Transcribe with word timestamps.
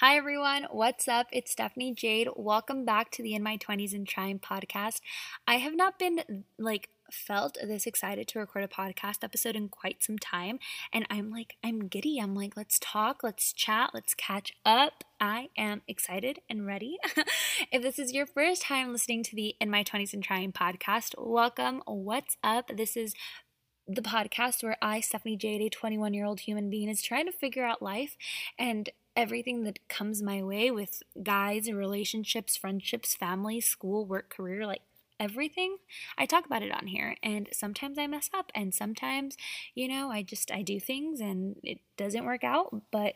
Hi 0.00 0.16
everyone, 0.16 0.68
what's 0.70 1.08
up? 1.08 1.26
It's 1.32 1.50
Stephanie 1.50 1.92
Jade. 1.92 2.28
Welcome 2.36 2.84
back 2.84 3.10
to 3.10 3.20
the 3.20 3.34
In 3.34 3.42
My 3.42 3.56
20s 3.56 3.92
and 3.92 4.06
Trying 4.06 4.38
podcast. 4.38 5.00
I 5.44 5.56
have 5.56 5.74
not 5.74 5.98
been 5.98 6.44
like 6.56 6.90
felt 7.10 7.58
this 7.60 7.84
excited 7.84 8.28
to 8.28 8.38
record 8.38 8.62
a 8.62 8.68
podcast 8.68 9.24
episode 9.24 9.56
in 9.56 9.68
quite 9.68 10.04
some 10.04 10.16
time 10.16 10.60
and 10.92 11.04
I'm 11.10 11.32
like 11.32 11.56
I'm 11.64 11.88
giddy. 11.88 12.20
I'm 12.20 12.36
like 12.36 12.56
let's 12.56 12.78
talk, 12.80 13.24
let's 13.24 13.52
chat, 13.52 13.90
let's 13.92 14.14
catch 14.14 14.52
up. 14.64 15.02
I 15.20 15.48
am 15.58 15.82
excited 15.88 16.38
and 16.48 16.64
ready. 16.64 16.98
if 17.72 17.82
this 17.82 17.98
is 17.98 18.12
your 18.12 18.26
first 18.26 18.62
time 18.62 18.92
listening 18.92 19.24
to 19.24 19.34
the 19.34 19.56
In 19.60 19.68
My 19.68 19.82
20s 19.82 20.12
and 20.12 20.22
Trying 20.22 20.52
podcast, 20.52 21.16
welcome. 21.18 21.82
What's 21.86 22.36
up? 22.44 22.70
This 22.72 22.96
is 22.96 23.14
the 23.88 24.02
podcast 24.02 24.62
where 24.62 24.76
I, 24.80 25.00
Stephanie 25.00 25.36
Jade, 25.36 25.62
a 25.62 25.70
21 25.70 26.14
year 26.14 26.26
old 26.26 26.40
human 26.40 26.70
being, 26.70 26.88
is 26.88 27.02
trying 27.02 27.26
to 27.26 27.32
figure 27.32 27.64
out 27.64 27.82
life 27.82 28.16
and 28.58 28.90
everything 29.18 29.64
that 29.64 29.88
comes 29.88 30.22
my 30.22 30.40
way 30.40 30.70
with 30.70 31.02
guys, 31.24 31.66
and 31.66 31.76
relationships, 31.76 32.56
friendships, 32.56 33.16
family, 33.16 33.60
school, 33.60 34.06
work, 34.06 34.30
career, 34.30 34.64
like 34.64 34.82
everything. 35.18 35.78
I 36.16 36.24
talk 36.24 36.46
about 36.46 36.62
it 36.62 36.70
on 36.70 36.86
here 36.86 37.16
and 37.20 37.48
sometimes 37.52 37.98
I 37.98 38.06
mess 38.06 38.30
up 38.32 38.52
and 38.54 38.72
sometimes, 38.72 39.36
you 39.74 39.88
know, 39.88 40.12
I 40.12 40.22
just 40.22 40.52
I 40.52 40.62
do 40.62 40.78
things 40.78 41.20
and 41.20 41.56
it 41.64 41.80
doesn't 41.96 42.24
work 42.24 42.44
out, 42.44 42.82
but 42.92 43.14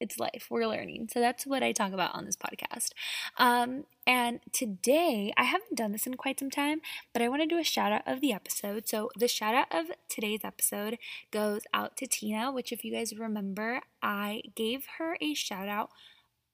it's 0.00 0.18
life. 0.18 0.46
We're 0.50 0.66
learning. 0.66 1.08
So 1.12 1.20
that's 1.20 1.46
what 1.46 1.62
I 1.62 1.72
talk 1.72 1.92
about 1.92 2.14
on 2.14 2.24
this 2.24 2.36
podcast. 2.36 2.90
Um, 3.36 3.84
and 4.06 4.40
today, 4.52 5.32
I 5.36 5.44
haven't 5.44 5.76
done 5.76 5.92
this 5.92 6.06
in 6.06 6.14
quite 6.14 6.40
some 6.40 6.50
time, 6.50 6.80
but 7.12 7.22
I 7.22 7.28
want 7.28 7.42
to 7.42 7.46
do 7.46 7.58
a 7.58 7.64
shout 7.64 7.92
out 7.92 8.02
of 8.06 8.20
the 8.20 8.32
episode. 8.32 8.88
So 8.88 9.10
the 9.16 9.28
shout 9.28 9.54
out 9.54 9.72
of 9.72 9.86
today's 10.08 10.40
episode 10.42 10.98
goes 11.30 11.62
out 11.72 11.96
to 11.98 12.06
Tina, 12.06 12.50
which, 12.50 12.72
if 12.72 12.84
you 12.84 12.92
guys 12.92 13.16
remember, 13.16 13.82
I 14.02 14.42
gave 14.54 14.86
her 14.98 15.16
a 15.20 15.34
shout 15.34 15.68
out 15.68 15.90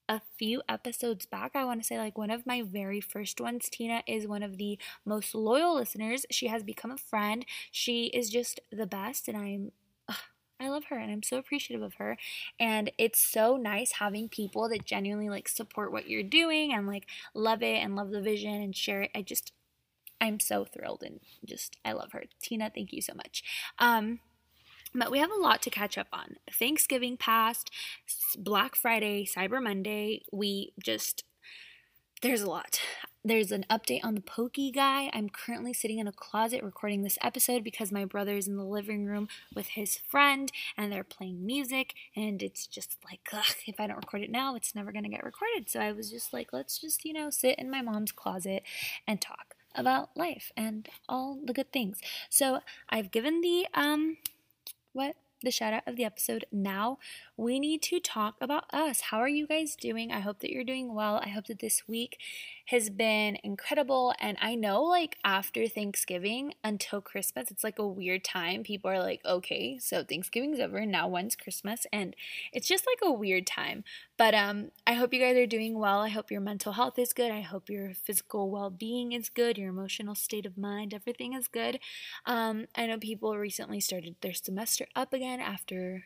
a 0.09 0.21
few 0.39 0.63
episodes 0.69 1.27
back. 1.27 1.53
I 1.55 1.65
want 1.65 1.81
to 1.81 1.87
say, 1.87 1.99
like, 1.99 2.17
one 2.17 2.31
of 2.31 2.47
my 2.47 2.63
very 2.63 3.01
first 3.01 3.41
ones. 3.41 3.69
Tina 3.69 4.03
is 4.07 4.27
one 4.27 4.43
of 4.43 4.57
the 4.57 4.79
most 5.05 5.35
loyal 5.35 5.75
listeners. 5.75 6.27
She 6.31 6.49
has 6.49 6.63
become 6.63 6.91
a 6.91 6.97
friend. 6.97 7.45
She 7.73 8.07
is 8.07 8.31
just 8.31 8.61
the 8.71 8.87
best, 8.87 9.29
and 9.29 9.37
I'm 9.37 9.73
I 10.59 10.69
love 10.69 10.85
her 10.87 10.99
and 10.99 11.11
I'm 11.11 11.23
so 11.23 11.37
appreciative 11.37 11.83
of 11.83 11.95
her. 11.95 12.17
And 12.59 12.91
it's 12.99 13.21
so 13.21 13.57
nice 13.57 13.93
having 13.93 14.29
people 14.29 14.69
that 14.71 14.85
genuinely 14.85 15.29
like 15.29 15.49
support 15.49 15.93
what 15.93 16.09
you're 16.09 16.23
doing 16.23 16.73
and 16.73 16.87
like 16.87 17.07
love 17.35 17.63
it 17.63 17.83
and 17.83 17.95
love 17.95 18.11
the 18.11 18.23
vision 18.23 18.55
and 18.55 18.75
share 18.75 19.03
it. 19.03 19.11
I 19.15 19.23
just 19.23 19.53
I'm 20.21 20.41
so 20.41 20.65
thrilled 20.65 21.03
and 21.05 21.21
just 21.45 21.77
I 21.85 21.93
love 21.93 22.13
her. 22.13 22.25
Tina, 22.41 22.71
thank 22.75 22.93
you 22.93 23.03
so 23.03 23.13
much. 23.15 23.43
Um 23.79 24.21
but 24.95 25.11
we 25.11 25.19
have 25.19 25.31
a 25.31 25.41
lot 25.41 25.61
to 25.63 25.71
catch 25.71 25.99
up 25.99 26.07
on. 26.11 26.37
Thanksgiving 26.51 27.19
passed, 27.19 27.71
Black 28.39 28.75
Friday, 28.75 29.27
Cyber 29.27 29.63
Monday. 29.63 30.23
We 30.33 30.73
just 30.83 31.25
there's 32.23 32.41
a 32.41 32.49
lot. 32.49 32.81
There's 33.27 33.51
an 33.51 33.67
update 33.69 34.05
on 34.05 34.15
the 34.15 34.21
Pokey 34.21 34.71
guy. 34.71 35.11
I'm 35.13 35.29
currently 35.29 35.73
sitting 35.73 35.99
in 35.99 36.07
a 36.07 36.13
closet 36.13 36.63
recording 36.63 37.03
this 37.03 37.19
episode 37.21 37.65
because 37.65 37.91
my 37.91 38.05
brother's 38.05 38.47
in 38.47 38.57
the 38.57 38.63
living 38.63 39.05
room 39.05 39.27
with 39.53 39.67
his 39.71 39.97
friend 39.97 40.53
and 40.77 40.93
they're 40.93 41.03
playing 41.03 41.45
music. 41.45 41.95
And 42.15 42.41
it's 42.41 42.69
just 42.69 42.99
like, 43.05 43.19
ugh, 43.33 43.57
if 43.67 43.81
I 43.81 43.89
don't 43.89 43.97
record 43.97 44.23
it 44.23 44.31
now, 44.31 44.55
it's 44.55 44.77
never 44.77 44.93
going 44.93 45.03
to 45.03 45.11
get 45.11 45.25
recorded. 45.25 45.69
So 45.69 45.81
I 45.81 45.91
was 45.91 46.09
just 46.09 46.33
like, 46.33 46.53
let's 46.53 46.79
just, 46.79 47.05
you 47.05 47.13
know, 47.13 47.29
sit 47.31 47.59
in 47.59 47.69
my 47.69 47.83
mom's 47.83 48.13
closet 48.13 48.63
and 49.09 49.21
talk 49.21 49.57
about 49.75 50.17
life 50.17 50.53
and 50.57 50.89
all 51.09 51.37
the 51.45 51.53
good 51.53 51.73
things. 51.73 51.99
So 52.31 52.61
I've 52.89 53.11
given 53.11 53.41
the, 53.41 53.67
um, 53.75 54.19
what? 54.93 55.17
the 55.43 55.51
shout 55.51 55.73
out 55.73 55.87
of 55.87 55.97
the 55.97 56.05
episode. 56.05 56.45
Now 56.51 56.99
we 57.37 57.61
need 57.61 57.83
to 57.83 58.01
talk 58.01 58.37
about 58.41 58.73
us. 58.73 59.03
How 59.03 59.19
are 59.19 59.29
you 59.29 59.47
guys 59.47 59.77
doing? 59.77 60.11
I 60.11 60.21
hope 60.21 60.41
that 60.41 60.51
you're 60.51 60.65
doing 60.65 60.95
well. 60.95 61.21
I 61.23 61.29
hope 61.29 61.47
that 61.47 61.59
this 61.59 61.87
week 61.87 62.19
has 62.67 62.91
been 62.91 63.39
incredible. 63.43 64.15
And 64.21 64.37
I 64.41 64.55
know, 64.55 64.83
like, 64.83 65.17
after 65.25 65.69
Thanksgiving 65.69 66.55
until 66.65 67.01
Christmas, 67.01 67.51
it's 67.51 67.65
like 67.65 67.79
a 67.79 67.87
weird 67.87 68.25
time. 68.25 68.63
People 68.63 68.91
are 68.91 68.99
like, 68.99 69.21
okay, 69.25 69.79
so 69.79 70.03
Thanksgiving's 70.03 70.61
over. 70.61 70.85
Now 70.85 71.09
when's 71.09 71.37
Christmas? 71.37 71.87
And 71.93 72.15
it's 72.53 72.69
just 72.69 72.87
like 72.87 73.09
a 73.09 73.13
weird 73.13 73.47
time. 73.47 73.85
But 74.19 74.35
um, 74.35 74.71
I 74.87 74.95
hope 74.95 75.13
you 75.15 75.21
guys 75.21 75.37
are 75.37 75.47
doing 75.47 75.79
well. 75.79 76.01
I 76.01 76.09
hope 76.09 76.31
your 76.31 76.41
mental 76.41 76.73
health 76.73 76.99
is 76.99 77.13
good. 77.13 77.31
I 77.31 77.41
hope 77.41 77.71
your 77.71 77.95
physical 77.95 78.51
well 78.51 78.71
being 78.71 79.13
is 79.13 79.29
good. 79.29 79.59
Your 79.59 79.71
emotional 79.71 80.15
state 80.15 80.47
of 80.47 80.59
mind, 80.59 80.93
everything 80.93 81.35
is 81.35 81.49
good. 81.49 81.79
Um, 82.25 82.67
I 82.75 82.87
know 82.87 82.99
people 82.99 83.37
recently 83.37 83.81
started 83.81 84.17
their 84.21 84.35
semester 84.35 84.87
up 84.97 85.13
again 85.13 85.41
after 85.41 86.05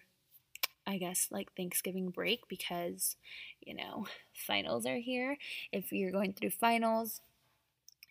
I 0.91 0.99
guess, 0.99 1.29
like 1.31 1.55
Thanksgiving 1.57 2.11
break 2.11 2.49
because, 2.49 3.17
you 3.61 3.75
know, 3.75 4.07
finals 4.35 4.87
are 4.87 4.99
here. 4.99 5.37
If 5.73 5.93
you're 5.93 6.11
going 6.11 6.33
through 6.33 6.51
finals, 6.51 7.21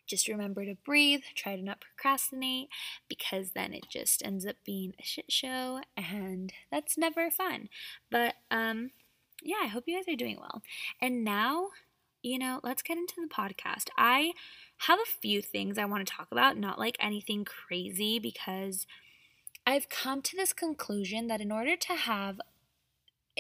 just 0.08 0.28
remember 0.28 0.66
to 0.66 0.76
breathe, 0.86 1.22
try 1.36 1.56
to 1.56 1.62
not 1.62 1.82
procrastinate 1.82 2.70
because 3.08 3.52
then 3.52 3.74
it 3.74 3.86
just 3.92 4.26
ends 4.26 4.46
up 4.46 4.56
being 4.66 4.94
a 5.00 5.04
shit 5.04 5.32
show 5.32 5.82
and 5.96 6.52
that's 6.72 6.98
never 6.98 7.30
fun. 7.30 7.70
But 8.10 8.36
um 8.50 8.92
yeah, 9.44 9.58
I 9.62 9.68
hope 9.68 9.84
you 9.88 9.96
guys 9.96 10.12
are 10.12 10.18
doing 10.18 10.38
well. 10.40 10.62
And 11.02 11.24
now, 11.24 11.68
you 12.22 12.38
know, 12.40 12.60
let's 12.64 12.82
get 12.82 12.98
into 12.98 13.22
the 13.22 13.34
podcast. 13.34 13.90
I 13.98 14.34
have 14.80 15.00
a 15.00 15.20
few 15.22 15.42
things 15.42 15.78
I 15.78 15.86
want 15.86 16.06
to 16.06 16.14
talk 16.14 16.28
about, 16.32 16.58
not 16.58 16.80
like 16.80 16.98
anything 17.00 17.46
crazy 17.46 18.20
because 18.20 18.86
I've 19.66 19.88
come 19.88 20.22
to 20.24 20.36
this 20.36 20.52
conclusion 20.52 21.28
that 21.28 21.42
in 21.42 21.52
order 21.52 21.76
to 21.78 21.94
have 21.94 22.42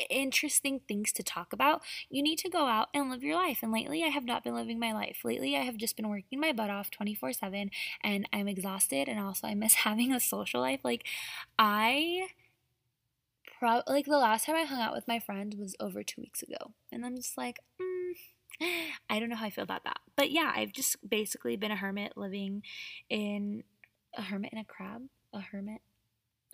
interesting 0.10 0.82
things 0.88 1.12
to 1.14 1.24
talk 1.24 1.54
about, 1.54 1.82
you 2.10 2.22
need 2.22 2.38
to 2.40 2.50
go 2.50 2.66
out 2.66 2.90
and 2.94 3.10
live 3.10 3.24
your 3.24 3.36
life. 3.36 3.60
And 3.62 3.72
lately, 3.72 4.04
I 4.04 4.08
have 4.08 4.26
not 4.26 4.44
been 4.44 4.56
living 4.56 4.80
my 4.80 4.94
life. 4.94 5.20
Lately, 5.24 5.56
I 5.56 5.62
have 5.62 5.78
just 5.78 5.96
been 5.96 6.10
working 6.10 6.40
my 6.40 6.52
butt 6.52 6.70
off 6.70 6.92
24 6.92 7.34
7, 7.34 7.72
and 8.04 8.30
I'm 8.32 8.48
exhausted. 8.48 9.08
And 9.08 9.20
also, 9.20 9.48
I 9.48 9.56
miss 9.56 9.74
having 9.86 10.14
a 10.14 10.20
social 10.20 10.62
life. 10.62 10.82
Like, 10.84 11.06
I. 11.58 12.28
Pro- 13.60 13.82
like 13.88 14.06
the 14.06 14.18
last 14.18 14.46
time 14.46 14.56
I 14.56 14.64
hung 14.64 14.80
out 14.80 14.94
with 14.94 15.06
my 15.06 15.20
friends 15.20 15.54
was 15.58 15.76
over 15.82 16.02
two 16.02 16.22
weeks 16.22 16.42
ago, 16.42 16.72
and 16.94 17.06
I'm 17.06 17.18
just 17.18 17.38
like, 17.38 17.58
mm, 17.82 18.14
I 19.10 19.20
don't 19.20 19.30
know 19.30 19.36
how 19.36 19.48
I 19.48 19.50
feel 19.50 19.66
about 19.66 19.84
that. 19.84 20.00
But 20.16 20.32
yeah, 20.32 20.54
I've 20.56 20.72
just 20.72 20.98
basically 21.08 21.58
been 21.58 21.72
a 21.72 21.76
hermit 21.76 22.14
living 22.16 22.64
in 23.10 23.64
a 24.16 24.22
hermit 24.22 24.54
in 24.54 24.60
a 24.60 24.66
crab, 24.66 25.04
a 25.34 25.42
hermit 25.42 25.82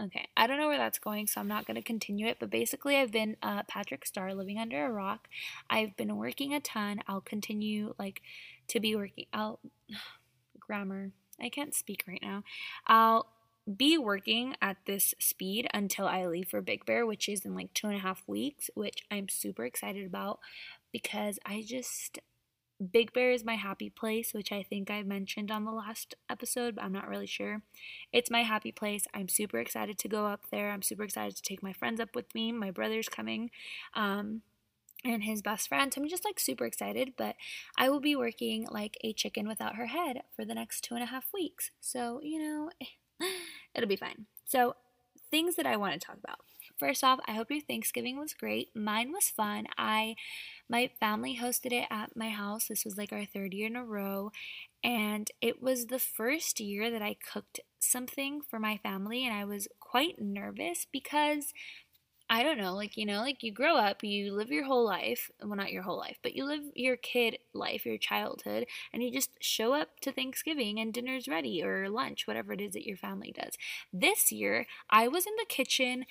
Okay, 0.02 0.28
I 0.36 0.46
don't 0.46 0.58
know 0.60 0.68
where 0.68 0.78
that's 0.78 1.00
going, 1.00 1.26
so 1.26 1.40
I'm 1.40 1.48
not 1.48 1.66
going 1.66 1.76
to 1.76 1.82
continue 1.82 2.28
it. 2.28 2.38
But 2.40 2.50
basically, 2.50 2.98
I've 2.98 3.12
been 3.12 3.38
uh, 3.42 3.64
Patrick 3.64 4.06
Star 4.06 4.34
living 4.34 4.60
under 4.60 4.86
a 4.86 4.92
rock. 4.92 5.30
I've 5.70 5.96
been 5.96 6.18
working 6.18 6.54
a 6.54 6.60
ton. 6.60 7.00
I'll 7.08 7.22
continue 7.22 7.94
like 7.98 8.22
to 8.68 8.82
be 8.82 8.96
working. 8.96 9.26
I'll 9.34 9.60
grammar. 10.60 11.12
I 11.40 11.50
can't 11.50 11.74
speak 11.74 12.04
right 12.08 12.22
now. 12.22 12.44
I'll 12.88 13.28
be 13.74 13.98
working 13.98 14.56
at 14.62 14.78
this 14.86 15.14
speed 15.20 15.68
until 15.74 16.08
I 16.08 16.26
leave 16.26 16.50
for 16.50 16.62
Big 16.62 16.86
Bear, 16.86 17.06
which 17.06 17.30
is 17.30 17.46
in 17.46 17.56
like 17.56 17.74
two 17.74 17.88
and 17.88 17.96
a 17.96 18.00
half 18.00 18.24
weeks, 18.28 18.70
which 18.76 19.04
I'm 19.10 19.30
super 19.30 19.66
excited 19.66 20.06
about 20.06 20.40
because 20.92 21.40
I 21.46 21.64
just 21.66 22.20
Big 22.92 23.14
Bear 23.14 23.32
is 23.32 23.46
my 23.46 23.56
happy 23.56 23.90
place, 23.90 24.34
which 24.34 24.52
I 24.52 24.62
think 24.62 24.92
I 24.92 25.02
mentioned 25.04 25.50
on 25.50 25.64
the 25.64 25.72
last 25.72 26.16
episode, 26.30 26.76
but 26.76 26.84
I'm 26.84 26.92
not 26.92 27.08
really 27.08 27.28
sure. 27.28 27.62
It's 28.12 28.30
my 28.30 28.44
happy 28.44 28.72
place. 28.72 29.06
I'm 29.14 29.30
super 29.30 29.60
excited 29.60 29.98
to 30.00 30.08
go 30.10 30.26
up 30.26 30.42
there. 30.52 30.72
I'm 30.72 30.82
super 30.82 31.04
excited 31.04 31.38
to 31.38 31.42
take 31.42 31.64
my 31.64 31.72
friends 31.72 32.02
up 32.02 32.16
with 32.16 32.34
me. 32.36 32.52
My 32.52 32.72
brother's 32.72 33.08
coming. 33.08 33.50
Um, 33.94 34.42
and 35.06 35.24
his 35.24 35.42
best 35.42 35.70
friend. 35.70 35.94
So 35.94 36.02
I'm 36.02 36.10
just 36.10 36.26
like 36.26 36.40
super 36.40 36.66
excited, 36.66 37.14
but 37.16 37.36
I 37.78 37.90
will 37.90 38.00
be 38.00 38.16
working 38.16 38.68
like 38.70 38.98
a 39.04 39.14
chicken 39.14 39.48
without 39.48 39.76
her 39.76 39.86
head 39.86 40.24
for 40.36 40.44
the 40.44 40.56
next 40.56 40.82
two 40.82 40.96
and 40.96 41.04
a 41.04 41.08
half 41.08 41.26
weeks. 41.34 41.72
So, 41.80 42.20
you 42.24 42.40
know, 42.40 42.70
it'll 43.76 43.88
be 43.88 43.96
fine. 43.96 44.26
So, 44.46 44.76
things 45.32 45.56
that 45.56 45.66
I 45.66 45.78
want 45.78 45.94
to 45.94 46.00
talk 46.00 46.18
about. 46.24 46.40
First 46.78 47.04
off, 47.06 47.20
I 47.26 47.34
hope 47.34 47.50
your 47.52 47.62
Thanksgiving 47.62 48.18
was 48.20 48.34
great. 48.34 48.76
Mine 48.76 49.12
was 49.14 49.30
fun. 49.30 49.68
I 49.78 50.16
my 50.70 50.90
family 51.00 51.38
hosted 51.42 51.72
it 51.74 51.88
at 51.90 52.18
my 52.18 52.30
house. 52.30 52.68
This 52.68 52.86
was 52.86 52.98
like 52.98 53.14
our 53.14 53.26
third 53.26 53.54
year 53.54 53.68
in 53.68 53.76
a 53.78 53.86
row, 53.86 54.32
and 54.84 55.30
it 55.42 55.62
was 55.62 55.88
the 55.88 56.00
first 56.00 56.60
year 56.60 56.92
that 56.92 57.02
I 57.02 57.16
cooked 57.16 57.62
something 57.80 58.42
for 58.42 58.60
my 58.60 58.78
family 58.78 59.26
and 59.26 59.34
I 59.36 59.46
was 59.46 59.68
quite 59.80 60.20
nervous 60.20 60.88
because 60.92 61.54
I 62.28 62.42
don't 62.42 62.58
know, 62.58 62.74
like, 62.74 62.98
you 62.98 63.06
know, 63.06 63.22
like 63.22 63.44
you 63.44 63.52
grow 63.52 63.76
up, 63.78 64.04
you 64.04 64.34
live 64.34 64.50
your 64.50 64.66
whole 64.66 64.84
life, 64.84 65.30
well, 65.44 65.56
not 65.56 65.72
your 65.72 65.84
whole 65.84 65.98
life, 66.00 66.18
but 66.24 66.36
you 66.36 66.44
live 66.46 66.64
your 66.74 66.98
kid 66.98 67.38
life, 67.54 67.86
your 67.86 68.00
childhood, 68.00 68.66
and 68.92 69.04
you 69.04 69.12
just 69.12 69.32
show 69.42 69.74
up 69.74 70.00
to 70.02 70.12
Thanksgiving 70.12 70.80
and 70.80 70.92
dinner's 70.92 71.28
ready 71.28 71.62
or 71.64 71.88
lunch, 71.88 72.26
whatever 72.26 72.54
it 72.54 72.62
is 72.62 72.74
that 72.74 72.88
your 72.88 72.98
family 72.98 73.32
does. 73.32 73.54
This 73.94 74.32
year, 74.32 74.66
I 74.90 75.08
was 75.08 75.28
in 75.28 75.34
the 75.38 75.46
kitchen 75.48 76.06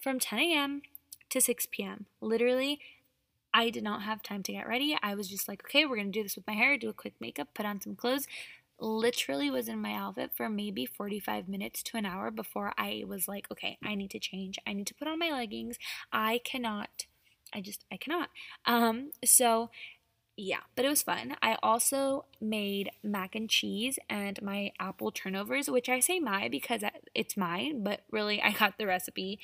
from 0.00 0.18
10 0.18 0.38
a.m. 0.38 0.82
to 1.30 1.40
6 1.40 1.66
p.m. 1.70 2.06
Literally, 2.20 2.80
I 3.52 3.70
did 3.70 3.82
not 3.82 4.02
have 4.02 4.22
time 4.22 4.42
to 4.44 4.52
get 4.52 4.68
ready. 4.68 4.96
I 5.02 5.14
was 5.14 5.28
just 5.28 5.48
like, 5.48 5.64
okay, 5.64 5.84
we're 5.84 5.96
going 5.96 6.12
to 6.12 6.18
do 6.18 6.22
this 6.22 6.36
with 6.36 6.46
my 6.46 6.54
hair, 6.54 6.76
do 6.76 6.88
a 6.88 6.94
quick 6.94 7.14
makeup, 7.20 7.48
put 7.54 7.66
on 7.66 7.80
some 7.80 7.96
clothes. 7.96 8.26
Literally 8.80 9.50
was 9.50 9.68
in 9.68 9.80
my 9.80 9.94
outfit 9.94 10.30
for 10.36 10.48
maybe 10.48 10.86
45 10.86 11.48
minutes 11.48 11.82
to 11.84 11.96
an 11.96 12.06
hour 12.06 12.30
before 12.30 12.72
I 12.78 13.02
was 13.06 13.26
like, 13.26 13.50
okay, 13.50 13.76
I 13.84 13.96
need 13.96 14.10
to 14.10 14.20
change. 14.20 14.58
I 14.66 14.72
need 14.72 14.86
to 14.86 14.94
put 14.94 15.08
on 15.08 15.18
my 15.18 15.30
leggings. 15.30 15.78
I 16.12 16.40
cannot 16.44 17.06
I 17.52 17.60
just 17.60 17.84
I 17.90 17.96
cannot. 17.96 18.28
Um, 18.66 19.10
so 19.24 19.70
yeah, 20.38 20.60
but 20.76 20.84
it 20.84 20.88
was 20.88 21.02
fun. 21.02 21.36
I 21.42 21.56
also 21.64 22.24
made 22.40 22.90
mac 23.02 23.34
and 23.34 23.50
cheese 23.50 23.98
and 24.08 24.40
my 24.40 24.70
apple 24.78 25.10
turnovers, 25.10 25.68
which 25.68 25.88
I 25.88 25.98
say 25.98 26.20
my 26.20 26.48
because 26.48 26.82
it's 27.12 27.36
mine, 27.36 27.82
but 27.82 28.02
really 28.12 28.40
I 28.42 28.52
got 28.52 28.78
the 28.78 28.86
recipe. 28.86 29.40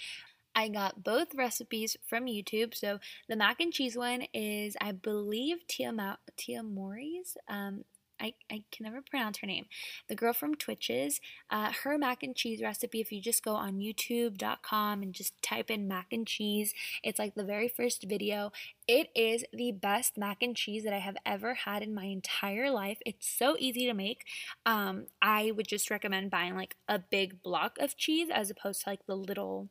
I 0.54 0.68
got 0.68 1.02
both 1.02 1.34
recipes 1.34 1.96
from 2.06 2.26
YouTube. 2.26 2.74
So 2.76 3.00
the 3.28 3.34
mac 3.34 3.60
and 3.60 3.72
cheese 3.72 3.96
one 3.96 4.22
is, 4.32 4.76
I 4.80 4.92
believe, 4.92 5.66
Tia, 5.66 5.92
Ma- 5.92 6.16
Tia 6.36 6.62
Mowry's. 6.62 7.36
Um, 7.48 7.84
I, 8.20 8.34
I 8.50 8.62
can 8.70 8.84
never 8.84 9.02
pronounce 9.02 9.38
her 9.38 9.46
name. 9.46 9.66
The 10.08 10.14
girl 10.14 10.32
from 10.32 10.54
Twitches, 10.54 11.20
uh, 11.50 11.72
her 11.82 11.98
mac 11.98 12.22
and 12.22 12.34
cheese 12.34 12.62
recipe, 12.62 13.00
if 13.00 13.12
you 13.12 13.20
just 13.20 13.44
go 13.44 13.54
on 13.54 13.78
youtube.com 13.78 15.02
and 15.02 15.12
just 15.12 15.40
type 15.42 15.70
in 15.70 15.88
mac 15.88 16.06
and 16.12 16.26
cheese, 16.26 16.74
it's 17.02 17.18
like 17.18 17.34
the 17.34 17.44
very 17.44 17.68
first 17.68 18.04
video. 18.04 18.52
It 18.86 19.08
is 19.14 19.44
the 19.52 19.72
best 19.72 20.16
mac 20.18 20.42
and 20.42 20.56
cheese 20.56 20.84
that 20.84 20.92
I 20.92 20.98
have 20.98 21.16
ever 21.24 21.54
had 21.54 21.82
in 21.82 21.94
my 21.94 22.04
entire 22.04 22.70
life. 22.70 22.98
It's 23.06 23.28
so 23.28 23.56
easy 23.58 23.86
to 23.86 23.94
make. 23.94 24.24
Um, 24.66 25.06
I 25.22 25.50
would 25.50 25.66
just 25.66 25.90
recommend 25.90 26.30
buying 26.30 26.54
like 26.54 26.76
a 26.88 26.98
big 26.98 27.42
block 27.42 27.78
of 27.78 27.96
cheese 27.96 28.28
as 28.32 28.50
opposed 28.50 28.82
to 28.82 28.90
like 28.90 29.06
the 29.06 29.16
little 29.16 29.68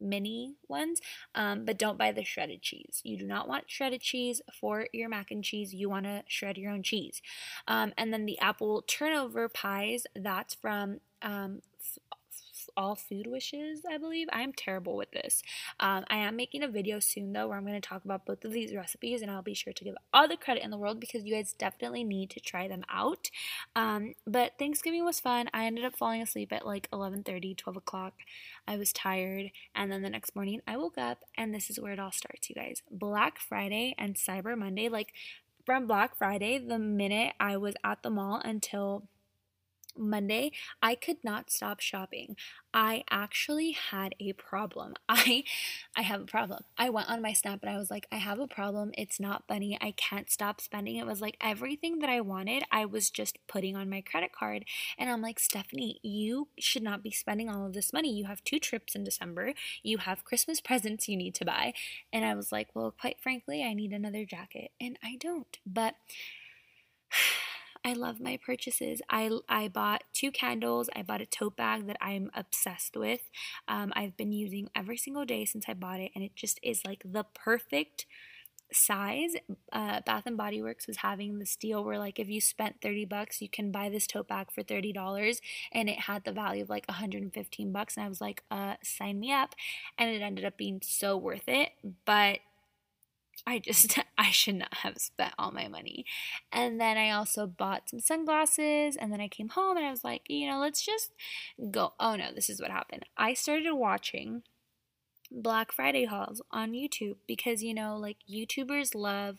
mini 0.00 0.54
ones, 0.68 1.00
um, 1.34 1.64
but 1.64 1.78
don't 1.78 1.98
buy 1.98 2.12
the 2.12 2.24
shredded 2.24 2.62
cheese. 2.62 3.00
You 3.04 3.18
do 3.18 3.26
not 3.26 3.48
want 3.48 3.70
shredded 3.70 4.00
cheese 4.00 4.40
for 4.58 4.86
your 4.92 5.08
mac 5.08 5.30
and 5.30 5.44
cheese. 5.44 5.74
You 5.74 5.88
want 5.90 6.06
to 6.06 6.22
shred 6.26 6.58
your 6.58 6.72
own 6.72 6.82
cheese. 6.82 7.20
Um, 7.68 7.92
and 7.96 8.12
then 8.12 8.26
the 8.26 8.38
apple 8.38 8.82
turnover 8.86 9.48
pies, 9.48 10.06
that's 10.14 10.54
from 10.54 11.00
um, 11.22 11.60
all 12.76 12.94
food 12.94 13.26
wishes, 13.26 13.82
I 13.88 13.98
believe. 13.98 14.28
I 14.32 14.42
am 14.42 14.52
terrible 14.52 14.96
with 14.96 15.10
this. 15.12 15.42
Um, 15.78 16.04
I 16.08 16.16
am 16.18 16.36
making 16.36 16.62
a 16.62 16.68
video 16.68 17.00
soon 17.00 17.32
though 17.32 17.48
where 17.48 17.56
I'm 17.56 17.66
going 17.66 17.80
to 17.80 17.88
talk 17.88 18.04
about 18.04 18.26
both 18.26 18.44
of 18.44 18.52
these 18.52 18.74
recipes 18.74 19.22
and 19.22 19.30
I'll 19.30 19.42
be 19.42 19.54
sure 19.54 19.72
to 19.72 19.84
give 19.84 19.94
all 20.12 20.28
the 20.28 20.36
credit 20.36 20.62
in 20.62 20.70
the 20.70 20.78
world 20.78 21.00
because 21.00 21.24
you 21.24 21.34
guys 21.34 21.52
definitely 21.52 22.04
need 22.04 22.30
to 22.30 22.40
try 22.40 22.68
them 22.68 22.84
out. 22.90 23.30
Um, 23.74 24.14
but 24.26 24.52
Thanksgiving 24.58 25.04
was 25.04 25.20
fun. 25.20 25.48
I 25.52 25.66
ended 25.66 25.84
up 25.84 25.96
falling 25.96 26.22
asleep 26.22 26.52
at 26.52 26.66
like 26.66 26.90
11:30, 26.90 27.56
12 27.56 27.76
o'clock. 27.76 28.14
I 28.66 28.76
was 28.76 28.92
tired, 28.92 29.50
and 29.74 29.90
then 29.90 30.02
the 30.02 30.10
next 30.10 30.34
morning 30.34 30.60
I 30.66 30.76
woke 30.76 30.98
up, 30.98 31.24
and 31.36 31.54
this 31.54 31.70
is 31.70 31.80
where 31.80 31.92
it 31.92 31.98
all 31.98 32.12
starts, 32.12 32.48
you 32.48 32.54
guys. 32.54 32.82
Black 32.90 33.38
Friday 33.38 33.94
and 33.98 34.14
Cyber 34.14 34.56
Monday, 34.56 34.88
like 34.88 35.12
from 35.64 35.86
Black 35.86 36.16
Friday, 36.16 36.58
the 36.58 36.78
minute 36.78 37.34
I 37.38 37.56
was 37.56 37.74
at 37.84 38.02
the 38.02 38.10
mall 38.10 38.40
until 38.44 39.08
Monday, 39.96 40.52
I 40.82 40.94
could 40.94 41.18
not 41.24 41.50
stop 41.50 41.80
shopping. 41.80 42.36
I 42.72 43.02
actually 43.10 43.72
had 43.72 44.14
a 44.20 44.32
problem. 44.34 44.94
I 45.08 45.44
I 45.96 46.02
have 46.02 46.20
a 46.20 46.26
problem. 46.26 46.62
I 46.78 46.90
went 46.90 47.08
on 47.10 47.22
my 47.22 47.32
snap 47.32 47.60
and 47.62 47.70
I 47.70 47.78
was 47.78 47.90
like, 47.90 48.06
I 48.12 48.16
have 48.16 48.38
a 48.38 48.46
problem. 48.46 48.92
It's 48.96 49.18
not 49.20 49.44
funny. 49.48 49.76
I 49.80 49.92
can't 49.92 50.30
stop 50.30 50.60
spending. 50.60 50.96
It 50.96 51.06
was 51.06 51.20
like 51.20 51.36
everything 51.40 51.98
that 52.00 52.08
I 52.10 52.20
wanted, 52.20 52.62
I 52.70 52.84
was 52.84 53.10
just 53.10 53.38
putting 53.48 53.76
on 53.76 53.90
my 53.90 54.00
credit 54.00 54.32
card. 54.32 54.64
And 54.98 55.10
I'm 55.10 55.22
like, 55.22 55.38
Stephanie, 55.40 55.98
you 56.02 56.48
should 56.58 56.82
not 56.82 57.02
be 57.02 57.10
spending 57.10 57.48
all 57.48 57.66
of 57.66 57.72
this 57.72 57.92
money. 57.92 58.12
You 58.12 58.26
have 58.26 58.44
two 58.44 58.58
trips 58.58 58.94
in 58.94 59.04
December. 59.04 59.54
You 59.82 59.98
have 59.98 60.24
Christmas 60.24 60.60
presents 60.70 61.08
you 61.08 61.16
need 61.16 61.34
to 61.36 61.44
buy. 61.44 61.74
And 62.12 62.24
I 62.24 62.34
was 62.34 62.52
like, 62.52 62.68
well, 62.74 62.94
quite 62.98 63.20
frankly, 63.20 63.64
I 63.64 63.74
need 63.74 63.92
another 63.92 64.24
jacket. 64.24 64.70
And 64.80 64.98
I 65.02 65.16
don't. 65.20 65.58
But 65.66 65.94
I 67.84 67.94
love 67.94 68.20
my 68.20 68.36
purchases. 68.36 69.00
I, 69.08 69.30
I 69.48 69.68
bought 69.68 70.04
two 70.12 70.30
candles. 70.30 70.90
I 70.94 71.02
bought 71.02 71.22
a 71.22 71.26
tote 71.26 71.56
bag 71.56 71.86
that 71.86 71.96
I'm 72.00 72.30
obsessed 72.34 72.94
with. 72.96 73.22
Um, 73.68 73.92
I've 73.96 74.16
been 74.16 74.32
using 74.32 74.68
every 74.76 74.98
single 74.98 75.24
day 75.24 75.46
since 75.46 75.64
I 75.66 75.72
bought 75.72 76.00
it, 76.00 76.10
and 76.14 76.22
it 76.22 76.36
just 76.36 76.60
is 76.62 76.84
like 76.84 77.02
the 77.04 77.24
perfect 77.34 78.04
size. 78.72 79.32
Uh, 79.72 80.00
Bath 80.06 80.24
and 80.26 80.36
Body 80.36 80.62
Works 80.62 80.86
was 80.86 80.98
having 80.98 81.38
this 81.38 81.56
deal 81.56 81.84
where 81.84 81.98
like 81.98 82.18
if 82.18 82.28
you 82.28 82.40
spent 82.40 82.80
30 82.82 83.04
bucks, 83.04 83.42
you 83.42 83.48
can 83.48 83.72
buy 83.72 83.88
this 83.88 84.06
tote 84.06 84.28
bag 84.28 84.50
for 84.52 84.62
$30 84.62 85.40
and 85.72 85.88
it 85.88 86.00
had 86.00 86.24
the 86.24 86.32
value 86.32 86.62
of 86.62 86.70
like 86.70 86.86
115 86.88 87.72
bucks 87.72 87.96
and 87.96 88.06
I 88.06 88.08
was 88.08 88.20
like, 88.20 88.44
uh 88.50 88.74
sign 88.82 89.20
me 89.20 89.32
up 89.32 89.54
and 89.98 90.10
it 90.10 90.22
ended 90.22 90.44
up 90.44 90.56
being 90.56 90.80
so 90.84 91.16
worth 91.16 91.48
it, 91.48 91.70
but 92.04 92.38
I 93.46 93.58
just, 93.58 93.98
I 94.18 94.30
should 94.30 94.56
not 94.56 94.74
have 94.74 94.98
spent 94.98 95.34
all 95.38 95.50
my 95.50 95.68
money. 95.68 96.04
And 96.52 96.80
then 96.80 96.96
I 96.96 97.10
also 97.10 97.46
bought 97.46 97.88
some 97.90 98.00
sunglasses. 98.00 98.96
And 98.96 99.12
then 99.12 99.20
I 99.20 99.28
came 99.28 99.50
home 99.50 99.76
and 99.76 99.86
I 99.86 99.90
was 99.90 100.04
like, 100.04 100.22
you 100.28 100.48
know, 100.48 100.58
let's 100.58 100.84
just 100.84 101.12
go. 101.70 101.94
Oh 101.98 102.16
no, 102.16 102.32
this 102.34 102.50
is 102.50 102.60
what 102.60 102.70
happened. 102.70 103.04
I 103.16 103.34
started 103.34 103.74
watching 103.74 104.42
Black 105.30 105.72
Friday 105.72 106.06
hauls 106.06 106.42
on 106.50 106.72
YouTube 106.72 107.16
because, 107.26 107.62
you 107.62 107.74
know, 107.74 107.96
like 107.96 108.16
YouTubers 108.28 108.94
love 108.94 109.38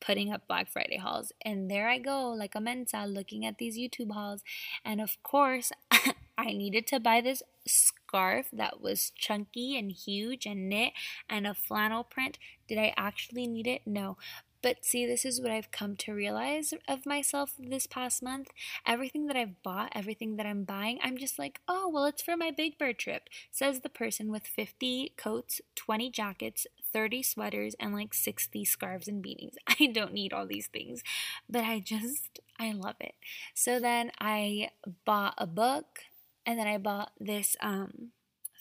putting 0.00 0.32
up 0.32 0.46
Black 0.48 0.70
Friday 0.70 0.98
hauls. 0.98 1.32
And 1.44 1.70
there 1.70 1.88
I 1.88 1.98
go, 1.98 2.30
like 2.30 2.54
a 2.54 2.60
mensa, 2.60 3.04
looking 3.06 3.46
at 3.46 3.58
these 3.58 3.78
YouTube 3.78 4.12
hauls. 4.12 4.42
And 4.84 5.00
of 5.00 5.16
course, 5.22 5.72
I 6.42 6.52
needed 6.52 6.86
to 6.88 7.00
buy 7.00 7.20
this 7.20 7.42
scarf 7.66 8.48
that 8.52 8.80
was 8.80 9.12
chunky 9.16 9.78
and 9.78 9.92
huge 9.92 10.44
and 10.44 10.68
knit 10.68 10.92
and 11.30 11.46
a 11.46 11.54
flannel 11.54 12.02
print. 12.02 12.38
Did 12.66 12.78
I 12.78 12.92
actually 12.96 13.46
need 13.46 13.68
it? 13.68 13.82
No. 13.86 14.16
But 14.60 14.84
see, 14.84 15.06
this 15.06 15.24
is 15.24 15.40
what 15.40 15.50
I've 15.50 15.72
come 15.72 15.96
to 15.96 16.14
realize 16.14 16.72
of 16.86 17.04
myself 17.04 17.54
this 17.58 17.88
past 17.88 18.22
month. 18.22 18.48
Everything 18.86 19.26
that 19.26 19.36
I've 19.36 19.60
bought, 19.64 19.92
everything 19.92 20.36
that 20.36 20.46
I'm 20.46 20.62
buying, 20.62 21.00
I'm 21.02 21.16
just 21.16 21.36
like, 21.36 21.60
oh, 21.66 21.90
well, 21.92 22.04
it's 22.04 22.22
for 22.22 22.36
my 22.36 22.52
Big 22.52 22.78
Bear 22.78 22.92
trip, 22.92 23.28
says 23.50 23.80
the 23.80 23.88
person 23.88 24.30
with 24.30 24.46
50 24.46 25.14
coats, 25.16 25.60
20 25.74 26.10
jackets, 26.10 26.66
30 26.92 27.24
sweaters, 27.24 27.74
and 27.80 27.92
like 27.92 28.14
60 28.14 28.64
scarves 28.64 29.08
and 29.08 29.22
beanies. 29.22 29.54
I 29.80 29.86
don't 29.86 30.12
need 30.12 30.32
all 30.32 30.46
these 30.46 30.68
things, 30.68 31.02
but 31.48 31.64
I 31.64 31.80
just, 31.80 32.38
I 32.58 32.70
love 32.70 32.96
it. 33.00 33.14
So 33.54 33.80
then 33.80 34.12
I 34.20 34.70
bought 35.04 35.34
a 35.38 35.46
book 35.48 36.04
and 36.46 36.58
then 36.58 36.66
I 36.66 36.78
bought 36.78 37.12
this 37.20 37.56
um, 37.60 38.10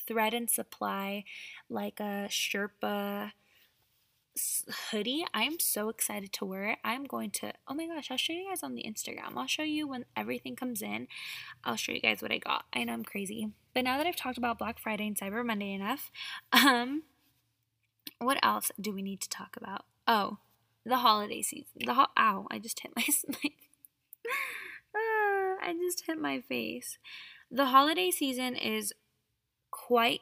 thread 0.07 0.33
and 0.33 0.49
supply, 0.49 1.23
like 1.69 1.99
a 1.99 2.27
Sherpa 2.29 3.31
hoodie. 4.89 5.25
I'm 5.33 5.59
so 5.59 5.89
excited 5.89 6.31
to 6.33 6.45
wear 6.45 6.69
it. 6.69 6.79
I'm 6.83 7.03
going 7.03 7.31
to, 7.31 7.53
oh 7.67 7.73
my 7.73 7.87
gosh, 7.87 8.11
I'll 8.11 8.17
show 8.17 8.33
you 8.33 8.47
guys 8.49 8.63
on 8.63 8.75
the 8.75 8.83
Instagram. 8.83 9.35
I'll 9.35 9.47
show 9.47 9.63
you 9.63 9.87
when 9.87 10.05
everything 10.15 10.55
comes 10.55 10.81
in. 10.81 11.07
I'll 11.63 11.75
show 11.75 11.91
you 11.91 12.01
guys 12.01 12.21
what 12.21 12.31
I 12.31 12.37
got. 12.37 12.65
I 12.73 12.83
know 12.83 12.93
I'm 12.93 13.03
crazy. 13.03 13.49
But 13.73 13.83
now 13.83 13.97
that 13.97 14.07
I've 14.07 14.15
talked 14.15 14.37
about 14.37 14.59
Black 14.59 14.79
Friday 14.79 15.07
and 15.07 15.17
Cyber 15.17 15.45
Monday 15.45 15.73
enough, 15.73 16.11
um, 16.53 17.03
what 18.19 18.37
else 18.43 18.71
do 18.79 18.93
we 18.93 19.01
need 19.01 19.21
to 19.21 19.29
talk 19.29 19.57
about? 19.57 19.85
Oh, 20.07 20.37
the 20.85 20.97
holiday 20.97 21.41
season. 21.41 21.81
The 21.85 21.93
ho- 21.93 22.07
ow, 22.17 22.47
I 22.49 22.59
just 22.59 22.79
hit 22.79 22.91
my, 22.95 23.03
my 23.27 23.49
uh, 24.95 25.55
I 25.63 25.75
just 25.79 26.05
hit 26.05 26.17
my 26.17 26.41
face. 26.41 26.97
The 27.51 27.65
holiday 27.67 28.11
season 28.11 28.55
is 28.55 28.93
quite 29.71 30.21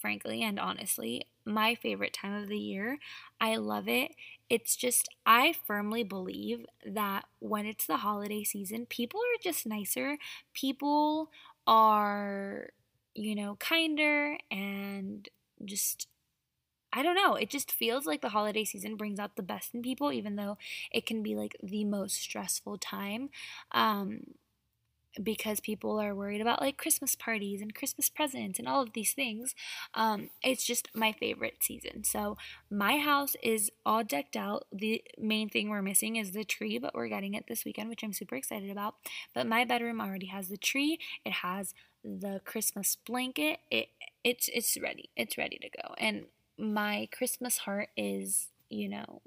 frankly 0.00 0.42
and 0.42 0.60
honestly 0.60 1.26
my 1.46 1.74
favorite 1.74 2.12
time 2.14 2.34
of 2.34 2.48
the 2.48 2.58
year. 2.58 2.98
I 3.40 3.56
love 3.56 3.88
it. 3.88 4.12
It's 4.50 4.76
just, 4.76 5.08
I 5.26 5.54
firmly 5.66 6.04
believe 6.04 6.66
that 6.86 7.26
when 7.40 7.66
it's 7.66 7.86
the 7.86 7.98
holiday 7.98 8.44
season, 8.44 8.86
people 8.86 9.20
are 9.20 9.42
just 9.42 9.66
nicer. 9.66 10.18
People 10.54 11.30
are, 11.66 12.70
you 13.14 13.34
know, 13.36 13.56
kinder 13.56 14.38
and 14.50 15.28
just 15.64 16.08
I 16.92 17.02
don't 17.02 17.16
know. 17.16 17.34
It 17.34 17.50
just 17.50 17.72
feels 17.72 18.06
like 18.06 18.22
the 18.22 18.30
holiday 18.30 18.64
season 18.64 18.96
brings 18.96 19.18
out 19.18 19.36
the 19.36 19.42
best 19.42 19.74
in 19.74 19.82
people, 19.82 20.12
even 20.12 20.36
though 20.36 20.56
it 20.90 21.04
can 21.04 21.22
be 21.22 21.34
like 21.36 21.56
the 21.62 21.84
most 21.84 22.16
stressful 22.16 22.78
time. 22.78 23.28
Um, 23.72 24.20
because 25.22 25.60
people 25.60 26.00
are 26.00 26.14
worried 26.14 26.40
about 26.40 26.60
like 26.60 26.76
Christmas 26.76 27.14
parties 27.14 27.60
and 27.60 27.74
Christmas 27.74 28.08
presents 28.08 28.58
and 28.58 28.68
all 28.68 28.82
of 28.82 28.92
these 28.92 29.12
things. 29.12 29.54
Um, 29.94 30.30
it's 30.42 30.64
just 30.66 30.88
my 30.94 31.12
favorite 31.12 31.58
season. 31.62 32.04
So 32.04 32.36
my 32.70 32.98
house 32.98 33.36
is 33.42 33.70
all 33.84 34.04
decked 34.04 34.36
out. 34.36 34.66
The 34.72 35.02
main 35.18 35.48
thing 35.48 35.68
we're 35.68 35.82
missing 35.82 36.16
is 36.16 36.32
the 36.32 36.44
tree, 36.44 36.78
but 36.78 36.94
we're 36.94 37.08
getting 37.08 37.34
it 37.34 37.44
this 37.48 37.64
weekend, 37.64 37.88
which 37.88 38.02
I'm 38.02 38.12
super 38.12 38.36
excited 38.36 38.70
about. 38.70 38.94
But 39.34 39.46
my 39.46 39.64
bedroom 39.64 40.00
already 40.00 40.26
has 40.26 40.48
the 40.48 40.56
tree. 40.56 40.98
It 41.24 41.32
has 41.32 41.74
the 42.04 42.40
Christmas 42.44 42.96
blanket. 42.96 43.60
It 43.70 43.88
it's 44.22 44.48
it's 44.52 44.76
ready. 44.80 45.10
It's 45.16 45.38
ready 45.38 45.58
to 45.58 45.68
go. 45.82 45.94
And 45.98 46.26
my 46.58 47.08
Christmas 47.12 47.58
heart 47.58 47.88
is, 47.96 48.48
you 48.68 48.88
know, 48.88 49.22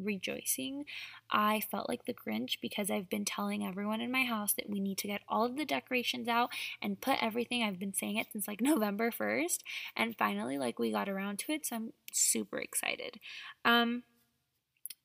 rejoicing. 0.00 0.84
I 1.30 1.60
felt 1.70 1.88
like 1.88 2.04
the 2.04 2.14
Grinch 2.14 2.56
because 2.60 2.90
I've 2.90 3.08
been 3.08 3.24
telling 3.24 3.64
everyone 3.64 4.00
in 4.00 4.10
my 4.10 4.24
house 4.24 4.52
that 4.54 4.68
we 4.68 4.80
need 4.80 4.98
to 4.98 5.06
get 5.06 5.22
all 5.28 5.44
of 5.44 5.56
the 5.56 5.64
decorations 5.64 6.28
out 6.28 6.50
and 6.82 7.00
put 7.00 7.22
everything. 7.22 7.62
I've 7.62 7.78
been 7.78 7.94
saying 7.94 8.16
it 8.16 8.28
since 8.32 8.48
like 8.48 8.60
November 8.62 9.10
1st 9.10 9.58
and 9.96 10.16
finally 10.16 10.58
like 10.58 10.78
we 10.78 10.90
got 10.90 11.08
around 11.08 11.38
to 11.40 11.52
it, 11.52 11.66
so 11.66 11.76
I'm 11.76 11.92
super 12.12 12.58
excited. 12.58 13.20
Um 13.64 14.02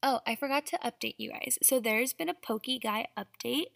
Oh, 0.04 0.20
I 0.28 0.36
forgot 0.36 0.66
to 0.68 0.78
update 0.80 1.16
you 1.18 1.32
guys. 1.32 1.58
So 1.64 1.80
there's 1.80 2.14
been 2.14 2.30
a 2.30 2.34
Pokey 2.34 2.80
Guy 2.80 3.08
update. 3.18 3.68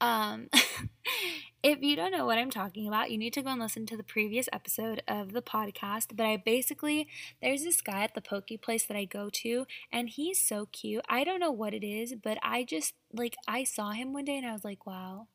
Um 0.00 0.48
if 1.62 1.82
you 1.82 1.94
don't 1.94 2.12
know 2.12 2.24
what 2.24 2.38
I'm 2.38 2.50
talking 2.50 2.88
about, 2.88 3.10
you 3.10 3.18
need 3.18 3.34
to 3.34 3.42
go 3.42 3.50
and 3.50 3.60
listen 3.60 3.84
to 3.86 3.96
the 3.96 4.02
previous 4.02 4.48
episode 4.52 5.02
of 5.06 5.32
the 5.32 5.42
podcast. 5.42 6.16
But 6.16 6.26
I 6.26 6.36
basically, 6.38 7.08
there's 7.42 7.62
this 7.64 7.80
guy 7.80 8.02
at 8.02 8.14
the 8.14 8.22
Poke 8.22 8.48
place 8.62 8.84
that 8.86 8.96
I 8.96 9.04
go 9.04 9.28
to, 9.30 9.66
and 9.92 10.08
he's 10.08 10.42
so 10.42 10.66
cute. 10.72 11.04
I 11.08 11.24
don't 11.24 11.40
know 11.40 11.50
what 11.52 11.74
it 11.74 11.84
is, 11.84 12.14
but 12.14 12.38
I 12.42 12.64
just, 12.64 12.94
like, 13.12 13.36
I 13.46 13.64
saw 13.64 13.90
him 13.90 14.12
one 14.12 14.24
day 14.24 14.38
and 14.38 14.46
I 14.46 14.52
was 14.52 14.64
like, 14.64 14.86
wow. 14.86 15.26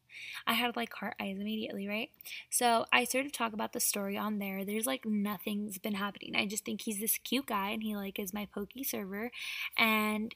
I 0.47 0.53
had 0.53 0.75
like 0.75 0.93
heart 0.93 1.15
eyes 1.19 1.37
immediately, 1.39 1.87
right? 1.87 2.09
So 2.49 2.85
I 2.91 3.03
sort 3.03 3.25
of 3.25 3.31
talk 3.31 3.53
about 3.53 3.73
the 3.73 3.79
story 3.79 4.17
on 4.17 4.39
there. 4.39 4.65
There's 4.65 4.85
like 4.85 5.05
nothing's 5.05 5.77
been 5.77 5.95
happening. 5.95 6.35
I 6.35 6.45
just 6.45 6.65
think 6.65 6.81
he's 6.81 6.99
this 6.99 7.17
cute 7.17 7.47
guy 7.47 7.69
and 7.69 7.83
he 7.83 7.95
like 7.95 8.19
is 8.19 8.33
my 8.33 8.47
Poke 8.53 8.71
server. 8.83 9.31
And 9.77 10.35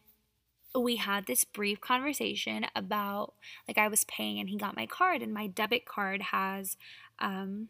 we 0.76 0.98
had 0.98 1.26
this 1.26 1.46
brief 1.46 1.82
conversation 1.82 2.66
about 2.76 3.34
like 3.68 3.78
I 3.78 3.88
was 3.88 4.04
paying 4.06 4.40
and 4.40 4.50
he 4.50 4.58
got 4.58 4.76
my 4.76 4.86
card 4.86 5.22
and 5.22 5.34
my 5.34 5.48
debit 5.48 5.86
card 5.86 6.22
has 6.22 6.78
um 7.20 7.70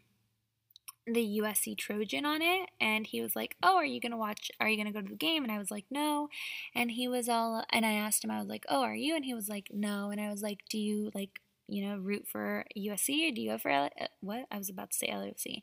the 1.06 1.40
USC 1.40 1.76
Trojan 1.76 2.26
on 2.26 2.42
it 2.42 2.68
and 2.80 3.06
he 3.06 3.20
was 3.20 3.34
like, 3.34 3.56
"Oh, 3.62 3.76
are 3.76 3.84
you 3.84 4.00
going 4.00 4.12
to 4.12 4.18
watch 4.18 4.50
are 4.60 4.68
you 4.68 4.76
going 4.76 4.86
to 4.86 4.92
go 4.92 5.02
to 5.02 5.08
the 5.08 5.16
game?" 5.16 5.42
and 5.42 5.52
I 5.52 5.58
was 5.58 5.70
like, 5.70 5.86
"No." 5.90 6.28
And 6.74 6.90
he 6.92 7.08
was 7.08 7.28
all 7.28 7.64
and 7.70 7.86
I 7.86 7.92
asked 7.92 8.24
him 8.24 8.30
I 8.30 8.38
was 8.38 8.48
like, 8.48 8.64
"Oh, 8.68 8.82
are 8.82 8.94
you?" 8.94 9.16
and 9.16 9.24
he 9.24 9.34
was 9.34 9.48
like, 9.48 9.68
"No." 9.72 10.10
And 10.10 10.20
I 10.20 10.30
was 10.30 10.42
like, 10.42 10.60
"Do 10.68 10.78
you 10.78 11.10
like 11.14 11.40
you 11.70 11.86
know, 11.86 11.96
root 11.96 12.26
for 12.26 12.64
USC 12.76 13.28
or 13.28 13.34
do 13.34 13.40
you 13.40 13.50
go 13.50 13.58
for 13.58 13.70
L- 13.70 13.90
uh, 14.00 14.06
what? 14.20 14.46
I 14.50 14.58
was 14.58 14.68
about 14.68 14.90
to 14.90 14.96
say 14.96 15.08
LAFC. 15.08 15.62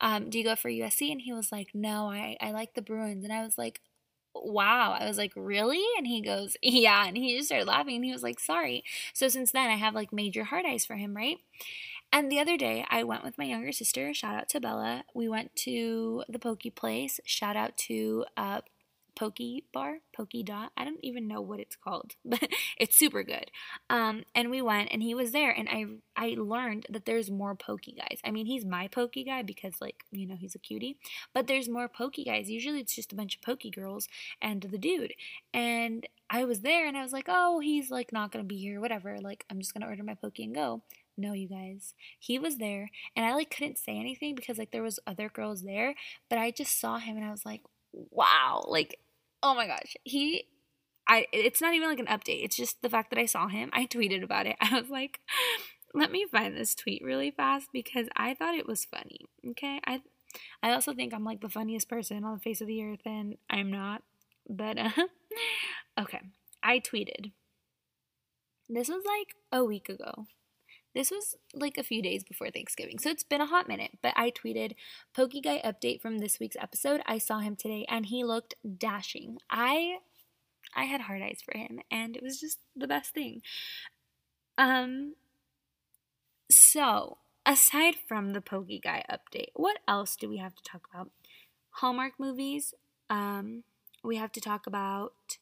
Um, 0.00 0.30
do 0.30 0.38
you 0.38 0.44
go 0.44 0.56
for 0.56 0.68
USC? 0.68 1.10
And 1.10 1.20
he 1.20 1.32
was 1.32 1.52
like, 1.52 1.68
no, 1.74 2.08
I, 2.10 2.36
I 2.40 2.50
like 2.50 2.74
the 2.74 2.82
Bruins. 2.82 3.24
And 3.24 3.32
I 3.32 3.42
was 3.44 3.56
like, 3.56 3.80
wow. 4.34 4.96
I 4.98 5.06
was 5.06 5.18
like, 5.18 5.32
really? 5.36 5.84
And 5.96 6.06
he 6.06 6.20
goes, 6.20 6.56
yeah. 6.62 7.06
And 7.06 7.16
he 7.16 7.36
just 7.36 7.48
started 7.48 7.68
laughing 7.68 7.96
and 7.96 8.04
he 8.04 8.12
was 8.12 8.22
like, 8.22 8.40
sorry. 8.40 8.84
So 9.12 9.28
since 9.28 9.52
then, 9.52 9.70
I 9.70 9.76
have 9.76 9.94
like 9.94 10.12
major 10.12 10.44
heart 10.44 10.64
eyes 10.66 10.84
for 10.84 10.96
him, 10.96 11.16
right? 11.16 11.38
And 12.12 12.30
the 12.30 12.38
other 12.38 12.56
day, 12.56 12.86
I 12.88 13.02
went 13.02 13.24
with 13.24 13.38
my 13.38 13.44
younger 13.44 13.72
sister. 13.72 14.14
Shout 14.14 14.36
out 14.36 14.48
to 14.50 14.60
Bella. 14.60 15.02
We 15.14 15.28
went 15.28 15.56
to 15.56 16.22
the 16.28 16.38
Pokey 16.38 16.70
Place. 16.70 17.18
Shout 17.24 17.56
out 17.56 17.76
to 17.78 18.24
uh, 18.36 18.60
Pokey 19.16 19.64
Bar, 19.72 19.98
Pokey 20.14 20.42
Dot. 20.42 20.72
I 20.76 20.84
don't 20.84 21.00
even 21.02 21.28
know 21.28 21.40
what 21.40 21.60
it's 21.60 21.76
called, 21.76 22.14
but 22.24 22.48
it's 22.78 22.96
super 22.96 23.22
good. 23.22 23.50
Um, 23.90 24.24
and 24.34 24.50
we 24.50 24.62
went, 24.62 24.90
and 24.92 25.02
he 25.02 25.14
was 25.14 25.32
there, 25.32 25.50
and 25.50 25.68
I 25.68 25.86
I 26.16 26.34
learned 26.38 26.86
that 26.90 27.04
there's 27.04 27.30
more 27.30 27.54
Pokey 27.54 27.92
guys. 27.92 28.18
I 28.24 28.30
mean, 28.30 28.46
he's 28.46 28.64
my 28.64 28.88
Pokey 28.88 29.24
guy 29.24 29.42
because 29.42 29.80
like 29.80 30.04
you 30.10 30.26
know 30.26 30.36
he's 30.38 30.54
a 30.54 30.58
cutie, 30.58 30.96
but 31.32 31.46
there's 31.46 31.68
more 31.68 31.88
Pokey 31.88 32.24
guys. 32.24 32.50
Usually 32.50 32.80
it's 32.80 32.94
just 32.94 33.12
a 33.12 33.16
bunch 33.16 33.36
of 33.36 33.42
Pokey 33.42 33.70
girls 33.70 34.08
and 34.42 34.62
the 34.62 34.78
dude. 34.78 35.14
And 35.52 36.06
I 36.30 36.44
was 36.44 36.60
there, 36.60 36.86
and 36.86 36.96
I 36.96 37.02
was 37.02 37.12
like, 37.12 37.26
oh, 37.28 37.60
he's 37.60 37.90
like 37.90 38.12
not 38.12 38.32
gonna 38.32 38.44
be 38.44 38.56
here, 38.58 38.80
whatever. 38.80 39.18
Like 39.20 39.44
I'm 39.50 39.60
just 39.60 39.74
gonna 39.74 39.86
order 39.86 40.02
my 40.02 40.14
Pokey 40.14 40.44
and 40.44 40.54
go. 40.54 40.82
No, 41.16 41.32
you 41.32 41.48
guys. 41.48 41.94
He 42.18 42.38
was 42.38 42.56
there 42.56 42.90
and 43.14 43.24
I 43.24 43.34
like 43.34 43.54
couldn't 43.54 43.78
say 43.78 43.98
anything 43.98 44.34
because 44.34 44.58
like 44.58 44.72
there 44.72 44.82
was 44.82 44.98
other 45.06 45.28
girls 45.28 45.62
there, 45.62 45.94
but 46.28 46.38
I 46.38 46.50
just 46.50 46.80
saw 46.80 46.98
him 46.98 47.16
and 47.16 47.24
I 47.24 47.30
was 47.30 47.46
like, 47.46 47.62
wow, 47.92 48.64
like 48.66 48.98
oh 49.44 49.54
my 49.54 49.68
gosh, 49.68 49.94
he 50.02 50.46
I 51.06 51.26
it's 51.32 51.60
not 51.60 51.74
even 51.74 51.88
like 51.88 52.00
an 52.00 52.06
update. 52.06 52.42
It's 52.42 52.56
just 52.56 52.82
the 52.82 52.90
fact 52.90 53.10
that 53.10 53.18
I 53.18 53.26
saw 53.26 53.46
him. 53.46 53.70
I 53.72 53.86
tweeted 53.86 54.24
about 54.24 54.46
it. 54.46 54.56
I 54.60 54.80
was 54.80 54.90
like, 54.90 55.20
let 55.94 56.10
me 56.10 56.26
find 56.32 56.56
this 56.56 56.74
tweet 56.74 57.02
really 57.04 57.30
fast 57.30 57.68
because 57.72 58.08
I 58.16 58.34
thought 58.34 58.56
it 58.56 58.66
was 58.66 58.86
funny. 58.86 59.20
Okay? 59.50 59.80
I 59.86 60.00
I 60.62 60.72
also 60.72 60.94
think 60.94 61.14
I'm 61.14 61.24
like 61.24 61.42
the 61.42 61.48
funniest 61.48 61.88
person 61.88 62.24
on 62.24 62.34
the 62.34 62.40
face 62.40 62.60
of 62.60 62.66
the 62.66 62.82
earth 62.82 63.02
and 63.04 63.36
I'm 63.48 63.70
not. 63.70 64.02
But 64.48 64.78
uh, 64.78 64.90
okay. 66.00 66.20
I 66.62 66.80
tweeted. 66.80 67.32
This 68.68 68.88
was 68.88 69.04
like 69.04 69.36
a 69.52 69.62
week 69.62 69.90
ago. 69.90 70.26
This 70.94 71.10
was 71.10 71.36
like 71.52 71.76
a 71.76 71.82
few 71.82 72.02
days 72.02 72.22
before 72.22 72.50
Thanksgiving, 72.50 72.98
so 72.98 73.10
it's 73.10 73.24
been 73.24 73.40
a 73.40 73.46
hot 73.46 73.66
minute. 73.66 73.98
But 74.00 74.14
I 74.16 74.30
tweeted, 74.30 74.74
Pokey 75.14 75.40
Guy 75.40 75.60
update 75.64 76.00
from 76.00 76.18
this 76.18 76.38
week's 76.38 76.56
episode. 76.60 77.02
I 77.06 77.18
saw 77.18 77.38
him 77.38 77.56
today 77.56 77.84
and 77.88 78.06
he 78.06 78.22
looked 78.24 78.54
dashing. 78.78 79.38
I 79.50 79.98
I 80.76 80.84
had 80.84 81.02
hard 81.02 81.22
eyes 81.22 81.40
for 81.44 81.56
him 81.56 81.80
and 81.90 82.16
it 82.16 82.22
was 82.22 82.40
just 82.40 82.58
the 82.76 82.88
best 82.88 83.12
thing. 83.14 83.42
Um 84.58 85.14
so 86.50 87.18
aside 87.46 87.94
from 88.06 88.32
the 88.32 88.40
Pokey 88.40 88.80
Guy 88.80 89.04
update, 89.10 89.50
what 89.54 89.78
else 89.88 90.16
do 90.16 90.28
we 90.28 90.38
have 90.38 90.54
to 90.54 90.62
talk 90.62 90.88
about? 90.92 91.10
Hallmark 91.70 92.12
movies. 92.18 92.74
Um 93.10 93.64
we 94.02 94.16
have 94.16 94.32
to 94.32 94.40
talk 94.40 94.66
about 94.66 95.38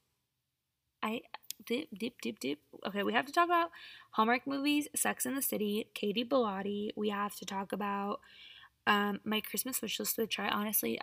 I 1.02 1.22
dip, 1.66 1.88
dip, 1.96 2.20
dip, 2.20 2.38
dip. 2.38 2.58
Okay, 2.86 3.02
we 3.02 3.12
have 3.12 3.26
to 3.26 3.32
talk 3.32 3.46
about 3.46 3.70
Hallmark 4.12 4.46
movies, 4.46 4.88
Sex 4.94 5.26
in 5.26 5.34
the 5.34 5.42
City, 5.42 5.88
Katie 5.94 6.24
Bellotti. 6.24 6.90
We 6.96 7.10
have 7.10 7.34
to 7.36 7.46
talk 7.46 7.72
about 7.72 8.20
um, 8.86 9.20
my 9.24 9.40
Christmas 9.40 9.80
wish 9.80 9.98
list, 9.98 10.18
which 10.18 10.38
I 10.38 10.48
honestly, 10.48 11.00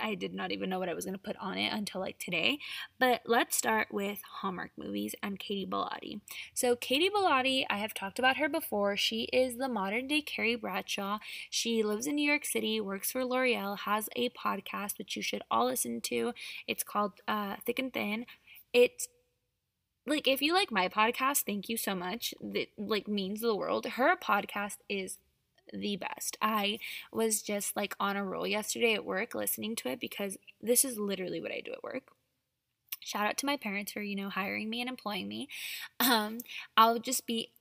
I 0.00 0.14
did 0.14 0.34
not 0.34 0.52
even 0.52 0.68
know 0.68 0.78
what 0.78 0.88
I 0.88 0.94
was 0.94 1.04
going 1.04 1.16
to 1.16 1.20
put 1.20 1.36
on 1.38 1.56
it 1.56 1.72
until 1.72 2.00
like 2.00 2.18
today. 2.18 2.58
But 2.98 3.22
let's 3.24 3.56
start 3.56 3.88
with 3.90 4.18
Hallmark 4.40 4.72
movies 4.76 5.14
and 5.22 5.38
Katie 5.38 5.66
Bellotti. 5.66 6.20
So, 6.54 6.76
Katie 6.76 7.10
Bellotti, 7.10 7.64
I 7.70 7.78
have 7.78 7.94
talked 7.94 8.18
about 8.18 8.36
her 8.36 8.48
before. 8.48 8.96
She 8.96 9.22
is 9.32 9.56
the 9.56 9.68
modern 9.68 10.06
day 10.08 10.20
Carrie 10.20 10.56
Bradshaw. 10.56 11.18
She 11.50 11.82
lives 11.82 12.06
in 12.06 12.16
New 12.16 12.28
York 12.28 12.44
City, 12.44 12.80
works 12.80 13.10
for 13.10 13.24
L'Oreal, 13.24 13.78
has 13.80 14.08
a 14.14 14.28
podcast 14.30 14.98
which 14.98 15.16
you 15.16 15.22
should 15.22 15.42
all 15.50 15.66
listen 15.66 16.00
to. 16.02 16.32
It's 16.66 16.84
called 16.84 17.20
uh, 17.26 17.56
Thick 17.64 17.78
and 17.78 17.92
Thin. 17.92 18.26
It's 18.72 19.08
like 20.08 20.26
if 20.26 20.42
you 20.42 20.54
like 20.54 20.70
my 20.70 20.88
podcast, 20.88 21.42
thank 21.42 21.68
you 21.68 21.76
so 21.76 21.94
much. 21.94 22.34
That 22.40 22.68
like 22.76 23.08
means 23.08 23.40
the 23.40 23.54
world. 23.54 23.86
Her 23.86 24.16
podcast 24.16 24.78
is 24.88 25.18
the 25.72 25.96
best. 25.96 26.36
I 26.40 26.78
was 27.12 27.42
just 27.42 27.76
like 27.76 27.94
on 28.00 28.16
a 28.16 28.24
roll 28.24 28.46
yesterday 28.46 28.94
at 28.94 29.04
work 29.04 29.34
listening 29.34 29.76
to 29.76 29.88
it 29.90 30.00
because 30.00 30.38
this 30.60 30.84
is 30.84 30.98
literally 30.98 31.40
what 31.40 31.52
I 31.52 31.60
do 31.64 31.72
at 31.72 31.82
work. 31.82 32.04
Shout 33.00 33.26
out 33.26 33.36
to 33.38 33.46
my 33.46 33.56
parents 33.56 33.92
for, 33.92 34.00
you 34.00 34.16
know, 34.16 34.28
hiring 34.28 34.68
me 34.68 34.80
and 34.80 34.90
employing 34.90 35.28
me. 35.28 35.48
Um, 36.00 36.38
I'll 36.76 36.98
just 36.98 37.26
be 37.26 37.52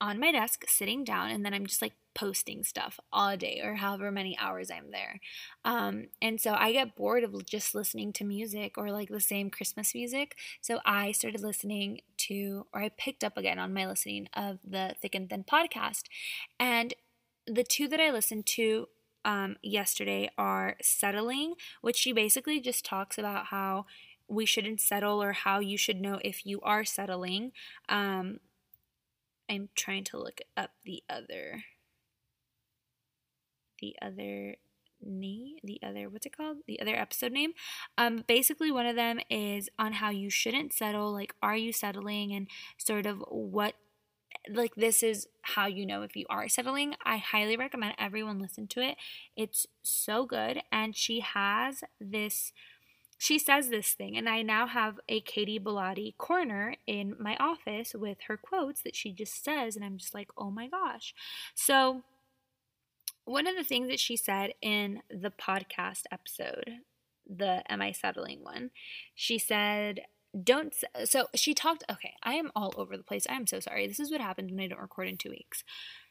on 0.00 0.20
my 0.20 0.32
desk 0.32 0.64
sitting 0.68 1.04
down 1.04 1.30
and 1.30 1.44
then 1.44 1.54
I'm 1.54 1.66
just 1.66 1.82
like 1.82 1.94
posting 2.16 2.64
stuff 2.64 2.98
all 3.12 3.36
day 3.36 3.60
or 3.62 3.74
however 3.74 4.10
many 4.10 4.36
hours 4.38 4.70
I'm 4.70 4.90
there. 4.90 5.20
Um, 5.64 6.06
and 6.20 6.40
so 6.40 6.54
I 6.58 6.72
get 6.72 6.96
bored 6.96 7.22
of 7.22 7.46
just 7.46 7.74
listening 7.74 8.12
to 8.14 8.24
music 8.24 8.78
or 8.78 8.90
like 8.90 9.10
the 9.10 9.20
same 9.20 9.50
Christmas 9.50 9.94
music. 9.94 10.34
So 10.62 10.80
I 10.84 11.12
started 11.12 11.42
listening 11.42 12.00
to, 12.18 12.66
or 12.72 12.80
I 12.80 12.88
picked 12.88 13.22
up 13.22 13.36
again 13.36 13.58
on 13.58 13.74
my 13.74 13.86
listening 13.86 14.28
of 14.34 14.58
the 14.64 14.96
Thick 15.00 15.14
and 15.14 15.28
Thin 15.28 15.44
podcast. 15.44 16.04
And 16.58 16.94
the 17.46 17.64
two 17.64 17.86
that 17.88 18.00
I 18.00 18.10
listened 18.10 18.46
to 18.46 18.88
um, 19.24 19.56
yesterday 19.62 20.30
are 20.38 20.76
Settling, 20.82 21.54
which 21.82 21.96
she 21.96 22.12
basically 22.12 22.60
just 22.60 22.84
talks 22.84 23.18
about 23.18 23.46
how 23.46 23.84
we 24.26 24.46
shouldn't 24.46 24.80
settle 24.80 25.22
or 25.22 25.32
how 25.32 25.60
you 25.60 25.76
should 25.76 26.00
know 26.00 26.18
if 26.24 26.46
you 26.46 26.60
are 26.62 26.84
settling. 26.84 27.52
Um, 27.88 28.38
I'm 29.48 29.68
trying 29.76 30.04
to 30.04 30.18
look 30.18 30.40
up 30.56 30.70
the 30.84 31.02
other 31.08 31.62
the 33.80 33.96
other 34.02 34.56
name 35.04 35.56
the 35.62 35.78
other 35.82 36.08
what's 36.08 36.26
it 36.26 36.36
called? 36.36 36.58
The 36.66 36.80
other 36.80 36.96
episode 36.96 37.32
name. 37.32 37.52
Um 37.98 38.24
basically 38.26 38.70
one 38.70 38.86
of 38.86 38.96
them 38.96 39.20
is 39.30 39.68
on 39.78 39.94
how 39.94 40.10
you 40.10 40.30
shouldn't 40.30 40.72
settle 40.72 41.12
like 41.12 41.34
are 41.42 41.56
you 41.56 41.72
settling? 41.72 42.32
And 42.32 42.48
sort 42.78 43.06
of 43.06 43.22
what 43.28 43.74
like 44.48 44.74
this 44.74 45.02
is 45.02 45.28
how 45.42 45.66
you 45.66 45.86
know 45.86 46.02
if 46.02 46.16
you 46.16 46.26
are 46.28 46.48
settling. 46.48 46.94
I 47.04 47.18
highly 47.18 47.56
recommend 47.56 47.94
everyone 47.98 48.38
listen 48.38 48.66
to 48.68 48.80
it. 48.80 48.96
It's 49.36 49.66
so 49.82 50.24
good. 50.24 50.62
And 50.72 50.96
she 50.96 51.20
has 51.20 51.82
this 52.00 52.52
she 53.18 53.38
says 53.38 53.70
this 53.70 53.92
thing, 53.92 54.16
and 54.16 54.28
I 54.28 54.42
now 54.42 54.66
have 54.66 55.00
a 55.08 55.20
Katie 55.20 55.58
Bellotti 55.58 56.16
corner 56.18 56.76
in 56.86 57.16
my 57.18 57.34
office 57.36 57.94
with 57.94 58.18
her 58.28 58.36
quotes 58.36 58.82
that 58.82 58.94
she 58.94 59.10
just 59.10 59.42
says, 59.42 59.74
and 59.74 59.84
I'm 59.84 59.96
just 59.96 60.12
like, 60.12 60.28
oh 60.36 60.50
my 60.50 60.68
gosh. 60.68 61.14
So, 61.54 62.02
one 63.26 63.46
of 63.46 63.56
the 63.56 63.64
things 63.64 63.88
that 63.88 64.00
she 64.00 64.16
said 64.16 64.52
in 64.62 65.02
the 65.10 65.30
podcast 65.30 66.02
episode, 66.10 66.78
the 67.26 67.62
Am 67.70 67.82
I 67.82 67.92
Settling 67.92 68.42
one, 68.42 68.70
she 69.14 69.38
said, 69.38 70.00
don't. 70.42 70.74
So, 71.04 71.26
she 71.34 71.54
talked, 71.54 71.84
okay, 71.90 72.14
I 72.22 72.34
am 72.34 72.50
all 72.56 72.72
over 72.76 72.96
the 72.96 73.02
place. 73.02 73.26
I 73.28 73.34
am 73.34 73.46
so 73.46 73.60
sorry. 73.60 73.86
This 73.86 74.00
is 74.00 74.10
what 74.10 74.20
happens 74.20 74.50
when 74.50 74.60
I 74.60 74.68
don't 74.68 74.80
record 74.80 75.08
in 75.08 75.16
two 75.16 75.30
weeks 75.30 75.62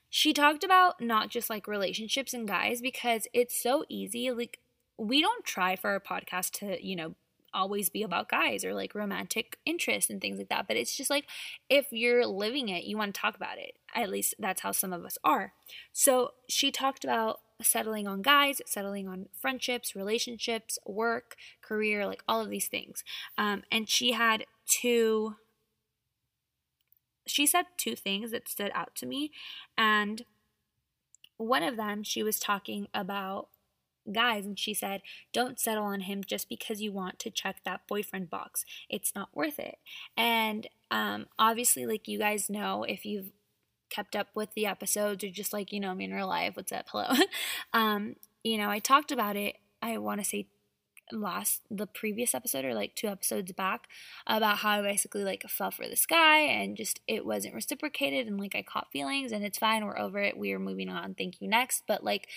she 0.08 0.32
talked 0.32 0.64
about 0.64 1.02
not 1.02 1.30
just 1.30 1.50
like 1.50 1.68
relationships 1.68 2.34
and 2.34 2.48
guys 2.48 2.80
because 2.80 3.28
it's 3.34 3.62
so 3.62 3.84
easy 3.90 4.32
like 4.32 4.60
we 4.98 5.22
don't 5.22 5.44
try 5.44 5.76
for 5.76 5.90
our 5.92 6.00
podcast 6.00 6.52
to, 6.52 6.86
you 6.86 6.96
know, 6.96 7.16
always 7.56 7.90
be 7.90 8.04
about 8.04 8.30
guys 8.30 8.64
or 8.64 8.74
like 8.74 8.94
romantic 8.94 9.58
interest 9.66 10.10
and 10.10 10.22
things 10.22 10.38
like 10.38 10.50
that. 10.50 10.68
But 10.68 10.78
it's 10.78 10.96
just 10.96 11.10
like 11.10 11.26
if 11.70 11.88
you're 11.92 12.26
living 12.26 12.70
it, 12.70 12.84
you 12.84 12.98
want 12.98 13.16
to 13.16 13.22
talk 13.22 13.36
about 13.36 13.58
it. 13.58 13.78
At 13.96 14.10
least 14.10 14.36
that's 14.38 14.62
how 14.62 14.72
some 14.72 14.94
of 14.94 15.06
us 15.06 15.18
are. 15.24 15.54
So 15.94 16.32
she 16.50 16.72
talked 16.72 17.04
about 17.04 17.40
settling 17.62 18.08
on 18.08 18.22
guys, 18.22 18.62
settling 18.66 19.08
on 19.08 19.28
friendships, 19.40 19.96
relationships, 19.96 20.78
work, 20.86 21.36
career, 21.62 22.06
like 22.06 22.24
all 22.28 22.42
of 22.42 22.50
these 22.50 22.68
things. 22.68 23.04
Um, 23.38 23.64
and 23.72 23.90
she 23.90 24.12
had 24.12 24.46
two 24.68 25.36
she 27.28 27.48
said 27.48 27.66
two 27.78 27.96
things 27.96 28.32
that 28.32 28.48
stood 28.48 28.72
out 28.76 28.96
to 28.96 29.06
me. 29.06 29.32
And 29.78 30.24
one 31.38 31.64
of 31.64 31.76
them, 31.76 32.04
she 32.04 32.24
was 32.24 32.40
talking 32.40 32.88
about 32.94 33.48
guys 34.12 34.46
and 34.46 34.58
she 34.58 34.74
said, 34.74 35.02
Don't 35.34 35.60
settle 35.60 35.86
on 35.86 36.02
him 36.02 36.24
just 36.24 36.50
because 36.50 36.82
you 36.82 36.92
want 36.92 37.20
to 37.20 37.30
check 37.30 37.58
that 37.64 37.88
boyfriend 37.88 38.30
box. 38.30 38.66
It's 38.90 39.14
not 39.16 39.30
worth 39.34 39.60
it. 39.60 39.78
And 40.18 40.68
um, 40.92 41.28
obviously, 41.38 41.86
like 41.86 42.08
you 42.08 42.20
guys 42.20 42.50
know, 42.50 42.84
if 42.84 43.06
you've 43.06 43.32
kept 43.90 44.16
up 44.16 44.28
with 44.34 44.54
the 44.54 44.66
episodes 44.66 45.24
or 45.24 45.30
just 45.30 45.54
like, 45.54 45.72
you 45.72 45.80
know, 45.80 45.94
me 45.94 46.06
in 46.06 46.14
real 46.14 46.28
life, 46.28 46.56
what's 46.56 46.72
up? 46.72 46.88
Hello. 46.90 47.14
um, 47.74 48.16
you 48.44 48.58
know, 48.58 48.70
I 48.70 48.80
talked 48.80 49.12
about 49.12 49.36
it, 49.36 49.58
I 49.82 49.98
want 49.98 50.20
to 50.22 50.26
say 50.26 50.48
last 51.12 51.62
the 51.70 51.86
previous 51.86 52.34
episode 52.34 52.66
or 52.66 52.74
like 52.74 52.96
two 52.96 53.08
episodes 53.08 53.52
back 53.52 53.88
about 54.26 54.58
how 54.58 54.72
I 54.72 54.82
basically 54.82 55.24
like 55.24 55.44
fell 55.48 55.72
for 55.72 55.88
this 55.88 56.06
guy 56.06 56.40
and 56.40 56.76
just 56.76 57.00
it 57.08 57.26
wasn't 57.26 57.54
reciprocated 57.54 58.28
and 58.28 58.40
like 58.40 58.56
I 58.56 58.64
caught 58.64 58.92
feelings 58.92 59.32
and 59.32 59.44
it's 59.44 59.58
fine, 59.58 59.86
we're 59.86 60.00
over 60.00 60.20
it, 60.20 60.38
we're 60.38 60.60
moving 60.60 60.90
on, 60.90 61.14
thank 61.14 61.42
you 61.42 61.48
next. 61.48 61.84
But 61.88 62.04
like 62.04 62.28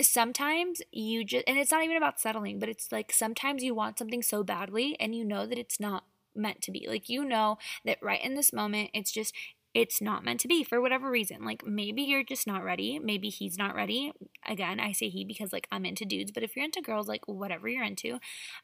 sometimes 0.00 0.82
you 0.92 1.24
just 1.24 1.44
and 1.46 1.58
it's 1.58 1.70
not 1.70 1.84
even 1.84 1.96
about 1.96 2.20
settling, 2.20 2.58
but 2.58 2.68
it's 2.68 2.92
like 2.92 3.12
sometimes 3.12 3.62
you 3.62 3.74
want 3.74 3.98
something 3.98 4.22
so 4.22 4.42
badly 4.42 4.96
and 5.00 5.14
you 5.14 5.24
know 5.24 5.46
that 5.46 5.58
it's 5.58 5.80
not 5.80 6.04
meant 6.34 6.62
to 6.62 6.70
be. 6.70 6.86
Like 6.88 7.08
you 7.08 7.24
know 7.24 7.58
that 7.84 7.98
right 8.02 8.22
in 8.22 8.34
this 8.34 8.52
moment 8.52 8.90
it's 8.94 9.12
just 9.12 9.34
it's 9.74 10.00
not 10.00 10.24
meant 10.24 10.40
to 10.40 10.48
be 10.48 10.64
for 10.64 10.80
whatever 10.80 11.10
reason. 11.10 11.44
Like 11.44 11.66
maybe 11.66 12.02
you're 12.02 12.24
just 12.24 12.46
not 12.46 12.64
ready. 12.64 12.98
Maybe 12.98 13.28
he's 13.28 13.58
not 13.58 13.74
ready. 13.74 14.12
Again, 14.46 14.80
I 14.80 14.92
say 14.92 15.08
he 15.08 15.24
because 15.24 15.52
like 15.52 15.68
I'm 15.70 15.84
into 15.84 16.04
dudes, 16.04 16.32
but 16.32 16.42
if 16.42 16.56
you're 16.56 16.64
into 16.64 16.80
girls, 16.80 17.08
like 17.08 17.26
whatever 17.26 17.68
you're 17.68 17.84
into, 17.84 18.18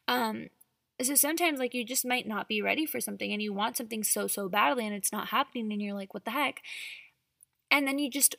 um, 0.08 0.48
so 1.00 1.14
sometimes 1.14 1.58
like 1.58 1.74
you 1.74 1.84
just 1.84 2.06
might 2.06 2.26
not 2.26 2.48
be 2.48 2.62
ready 2.62 2.86
for 2.86 3.00
something 3.00 3.32
and 3.32 3.42
you 3.42 3.52
want 3.52 3.76
something 3.76 4.04
so 4.04 4.26
so 4.26 4.48
badly 4.48 4.86
and 4.86 4.94
it's 4.94 5.12
not 5.12 5.28
happening 5.28 5.72
and 5.72 5.82
you're 5.82 5.94
like 5.94 6.14
what 6.14 6.24
the 6.24 6.30
heck 6.30 6.60
and 7.70 7.88
then 7.88 7.98
you 7.98 8.10
just 8.10 8.36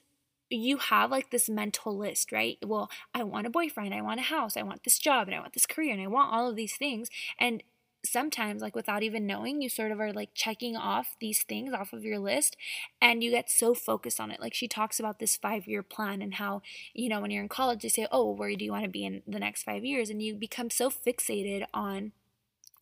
you 0.56 0.78
have 0.78 1.12
like 1.12 1.30
this 1.32 1.50
mental 1.50 1.98
list 1.98 2.32
right? 2.32 2.58
Well 2.64 2.90
i 3.14 3.24
want 3.24 3.48
a 3.48 3.50
boyfriend 3.50 3.94
i 3.94 4.02
want 4.02 4.20
a 4.20 4.24
house 4.24 4.58
i 4.58 4.62
want 4.62 4.84
this 4.84 5.00
job 5.00 5.28
and 5.28 5.36
i 5.36 5.40
want 5.40 5.54
this 5.54 5.66
career 5.66 5.94
and 5.94 6.02
i 6.02 6.08
want 6.08 6.32
all 6.34 6.50
of 6.50 6.56
these 6.56 6.76
things. 6.78 7.10
And 7.40 7.64
sometimes 8.06 8.62
like 8.62 8.76
without 8.76 9.04
even 9.04 9.26
knowing 9.26 9.62
you 9.62 9.70
sort 9.70 9.92
of 9.92 10.00
are 10.00 10.12
like 10.12 10.30
checking 10.34 10.76
off 10.76 11.16
these 11.20 11.44
things 11.44 11.74
off 11.74 11.94
of 11.94 12.04
your 12.04 12.20
list 12.20 12.58
and 13.02 13.24
you 13.24 13.32
get 13.32 13.50
so 13.50 13.74
focused 13.74 14.20
on 14.20 14.30
it. 14.30 14.42
Like 14.42 14.54
she 14.54 14.68
talks 14.68 15.00
about 15.00 15.20
this 15.20 15.38
5 15.38 15.68
year 15.68 15.84
plan 15.84 16.22
and 16.22 16.36
how 16.36 16.62
you 16.94 17.10
know 17.10 17.22
when 17.22 17.32
you're 17.32 17.44
in 17.44 17.50
college 17.50 17.82
they 17.82 17.90
say 17.90 18.08
oh 18.12 18.32
where 18.32 18.54
do 18.56 18.66
you 18.66 18.72
want 18.72 18.84
to 18.84 18.90
be 18.90 19.06
in 19.06 19.22
the 19.28 19.40
next 19.40 19.64
5 19.64 19.86
years? 19.86 20.10
And 20.10 20.22
you 20.22 20.36
become 20.36 20.70
so 20.70 20.90
fixated 20.90 21.66
on 21.74 22.12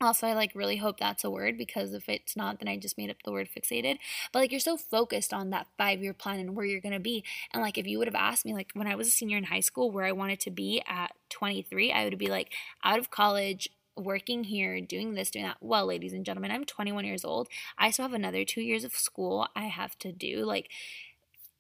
also, 0.04 0.28
I 0.28 0.34
like 0.34 0.52
really 0.56 0.78
hope 0.78 1.00
that's 1.00 1.24
a 1.24 1.30
word 1.30 1.58
because 1.58 1.94
if 1.94 2.08
it's 2.10 2.36
not, 2.36 2.60
then 2.60 2.68
I 2.68 2.78
just 2.78 2.98
made 2.98 3.10
up 3.10 3.18
the 3.24 3.32
word 3.32 3.50
fixated. 3.56 3.98
But 4.32 4.40
like 4.40 4.52
you're 4.52 4.60
so 4.60 4.78
focused 4.78 5.34
on 5.34 5.50
that 5.52 5.68
five 5.78 6.02
year 6.02 6.14
plan 6.14 6.40
and 6.40 6.56
where 6.56 6.66
you're 6.66 6.82
gonna 6.82 7.00
be. 7.00 7.24
And 7.54 7.62
like 7.62 7.78
if 7.78 7.88
you 7.88 7.98
would 8.00 8.08
have 8.08 8.16
asked 8.16 8.46
me 8.46 8.54
like 8.54 8.72
when 8.74 8.88
I 8.88 8.96
was 8.96 9.08
a 9.08 9.12
senior 9.12 9.38
in 9.38 9.46
high 9.46 9.60
school 9.60 9.92
where 9.92 10.06
I 10.06 10.12
wanted 10.12 10.40
to 10.42 10.52
be 10.52 10.82
at 10.88 11.14
23, 11.30 11.92
I 11.92 12.04
would 12.04 12.18
be 12.18 12.28
like 12.28 12.52
out 12.84 13.00
of 13.00 13.10
college, 13.12 13.70
working 13.96 14.44
here, 14.46 14.80
doing 14.82 15.14
this, 15.14 15.32
doing 15.32 15.46
that. 15.46 15.58
Well, 15.62 15.86
ladies 15.86 16.14
and 16.14 16.26
gentlemen, 16.26 16.52
I'm 16.52 16.66
21 16.66 17.06
years 17.06 17.26
old. 17.26 17.48
I 17.78 17.92
still 17.92 18.04
have 18.04 18.14
another 18.14 18.46
two 18.46 18.62
years 18.62 18.84
of 18.84 18.94
school 18.94 19.48
I 19.56 19.64
have 19.64 19.98
to 20.00 20.12
do. 20.12 20.46
Like, 20.46 20.70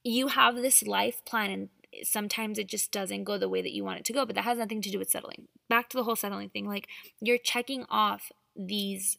you 0.03 0.29
have 0.29 0.55
this 0.55 0.83
life 0.83 1.23
plan, 1.25 1.51
and 1.51 1.69
sometimes 2.03 2.57
it 2.57 2.67
just 2.67 2.91
doesn't 2.91 3.23
go 3.23 3.37
the 3.37 3.49
way 3.49 3.61
that 3.61 3.73
you 3.73 3.83
want 3.83 3.99
it 3.99 4.05
to 4.05 4.13
go, 4.13 4.25
but 4.25 4.35
that 4.35 4.43
has 4.43 4.57
nothing 4.57 4.81
to 4.81 4.89
do 4.89 4.99
with 4.99 5.09
settling. 5.09 5.47
Back 5.69 5.89
to 5.89 5.97
the 5.97 6.03
whole 6.03 6.15
settling 6.15 6.49
thing. 6.49 6.67
Like, 6.67 6.87
you're 7.19 7.37
checking 7.37 7.85
off 7.89 8.31
these 8.55 9.17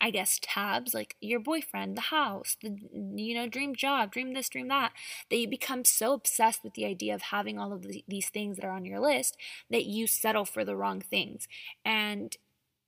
I 0.00 0.10
guess 0.10 0.40
tabs 0.42 0.94
like 0.94 1.16
your 1.20 1.40
boyfriend, 1.40 1.96
the 1.96 2.02
house, 2.02 2.56
the 2.62 2.74
you 3.14 3.34
know 3.34 3.46
dream 3.46 3.74
job, 3.74 4.12
dream 4.12 4.32
this, 4.32 4.48
dream 4.48 4.68
that 4.68 4.92
that 5.28 5.36
you 5.36 5.48
become 5.48 5.84
so 5.84 6.14
obsessed 6.14 6.64
with 6.64 6.74
the 6.74 6.86
idea 6.86 7.14
of 7.14 7.22
having 7.22 7.58
all 7.58 7.72
of 7.72 7.82
the, 7.82 8.02
these 8.08 8.30
things 8.30 8.56
that 8.56 8.64
are 8.64 8.72
on 8.72 8.86
your 8.86 9.00
list 9.00 9.36
that 9.68 9.84
you 9.84 10.06
settle 10.06 10.44
for 10.44 10.64
the 10.64 10.76
wrong 10.76 11.00
things. 11.00 11.46
And 11.84 12.36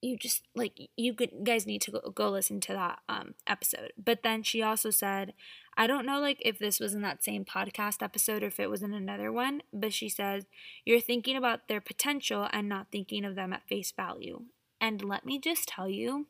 you 0.02 0.16
just 0.16 0.42
like 0.54 0.78
you 0.96 1.14
guys 1.14 1.66
need 1.66 1.80
to 1.80 1.92
go, 1.92 2.00
go 2.14 2.28
listen 2.28 2.60
to 2.60 2.72
that 2.72 2.98
um, 3.08 3.34
episode. 3.46 3.92
But 3.96 4.22
then 4.22 4.42
she 4.42 4.60
also 4.60 4.90
said 4.90 5.32
i 5.76 5.86
don't 5.86 6.04
know 6.04 6.20
like 6.20 6.38
if 6.44 6.58
this 6.58 6.78
was 6.78 6.92
in 6.92 7.00
that 7.00 7.24
same 7.24 7.44
podcast 7.44 8.02
episode 8.02 8.42
or 8.42 8.46
if 8.46 8.60
it 8.60 8.68
was 8.68 8.82
in 8.82 8.92
another 8.92 9.32
one 9.32 9.62
but 9.72 9.92
she 9.92 10.08
says 10.08 10.44
you're 10.84 11.00
thinking 11.00 11.36
about 11.36 11.66
their 11.68 11.80
potential 11.80 12.46
and 12.52 12.68
not 12.68 12.88
thinking 12.92 13.24
of 13.24 13.34
them 13.34 13.52
at 13.52 13.66
face 13.66 13.92
value. 13.92 14.42
And 14.80 15.02
let 15.02 15.24
me 15.24 15.38
just 15.38 15.68
tell 15.68 15.88
you 15.88 16.26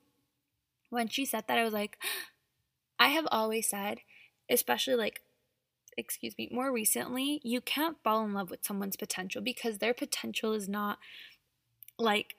when 0.91 1.09
she 1.09 1.25
said 1.25 1.45
that 1.49 1.59
i 1.59 1.65
was 1.65 1.73
like 1.73 1.99
i 2.99 3.09
have 3.09 3.27
always 3.33 3.69
said 3.69 3.99
especially 4.49 4.95
like 4.95 5.23
excuse 5.97 6.35
me 6.39 6.49
more 6.53 6.73
recently 6.73 7.41
you 7.43 7.61
can't 7.61 7.97
fall 8.03 8.25
in 8.25 8.33
love 8.33 8.51
with 8.51 8.65
someone's 8.65 8.97
potential 8.97 9.43
because 9.43 9.79
their 9.79 9.95
potential 9.95 10.53
is 10.53 10.69
not 10.69 10.99
like 11.99 12.37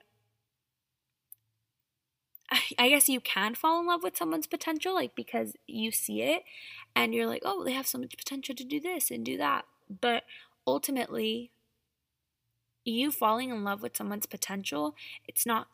I 2.78 2.88
guess 2.88 3.08
you 3.08 3.20
can 3.20 3.54
fall 3.54 3.80
in 3.80 3.86
love 3.86 4.02
with 4.02 4.16
someone's 4.16 4.46
potential, 4.46 4.94
like 4.94 5.14
because 5.14 5.54
you 5.66 5.90
see 5.90 6.22
it 6.22 6.42
and 6.94 7.14
you're 7.14 7.26
like, 7.26 7.42
oh, 7.44 7.64
they 7.64 7.72
have 7.72 7.86
so 7.86 7.98
much 7.98 8.16
potential 8.16 8.54
to 8.54 8.64
do 8.64 8.80
this 8.80 9.10
and 9.10 9.24
do 9.24 9.36
that. 9.38 9.64
But 10.00 10.24
ultimately, 10.66 11.50
you 12.84 13.10
falling 13.10 13.50
in 13.50 13.64
love 13.64 13.82
with 13.82 13.96
someone's 13.96 14.26
potential, 14.26 14.94
it's 15.26 15.46
not 15.46 15.68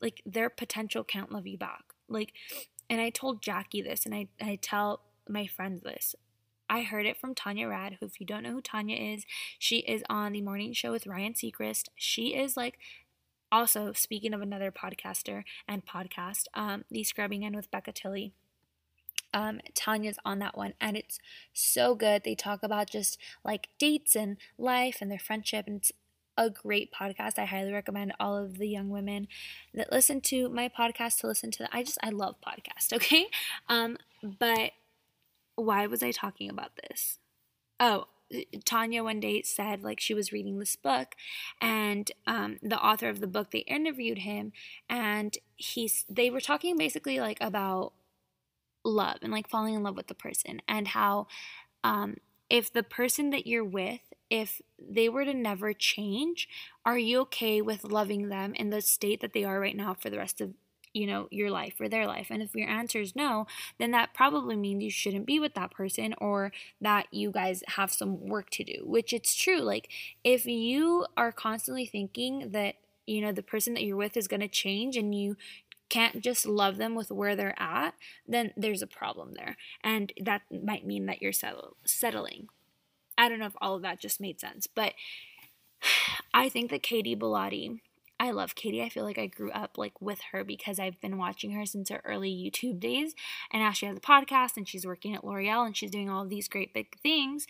like 0.00 0.22
their 0.26 0.50
potential 0.50 1.04
can't 1.04 1.32
love 1.32 1.46
you 1.46 1.58
back. 1.58 1.84
Like, 2.08 2.32
and 2.88 3.00
I 3.00 3.10
told 3.10 3.42
Jackie 3.42 3.82
this, 3.82 4.04
and 4.04 4.14
I, 4.14 4.28
I 4.40 4.58
tell 4.60 5.00
my 5.28 5.46
friends 5.46 5.82
this. 5.82 6.14
I 6.68 6.82
heard 6.82 7.06
it 7.06 7.16
from 7.16 7.34
Tanya 7.34 7.68
Rad, 7.68 7.96
who, 7.98 8.06
if 8.06 8.20
you 8.20 8.26
don't 8.26 8.44
know 8.44 8.52
who 8.52 8.60
Tanya 8.60 8.96
is, 8.96 9.24
she 9.58 9.78
is 9.78 10.04
on 10.08 10.32
the 10.32 10.40
morning 10.40 10.72
show 10.72 10.92
with 10.92 11.06
Ryan 11.06 11.34
Seacrest. 11.34 11.88
She 11.96 12.34
is 12.36 12.56
like 12.56 12.78
also, 13.52 13.92
speaking 13.92 14.34
of 14.34 14.40
another 14.40 14.70
podcaster 14.70 15.44
and 15.66 15.84
podcast, 15.84 16.44
um, 16.54 16.84
the 16.90 17.04
Scrubbing 17.04 17.42
In 17.42 17.54
with 17.54 17.70
Becca 17.70 17.92
Tilley. 17.92 18.32
Um, 19.32 19.60
Tanya's 19.74 20.18
on 20.24 20.40
that 20.40 20.56
one, 20.56 20.74
and 20.80 20.96
it's 20.96 21.20
so 21.52 21.94
good. 21.94 22.22
They 22.24 22.34
talk 22.34 22.62
about 22.62 22.90
just 22.90 23.18
like 23.44 23.68
dates 23.78 24.16
and 24.16 24.36
life 24.58 24.98
and 25.00 25.10
their 25.10 25.20
friendship, 25.20 25.66
and 25.68 25.76
it's 25.76 25.92
a 26.36 26.50
great 26.50 26.92
podcast. 26.92 27.38
I 27.38 27.44
highly 27.44 27.72
recommend 27.72 28.12
all 28.18 28.36
of 28.36 28.58
the 28.58 28.68
young 28.68 28.88
women 28.88 29.28
that 29.74 29.92
listen 29.92 30.20
to 30.22 30.48
my 30.48 30.68
podcast 30.68 31.20
to 31.20 31.28
listen 31.28 31.50
to. 31.52 31.58
That. 31.60 31.70
I 31.72 31.84
just 31.84 31.98
I 32.02 32.10
love 32.10 32.36
podcast. 32.40 32.92
Okay, 33.00 33.26
um, 33.68 33.98
but 34.22 34.72
why 35.54 35.86
was 35.86 36.02
I 36.02 36.10
talking 36.10 36.50
about 36.50 36.72
this? 36.76 37.18
Oh, 37.78 38.06
Tanya 38.64 39.02
one 39.02 39.20
day 39.20 39.42
said 39.42 39.82
like 39.82 40.00
she 40.00 40.14
was 40.14 40.32
reading 40.32 40.58
this 40.58 40.76
book, 40.76 41.14
and 41.60 42.10
um, 42.26 42.58
the 42.62 42.80
author 42.80 43.08
of 43.08 43.20
the 43.20 43.26
book 43.26 43.50
they 43.50 43.60
interviewed 43.60 44.18
him, 44.18 44.52
and 44.88 45.36
he's 45.56 46.04
they 46.08 46.30
were 46.30 46.40
talking 46.40 46.76
basically 46.76 47.20
like 47.20 47.38
about 47.40 47.92
love 48.84 49.18
and 49.22 49.32
like 49.32 49.48
falling 49.48 49.74
in 49.74 49.82
love 49.82 49.96
with 49.96 50.06
the 50.06 50.14
person 50.14 50.60
and 50.66 50.88
how 50.88 51.26
um, 51.84 52.16
if 52.48 52.72
the 52.72 52.82
person 52.82 53.30
that 53.30 53.46
you're 53.46 53.64
with 53.64 54.00
if 54.30 54.60
they 54.78 55.08
were 55.08 55.24
to 55.24 55.34
never 55.34 55.72
change 55.72 56.48
are 56.84 56.98
you 56.98 57.20
okay 57.20 57.60
with 57.60 57.84
loving 57.84 58.28
them 58.28 58.54
in 58.54 58.70
the 58.70 58.80
state 58.80 59.20
that 59.20 59.32
they 59.32 59.44
are 59.44 59.60
right 59.60 59.76
now 59.76 59.94
for 59.94 60.08
the 60.08 60.18
rest 60.18 60.40
of 60.40 60.54
you 60.92 61.06
know, 61.06 61.28
your 61.30 61.50
life 61.50 61.74
or 61.80 61.88
their 61.88 62.06
life. 62.06 62.28
And 62.30 62.42
if 62.42 62.54
your 62.54 62.68
answer 62.68 63.00
is 63.00 63.14
no, 63.14 63.46
then 63.78 63.90
that 63.92 64.14
probably 64.14 64.56
means 64.56 64.82
you 64.82 64.90
shouldn't 64.90 65.26
be 65.26 65.38
with 65.38 65.54
that 65.54 65.70
person 65.70 66.14
or 66.18 66.52
that 66.80 67.06
you 67.12 67.30
guys 67.30 67.62
have 67.68 67.92
some 67.92 68.26
work 68.26 68.50
to 68.50 68.64
do, 68.64 68.82
which 68.84 69.12
it's 69.12 69.34
true. 69.34 69.60
Like, 69.60 69.88
if 70.24 70.46
you 70.46 71.06
are 71.16 71.32
constantly 71.32 71.86
thinking 71.86 72.50
that, 72.50 72.76
you 73.06 73.20
know, 73.20 73.32
the 73.32 73.42
person 73.42 73.74
that 73.74 73.84
you're 73.84 73.96
with 73.96 74.16
is 74.16 74.28
going 74.28 74.40
to 74.40 74.48
change 74.48 74.96
and 74.96 75.14
you 75.14 75.36
can't 75.88 76.20
just 76.20 76.46
love 76.46 76.76
them 76.76 76.94
with 76.94 77.10
where 77.10 77.36
they're 77.36 77.60
at, 77.60 77.94
then 78.26 78.52
there's 78.56 78.82
a 78.82 78.86
problem 78.86 79.34
there. 79.34 79.56
And 79.82 80.12
that 80.20 80.42
might 80.50 80.86
mean 80.86 81.06
that 81.06 81.20
you're 81.20 81.32
settle- 81.32 81.76
settling. 81.84 82.48
I 83.18 83.28
don't 83.28 83.38
know 83.38 83.46
if 83.46 83.56
all 83.60 83.74
of 83.74 83.82
that 83.82 84.00
just 84.00 84.20
made 84.20 84.40
sense, 84.40 84.66
but 84.66 84.94
I 86.34 86.48
think 86.48 86.70
that 86.70 86.82
Katie 86.82 87.16
Bellotti 87.16 87.80
I 88.20 88.32
love 88.32 88.54
Katie. 88.54 88.82
I 88.82 88.90
feel 88.90 89.04
like 89.04 89.18
I 89.18 89.26
grew 89.26 89.50
up 89.50 89.78
like 89.78 89.98
with 89.98 90.20
her 90.32 90.44
because 90.44 90.78
I've 90.78 91.00
been 91.00 91.16
watching 91.16 91.52
her 91.52 91.64
since 91.64 91.88
her 91.88 92.02
early 92.04 92.30
YouTube 92.30 92.78
days. 92.78 93.14
And 93.50 93.62
now 93.62 93.72
she 93.72 93.86
has 93.86 93.96
a 93.96 94.00
podcast 94.00 94.58
and 94.58 94.68
she's 94.68 94.84
working 94.84 95.14
at 95.14 95.24
L'Oreal 95.24 95.64
and 95.64 95.74
she's 95.74 95.90
doing 95.90 96.10
all 96.10 96.26
these 96.26 96.46
great 96.46 96.74
big 96.74 96.98
things. 97.02 97.46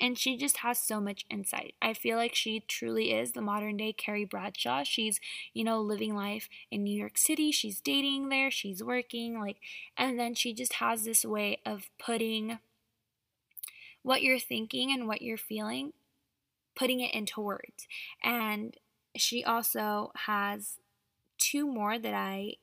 And 0.00 0.18
she 0.18 0.38
just 0.38 0.56
has 0.58 0.78
so 0.78 0.98
much 0.98 1.26
insight. 1.28 1.74
I 1.82 1.92
feel 1.92 2.16
like 2.16 2.34
she 2.34 2.60
truly 2.60 3.12
is 3.12 3.32
the 3.32 3.42
modern 3.42 3.76
day 3.76 3.92
Carrie 3.92 4.24
Bradshaw. 4.24 4.82
She's, 4.82 5.20
you 5.52 5.62
know, 5.62 5.78
living 5.82 6.16
life 6.16 6.48
in 6.70 6.84
New 6.84 6.98
York 6.98 7.18
City. 7.18 7.52
She's 7.52 7.82
dating 7.82 8.30
there, 8.30 8.50
she's 8.50 8.82
working, 8.82 9.38
like, 9.38 9.58
and 9.96 10.18
then 10.18 10.34
she 10.34 10.54
just 10.54 10.74
has 10.74 11.04
this 11.04 11.26
way 11.26 11.60
of 11.66 11.90
putting 11.98 12.58
what 14.02 14.22
you're 14.22 14.38
thinking 14.38 14.90
and 14.90 15.06
what 15.06 15.20
you're 15.20 15.36
feeling, 15.36 15.92
putting 16.74 17.00
it 17.00 17.14
into 17.14 17.42
words. 17.42 17.86
And 18.22 18.74
she 19.16 19.44
also 19.44 20.12
has 20.26 20.78
two 21.38 21.66
more 21.66 21.98
that 21.98 22.14
I 22.14 22.54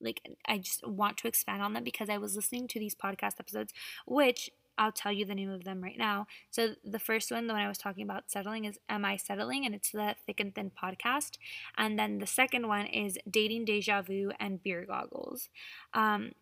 like 0.00 0.20
I 0.46 0.58
just 0.58 0.86
want 0.86 1.16
to 1.18 1.28
expand 1.28 1.62
on 1.62 1.72
them 1.72 1.84
because 1.84 2.10
I 2.10 2.18
was 2.18 2.36
listening 2.36 2.68
to 2.68 2.78
these 2.78 2.94
podcast 2.94 3.40
episodes, 3.40 3.72
which 4.06 4.50
I'll 4.78 4.92
tell 4.92 5.12
you 5.12 5.24
the 5.24 5.34
name 5.34 5.50
of 5.50 5.64
them 5.64 5.82
right 5.82 5.96
now. 5.96 6.26
So 6.50 6.74
the 6.84 6.98
first 6.98 7.30
one, 7.30 7.46
the 7.46 7.54
one 7.54 7.62
I 7.62 7.68
was 7.68 7.78
talking 7.78 8.04
about 8.04 8.30
settling, 8.30 8.66
is 8.66 8.78
Am 8.88 9.04
I 9.04 9.16
Settling? 9.16 9.64
And 9.64 9.74
it's 9.74 9.90
the 9.90 10.14
Thick 10.26 10.40
and 10.40 10.54
Thin 10.54 10.70
podcast. 10.70 11.38
And 11.78 11.98
then 11.98 12.18
the 12.18 12.26
second 12.26 12.68
one 12.68 12.86
is 12.86 13.18
Dating 13.28 13.64
Deja 13.64 14.02
Vu 14.02 14.32
and 14.38 14.62
Beer 14.62 14.84
Goggles. 14.86 15.48
Um, 15.94 16.32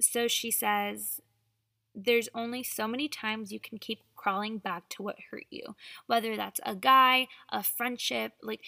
so 0.00 0.26
she 0.26 0.50
says, 0.50 1.20
there's 1.94 2.28
only 2.34 2.64
so 2.64 2.88
many 2.88 3.08
times 3.08 3.52
you 3.52 3.60
can 3.60 3.78
keep 3.78 4.00
crawling 4.16 4.58
back 4.58 4.88
to 4.88 5.02
what 5.02 5.16
hurt 5.30 5.44
you, 5.50 5.76
whether 6.06 6.36
that's 6.36 6.60
a 6.64 6.74
guy, 6.74 7.28
a 7.50 7.62
friendship, 7.62 8.32
like 8.42 8.62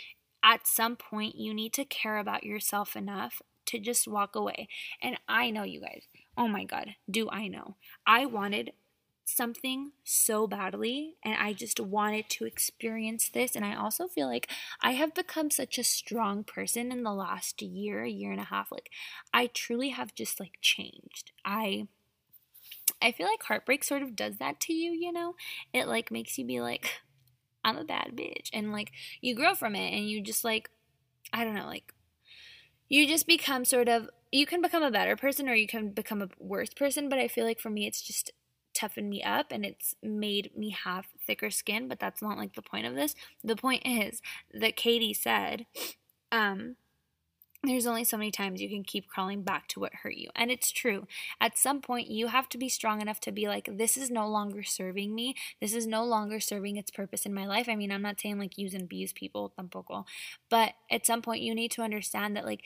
at 0.47 0.67
some 0.67 0.95
point 0.95 1.35
you 1.35 1.53
need 1.53 1.73
to 1.75 1.85
care 1.85 2.19
about 2.19 2.45
yourself 2.45 2.95
enough 2.97 3.43
to 3.67 3.81
just 3.81 4.07
walk 4.07 4.37
away. 4.37 4.69
And 5.03 5.19
I 5.29 5.51
know 5.51 5.65
you 5.65 5.81
guys, 5.81 6.05
oh 6.39 6.47
my 6.47 6.65
God, 6.65 6.95
do 7.11 7.29
I 7.29 7.49
know? 7.49 7.75
I 8.07 8.27
wanted 8.27 8.73
something 9.25 9.91
so 10.05 10.47
badly 10.47 11.17
and 11.25 11.35
I 11.35 11.53
just 11.53 11.81
wanted 11.81 12.31
to 12.31 12.45
experience 12.45 13.29
this 13.29 13.57
and 13.57 13.65
I 13.65 13.75
also 13.75 14.07
feel 14.07 14.29
like 14.29 14.49
I 14.81 14.93
have 14.93 15.15
become 15.17 15.51
such 15.51 15.79
a 15.79 15.85
strong 15.85 16.45
person 16.45 16.93
in 16.93 17.03
the 17.03 17.13
last 17.13 17.61
year, 17.61 18.05
year 18.05 18.31
and 18.31 18.41
a 18.41 18.45
half 18.45 18.71
like 18.71 18.89
I 19.35 19.49
truly 19.49 19.89
have 19.89 20.15
just 20.15 20.39
like 20.39 20.59
changed. 20.61 21.33
I 21.45 21.89
I 23.03 23.11
feel 23.11 23.27
like 23.27 23.43
heartbreak 23.43 23.83
sort 23.83 24.03
of 24.03 24.15
does 24.15 24.37
that 24.39 24.61
to 24.61 24.73
you, 24.73 24.93
you 24.93 25.13
know? 25.13 25.35
It 25.73 25.89
like 25.89 26.13
makes 26.13 26.39
you 26.39 26.47
be 26.47 26.61
like 26.61 27.01
I'm 27.67 27.77
a 27.77 27.85
bad 27.85 28.13
bitch 28.15 28.49
and 28.53 28.73
like 28.73 28.93
you 29.21 29.35
grow 29.35 29.55
from 29.55 29.75
it 29.75 29.93
and 29.93 30.09
you 30.09 30.23
just 30.23 30.45
like 30.45 30.71
I 31.33 31.45
don't 31.45 31.55
know, 31.57 31.67
like 31.67 31.93
you 32.89 33.09
just 33.09 33.27
become 33.27 33.65
sort 33.65 33.89
of 33.89 34.09
you 34.31 34.47
can 34.47 34.63
become 34.63 34.85
a 34.85 34.91
better 34.91 35.17
person 35.17 35.49
or 35.49 35.55
you 35.55 35.67
can 35.67 35.91
become 35.91 36.23
a 36.23 36.29
worse 36.39 36.73
person, 36.73 37.09
but 37.09 37.19
I 37.19 37.27
feel 37.27 37.45
like 37.45 37.59
for 37.59 37.71
me 37.71 37.87
it's 37.87 38.01
just 38.01 38.31
toughened 38.73 39.11
me 39.11 39.23
up 39.23 39.47
and 39.51 39.65
it's 39.65 39.97
made 40.03 40.51
me 40.57 40.71
have 40.85 41.07
thicker 41.27 41.51
skin, 41.51 41.89
but 41.89 41.99
that's 41.99 42.23
not 42.23 42.39
like 42.39 42.55
the 42.55 42.63
point 42.63 42.87
of 42.87 42.95
this. 42.95 43.15
The 43.43 43.57
point 43.57 43.83
is 43.85 44.23
that 44.55 44.77
Katie 44.77 45.15
said, 45.15 45.67
um, 46.31 46.77
there's 47.67 47.87
only 47.87 48.05
so 48.05 48.17
many 48.17 48.31
times 48.31 48.61
you 48.61 48.69
can 48.69 48.83
keep 48.83 49.09
crawling 49.09 49.43
back 49.43 49.69
to 49.69 49.81
what 49.81 49.95
hurt 49.95 50.17
you. 50.17 50.29
And 50.35 50.51
it's 50.51 50.71
true. 50.71 51.07
At 51.41 51.59
some 51.59 51.81
point, 51.81 52.09
you 52.09 52.29
have 52.29 52.49
to 52.51 52.59
be 52.59 52.69
strong 52.69 53.01
enough 53.01 53.21
to 53.21 53.33
be 53.33 53.49
like, 53.49 53.69
this 53.77 53.97
is 53.97 54.11
no 54.11 54.29
longer 54.29 54.63
serving 54.63 55.15
me. 55.15 55.35
This 55.61 55.75
is 55.75 55.87
no 55.87 56.05
longer 56.05 56.41
serving 56.41 56.77
its 56.77 56.91
purpose 56.91 57.27
in 57.27 57.35
my 57.35 57.47
life. 57.47 57.69
I 57.69 57.77
mean, 57.77 57.93
I'm 57.93 58.03
not 58.03 58.21
saying 58.21 58.39
like 58.39 58.59
use 58.59 58.75
and 58.75 58.85
abuse 58.85 59.13
people, 59.13 59.53
tampoco. 59.59 60.05
But 60.49 60.75
at 60.91 61.07
some 61.07 61.23
point, 61.23 61.43
you 61.43 61.55
need 61.55 61.71
to 61.73 61.83
understand 61.83 62.37
that 62.37 62.47
like 62.47 62.63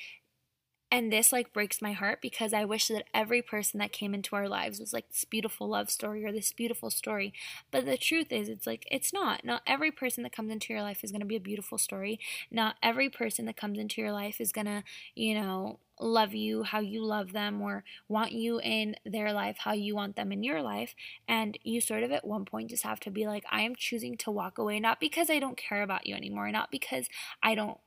and 0.91 1.13
this 1.13 1.33
like 1.33 1.53
breaks 1.53 1.81
my 1.81 1.93
heart 1.93 2.21
because 2.21 2.53
I 2.53 2.65
wish 2.65 2.89
that 2.89 3.05
every 3.15 3.43
person 3.43 3.79
that 3.79 3.93
came 3.93 4.13
into 4.13 4.35
our 4.35 4.49
lives 4.49 4.81
was 4.81 4.93
like 4.93 5.09
this 5.09 5.25
beautiful 5.25 5.69
love 5.69 5.89
story 5.89 6.25
or 6.25 6.33
this 6.33 6.53
beautiful 6.53 6.91
story. 6.91 7.33
But 7.71 7.87
the 7.87 7.97
truth 7.97 8.33
is, 8.33 8.49
it's 8.49 8.67
like, 8.67 8.87
it's 8.91 9.13
not. 9.13 9.45
Not 9.45 9.63
every 9.67 9.93
person 9.93 10.25
that 10.25 10.33
comes 10.33 10.51
into 10.51 10.73
your 10.73 10.83
life 10.83 11.05
is 11.05 11.13
going 11.13 11.21
to 11.21 11.27
be 11.27 11.37
a 11.37 11.41
beautiful 11.41 11.79
story. 11.79 12.19
Not 12.51 12.77
every 12.83 13.09
person 13.09 13.47
that 13.47 13.57
comes 13.57 13.79
into 13.79 14.01
your 14.01 14.13
life 14.13 14.41
is 14.41 14.51
going 14.51 14.67
to, 14.67 14.83
you 15.15 15.35
know, 15.35 15.79
love 16.01 16.35
you 16.35 16.63
how 16.63 16.81
you 16.81 17.05
love 17.05 17.33
them 17.33 17.61
or 17.61 17.85
want 18.09 18.33
you 18.33 18.59
in 18.61 18.97
their 19.05 19.35
life 19.35 19.59
how 19.59 19.73
you 19.73 19.95
want 19.95 20.17
them 20.17 20.33
in 20.33 20.43
your 20.43 20.63
life. 20.63 20.95
And 21.29 21.59
you 21.63 21.81
sort 21.81 22.03
of 22.03 22.11
at 22.11 22.27
one 22.27 22.45
point 22.45 22.71
just 22.71 22.85
have 22.85 23.01
to 23.01 23.11
be 23.11 23.27
like, 23.27 23.45
I 23.51 23.61
am 23.63 23.77
choosing 23.77 24.17
to 24.19 24.31
walk 24.31 24.59
away, 24.59 24.81
not 24.81 24.99
because 24.99 25.31
I 25.31 25.39
don't 25.39 25.57
care 25.57 25.83
about 25.83 26.07
you 26.07 26.15
anymore, 26.15 26.51
not 26.51 26.71
because 26.71 27.07
I 27.43 27.55
don't 27.55 27.79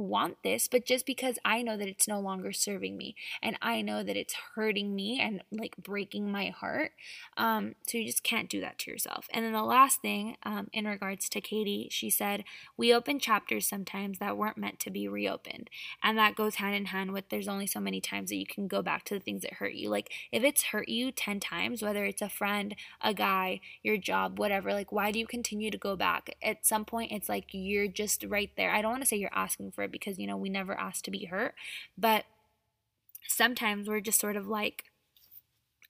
want 0.00 0.42
this, 0.42 0.68
but 0.68 0.84
just 0.84 1.06
because 1.06 1.38
I 1.44 1.62
know 1.62 1.76
that 1.76 1.88
it's 1.88 2.08
no 2.08 2.20
longer 2.20 2.52
serving 2.52 2.96
me 2.96 3.14
and 3.42 3.56
I 3.62 3.82
know 3.82 4.02
that 4.02 4.16
it's 4.16 4.34
hurting 4.54 4.94
me 4.94 5.20
and 5.20 5.42
like 5.50 5.76
breaking 5.76 6.30
my 6.30 6.48
heart. 6.48 6.92
Um, 7.36 7.74
so 7.86 7.98
you 7.98 8.06
just 8.06 8.22
can't 8.22 8.48
do 8.48 8.60
that 8.60 8.78
to 8.80 8.90
yourself. 8.90 9.28
And 9.32 9.44
then 9.44 9.52
the 9.52 9.62
last 9.62 10.00
thing, 10.00 10.36
um, 10.42 10.68
in 10.72 10.86
regards 10.86 11.28
to 11.30 11.40
Katie, 11.40 11.88
she 11.90 12.10
said, 12.10 12.44
We 12.76 12.92
open 12.94 13.18
chapters 13.18 13.66
sometimes 13.66 14.18
that 14.18 14.36
weren't 14.36 14.58
meant 14.58 14.80
to 14.80 14.90
be 14.90 15.08
reopened. 15.08 15.70
And 16.02 16.18
that 16.18 16.36
goes 16.36 16.56
hand 16.56 16.74
in 16.74 16.86
hand 16.86 17.12
with 17.12 17.28
there's 17.28 17.48
only 17.48 17.66
so 17.66 17.80
many 17.80 18.00
times 18.00 18.30
that 18.30 18.36
you 18.36 18.46
can 18.46 18.68
go 18.68 18.82
back 18.82 19.04
to 19.04 19.14
the 19.14 19.20
things 19.20 19.42
that 19.42 19.54
hurt 19.54 19.74
you. 19.74 19.88
Like 19.88 20.10
if 20.32 20.42
it's 20.42 20.64
hurt 20.64 20.88
you 20.88 21.12
10 21.12 21.40
times, 21.40 21.82
whether 21.82 22.04
it's 22.04 22.22
a 22.22 22.28
friend, 22.28 22.74
a 23.00 23.14
guy, 23.14 23.60
your 23.82 23.96
job, 23.96 24.38
whatever, 24.38 24.72
like 24.72 24.92
why 24.92 25.10
do 25.10 25.18
you 25.18 25.26
continue 25.26 25.70
to 25.70 25.78
go 25.78 25.96
back? 25.96 26.36
At 26.42 26.66
some 26.66 26.84
point, 26.84 27.12
it's 27.12 27.28
like 27.28 27.46
you're 27.52 27.88
just 27.88 28.24
right 28.24 28.50
there. 28.56 28.70
I 28.70 28.82
don't 28.82 28.90
want 28.90 29.02
to 29.02 29.08
say 29.08 29.16
you're 29.16 29.30
asking 29.34 29.72
for 29.72 29.82
it 29.82 29.89
because, 29.90 30.18
you 30.18 30.26
know, 30.26 30.36
we 30.36 30.48
never 30.48 30.78
asked 30.78 31.04
to 31.04 31.10
be 31.10 31.26
hurt. 31.26 31.54
But 31.98 32.24
sometimes 33.26 33.88
we're 33.88 34.00
just 34.00 34.20
sort 34.20 34.36
of 34.36 34.46
like, 34.46 34.84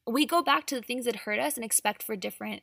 we 0.07 0.27
go 0.27 0.43
back 0.43 0.67
to 0.67 0.75
the 0.75 0.83
things 0.83 1.05
that 1.05 1.17
hurt 1.17 1.39
us 1.39 1.57
and 1.57 1.65
expect 1.65 2.03
for 2.03 2.17
different 2.17 2.63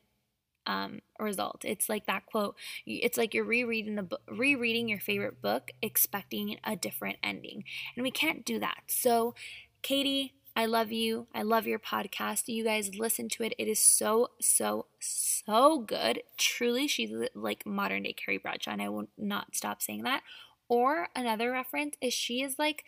um, 0.68 1.00
result. 1.20 1.64
It's 1.64 1.90
like 1.90 2.06
that 2.06 2.26
quote. 2.26 2.56
It's 2.86 3.18
like 3.18 3.34
you're 3.34 3.46
rereading 3.46 3.96
the 3.96 4.04
book, 4.04 4.22
rereading 4.28 4.90
your 4.90 5.00
favorite 5.00 5.42
book, 5.42 5.72
expecting 5.82 6.58
a 6.64 6.76
different 6.76 7.18
ending, 7.24 7.64
and 7.96 8.04
we 8.04 8.12
can't 8.12 8.46
do 8.46 8.60
that. 8.60 8.84
So, 8.88 9.34
Katie, 9.82 10.34
I 10.56 10.66
love 10.66 10.92
you. 10.92 11.28
I 11.34 11.44
love 11.44 11.68
your 11.68 11.80
podcast. 11.80 12.48
You 12.48 12.64
guys 12.64 12.96
listen 12.96 13.30
to 13.30 13.44
it. 13.44 13.54
It 13.58 13.68
is 13.68 13.80
so 13.80 14.32
so 14.42 14.88
so 15.00 15.80
good. 15.80 16.22
Truly, 16.38 16.88
she's 16.88 17.12
like 17.34 17.66
modern 17.66 18.04
day 18.04 18.14
Carrie 18.14 18.38
Bradshaw, 18.38 18.72
and 18.72 18.82
I 18.82 18.90
will 18.90 19.08
not 19.18 19.56
stop 19.56 19.82
saying 19.82 20.04
that. 20.04 20.22
Or 20.70 21.08
another 21.16 21.52
reference 21.52 21.96
is 22.02 22.14
she 22.14 22.42
is 22.42 22.58
like, 22.60 22.84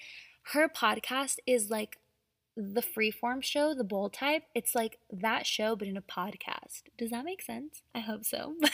her 0.54 0.68
podcast 0.68 1.38
is 1.46 1.70
like 1.70 1.98
the 2.60 2.82
freeform 2.82 3.42
show, 3.42 3.74
the 3.74 3.86
bold 3.86 4.12
type. 4.12 4.44
It's 4.54 4.76
like 4.76 5.00
that 5.10 5.46
show, 5.46 5.78
but 5.78 5.88
in 5.88 5.96
a 5.96 6.02
podcast. 6.02 6.84
Does 6.98 7.10
that 7.12 7.24
make 7.24 7.42
sense? 7.42 7.82
I 7.96 8.00
hope 8.00 8.26
so. 8.26 8.56
But 8.62 8.72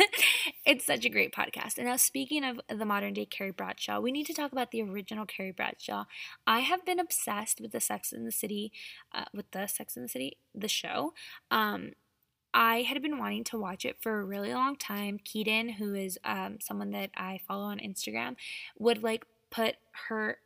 it's 0.66 0.86
such 0.86 1.06
a 1.06 1.10
great 1.10 1.34
podcast. 1.34 1.78
And 1.78 1.88
now, 1.88 1.96
speaking 1.96 2.44
of 2.44 2.60
the 2.70 2.86
modern 2.86 3.14
day 3.14 3.26
Carrie 3.26 3.52
Bradshaw, 3.52 4.00
we 4.00 4.12
need 4.12 4.26
to 4.28 4.34
talk 4.34 4.52
about 4.52 4.72
the 4.72 4.82
original 4.82 5.26
Carrie 5.26 5.52
Bradshaw. 5.52 6.06
I 6.48 6.60
have 6.60 6.86
been 6.86 7.00
obsessed 7.00 7.62
with 7.62 7.72
the 7.72 7.80
Sex 7.80 8.12
in 8.12 8.26
the 8.26 8.32
City, 8.32 8.72
uh, 9.14 9.26
with 9.34 9.50
the 9.52 9.68
Sex 9.68 9.96
in 9.96 10.04
the 10.04 10.10
City, 10.10 10.38
the 10.54 10.68
show. 10.68 11.14
Um, 11.52 11.92
I 12.56 12.84
had 12.84 13.02
been 13.02 13.20
wanting 13.20 13.44
to 13.46 13.60
watch 13.60 13.84
it 13.84 13.98
for 14.02 14.20
a 14.20 14.24
really 14.24 14.54
long 14.54 14.78
time. 14.78 15.20
Keaton, 15.22 15.68
who 15.70 15.94
is 15.94 16.18
um, 16.24 16.60
someone 16.62 16.92
that 16.92 17.12
I 17.18 17.42
follow 17.46 17.66
on 17.66 17.80
Instagram, 17.80 18.38
would 18.80 19.04
like 19.04 19.26
put 19.52 19.76
her 20.08 20.38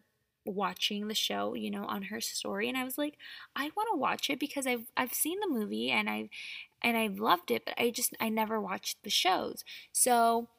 watching 0.44 1.08
the 1.08 1.14
show, 1.14 1.54
you 1.54 1.70
know, 1.70 1.86
on 1.86 2.04
her 2.04 2.20
story, 2.20 2.68
and 2.68 2.76
I 2.78 2.84
was 2.84 2.98
like, 2.98 3.16
I 3.56 3.70
want 3.78 3.90
to 3.94 3.98
watch 4.00 4.32
it 4.32 4.40
because 4.40 4.66
I've 4.66 4.88
I've 4.98 5.14
seen 5.14 5.40
the 5.40 5.54
movie 5.54 5.92
and 5.92 6.10
I've 6.10 6.30
and 6.82 6.98
I've 6.98 7.20
loved 7.20 7.52
it, 7.52 7.64
but 7.66 7.76
I 7.78 7.92
just 7.92 8.16
I 8.20 8.30
never 8.30 8.60
watched 8.60 9.04
the 9.04 9.12
shows. 9.12 9.64
So 9.92 10.50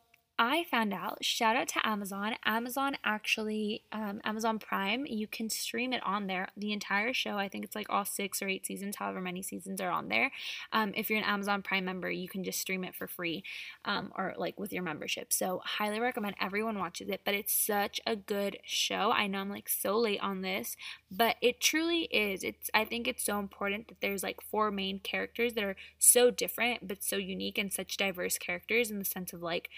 I 0.42 0.64
found 0.70 0.94
out, 0.94 1.22
shout 1.22 1.54
out 1.54 1.68
to 1.68 1.86
Amazon. 1.86 2.34
Amazon 2.46 2.96
actually, 3.04 3.82
um, 3.92 4.22
Amazon 4.24 4.58
Prime, 4.58 5.04
you 5.04 5.26
can 5.26 5.50
stream 5.50 5.92
it 5.92 6.02
on 6.02 6.28
there. 6.28 6.48
The 6.56 6.72
entire 6.72 7.12
show, 7.12 7.36
I 7.36 7.50
think 7.50 7.62
it's 7.62 7.76
like 7.76 7.90
all 7.90 8.06
six 8.06 8.40
or 8.40 8.48
eight 8.48 8.64
seasons, 8.64 8.96
however 8.96 9.20
many 9.20 9.42
seasons 9.42 9.82
are 9.82 9.90
on 9.90 10.08
there. 10.08 10.32
Um, 10.72 10.94
if 10.96 11.10
you're 11.10 11.18
an 11.18 11.26
Amazon 11.26 11.60
Prime 11.60 11.84
member, 11.84 12.10
you 12.10 12.26
can 12.26 12.42
just 12.42 12.58
stream 12.58 12.84
it 12.84 12.94
for 12.94 13.06
free 13.06 13.44
um, 13.84 14.14
or 14.16 14.32
like 14.38 14.58
with 14.58 14.72
your 14.72 14.82
membership. 14.82 15.30
So, 15.30 15.60
highly 15.62 16.00
recommend 16.00 16.36
everyone 16.40 16.78
watches 16.78 17.10
it. 17.10 17.20
But 17.22 17.34
it's 17.34 17.52
such 17.52 18.00
a 18.06 18.16
good 18.16 18.60
show. 18.64 19.12
I 19.12 19.26
know 19.26 19.40
I'm 19.40 19.50
like 19.50 19.68
so 19.68 19.98
late 19.98 20.22
on 20.22 20.40
this, 20.40 20.74
but 21.10 21.36
it 21.42 21.60
truly 21.60 22.04
is. 22.04 22.44
It's, 22.44 22.70
I 22.72 22.86
think 22.86 23.06
it's 23.06 23.24
so 23.24 23.38
important 23.38 23.88
that 23.88 24.00
there's 24.00 24.22
like 24.22 24.40
four 24.40 24.70
main 24.70 25.00
characters 25.00 25.52
that 25.52 25.64
are 25.64 25.76
so 25.98 26.30
different 26.30 26.88
but 26.88 27.04
so 27.04 27.16
unique 27.16 27.58
and 27.58 27.70
such 27.70 27.98
diverse 27.98 28.38
characters 28.38 28.90
in 28.90 28.98
the 28.98 29.04
sense 29.04 29.34
of 29.34 29.42
like 29.42 29.68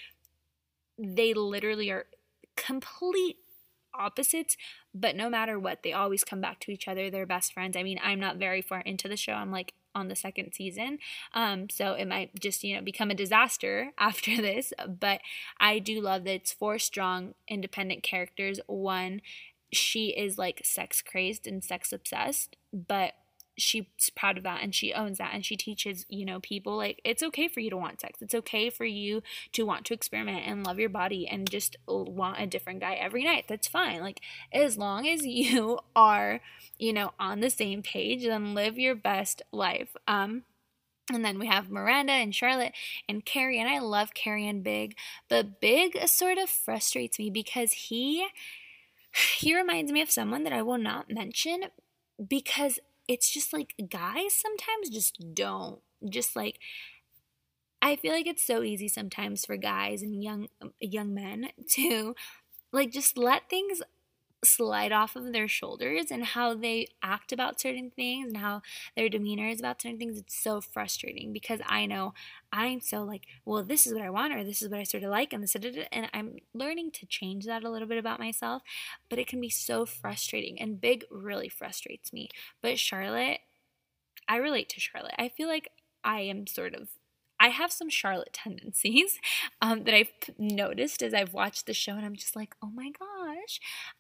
they 1.02 1.34
literally 1.34 1.90
are 1.90 2.06
complete 2.56 3.36
opposites, 3.94 4.56
but 4.94 5.16
no 5.16 5.28
matter 5.28 5.58
what, 5.58 5.82
they 5.82 5.92
always 5.92 6.24
come 6.24 6.40
back 6.40 6.60
to 6.60 6.70
each 6.70 6.88
other. 6.88 7.10
They're 7.10 7.26
best 7.26 7.52
friends. 7.52 7.76
I 7.76 7.82
mean, 7.82 8.00
I'm 8.02 8.20
not 8.20 8.36
very 8.36 8.62
far 8.62 8.80
into 8.80 9.08
the 9.08 9.16
show. 9.16 9.32
I'm 9.32 9.50
like 9.50 9.74
on 9.94 10.08
the 10.08 10.16
second 10.16 10.52
season. 10.52 10.98
Um, 11.34 11.68
so 11.68 11.92
it 11.92 12.06
might 12.06 12.38
just, 12.40 12.64
you 12.64 12.76
know, 12.76 12.82
become 12.82 13.10
a 13.10 13.14
disaster 13.14 13.90
after 13.98 14.36
this. 14.36 14.72
But 14.88 15.20
I 15.60 15.78
do 15.78 16.00
love 16.00 16.24
that 16.24 16.34
it's 16.34 16.52
four 16.52 16.78
strong, 16.78 17.34
independent 17.48 18.02
characters. 18.02 18.60
One, 18.66 19.20
she 19.72 20.08
is 20.08 20.38
like 20.38 20.62
sex 20.64 21.02
crazed 21.02 21.46
and 21.46 21.62
sex 21.62 21.92
obsessed, 21.92 22.56
but 22.72 23.14
she's 23.56 23.84
proud 24.16 24.38
of 24.38 24.44
that 24.44 24.62
and 24.62 24.74
she 24.74 24.92
owns 24.92 25.18
that 25.18 25.34
and 25.34 25.44
she 25.44 25.56
teaches 25.56 26.06
you 26.08 26.24
know 26.24 26.40
people 26.40 26.76
like 26.76 27.00
it's 27.04 27.22
okay 27.22 27.48
for 27.48 27.60
you 27.60 27.70
to 27.70 27.76
want 27.76 28.00
sex. 28.00 28.20
It's 28.22 28.34
okay 28.34 28.70
for 28.70 28.84
you 28.84 29.22
to 29.52 29.64
want 29.64 29.84
to 29.86 29.94
experiment 29.94 30.46
and 30.46 30.64
love 30.64 30.78
your 30.78 30.88
body 30.88 31.28
and 31.28 31.50
just 31.50 31.76
want 31.86 32.40
a 32.40 32.46
different 32.46 32.80
guy 32.80 32.94
every 32.94 33.24
night. 33.24 33.44
That's 33.48 33.68
fine. 33.68 34.00
Like 34.00 34.20
as 34.52 34.78
long 34.78 35.06
as 35.06 35.24
you 35.26 35.78
are 35.94 36.40
you 36.78 36.92
know 36.92 37.12
on 37.18 37.40
the 37.40 37.50
same 37.50 37.82
page 37.82 38.24
then 38.24 38.54
live 38.54 38.78
your 38.78 38.94
best 38.94 39.42
life. 39.52 39.96
Um 40.06 40.44
and 41.12 41.24
then 41.24 41.38
we 41.38 41.46
have 41.48 41.70
Miranda 41.70 42.12
and 42.12 42.34
Charlotte 42.34 42.72
and 43.08 43.24
Carrie, 43.24 43.58
and 43.58 43.68
I 43.68 43.80
love 43.80 44.14
Carrie 44.14 44.46
and 44.46 44.62
Big, 44.62 44.96
but 45.28 45.60
Big 45.60 45.98
sort 46.06 46.38
of 46.38 46.48
frustrates 46.48 47.18
me 47.18 47.28
because 47.28 47.72
he 47.72 48.26
he 49.36 49.54
reminds 49.54 49.92
me 49.92 50.00
of 50.00 50.10
someone 50.10 50.44
that 50.44 50.52
I 50.52 50.62
will 50.62 50.78
not 50.78 51.10
mention 51.10 51.64
because 52.28 52.78
it's 53.08 53.30
just 53.30 53.52
like 53.52 53.74
guys 53.90 54.34
sometimes 54.34 54.90
just 54.90 55.34
don't. 55.34 55.80
Just 56.08 56.34
like 56.36 56.58
I 57.80 57.96
feel 57.96 58.12
like 58.12 58.26
it's 58.28 58.46
so 58.46 58.62
easy 58.62 58.88
sometimes 58.88 59.44
for 59.44 59.56
guys 59.56 60.02
and 60.02 60.22
young 60.22 60.48
young 60.80 61.12
men 61.14 61.48
to 61.70 62.14
like 62.72 62.90
just 62.90 63.18
let 63.18 63.50
things 63.50 63.82
slide 64.44 64.92
off 64.92 65.14
of 65.14 65.32
their 65.32 65.46
shoulders 65.46 66.10
and 66.10 66.24
how 66.24 66.54
they 66.54 66.86
act 67.02 67.32
about 67.32 67.60
certain 67.60 67.90
things 67.90 68.26
and 68.28 68.38
how 68.38 68.60
their 68.96 69.08
demeanor 69.08 69.48
is 69.48 69.60
about 69.60 69.80
certain 69.80 69.98
things 69.98 70.18
it's 70.18 70.34
so 70.34 70.60
frustrating 70.60 71.32
because 71.32 71.60
i 71.66 71.86
know 71.86 72.12
i'm 72.52 72.80
so 72.80 73.04
like 73.04 73.22
well 73.44 73.62
this 73.62 73.86
is 73.86 73.94
what 73.94 74.02
i 74.02 74.10
want 74.10 74.32
or 74.32 74.42
this 74.42 74.60
is 74.60 74.68
what 74.68 74.80
i 74.80 74.82
sort 74.82 75.04
of 75.04 75.10
like 75.10 75.32
and 75.32 75.42
this 75.42 75.54
and 75.54 76.08
i'm 76.12 76.36
learning 76.54 76.90
to 76.90 77.06
change 77.06 77.46
that 77.46 77.62
a 77.62 77.70
little 77.70 77.86
bit 77.86 77.98
about 77.98 78.18
myself 78.18 78.62
but 79.08 79.18
it 79.18 79.28
can 79.28 79.40
be 79.40 79.50
so 79.50 79.86
frustrating 79.86 80.60
and 80.60 80.80
big 80.80 81.04
really 81.10 81.48
frustrates 81.48 82.12
me. 82.12 82.28
But 82.60 82.78
charlotte 82.78 83.38
i 84.28 84.36
relate 84.36 84.68
to 84.70 84.80
charlotte. 84.80 85.14
I 85.18 85.28
feel 85.28 85.48
like 85.48 85.68
i 86.04 86.20
am 86.20 86.46
sort 86.46 86.74
of 86.74 86.88
I 87.40 87.48
have 87.48 87.72
some 87.72 87.90
Charlotte 87.90 88.32
tendencies 88.44 89.18
um, 89.60 89.82
that 89.82 89.94
I've 89.94 90.12
noticed 90.38 91.02
as 91.02 91.12
I've 91.12 91.34
watched 91.34 91.66
the 91.66 91.74
show, 91.74 91.94
and 91.94 92.06
I'm 92.06 92.14
just 92.14 92.36
like, 92.36 92.54
oh 92.62 92.70
my 92.72 92.92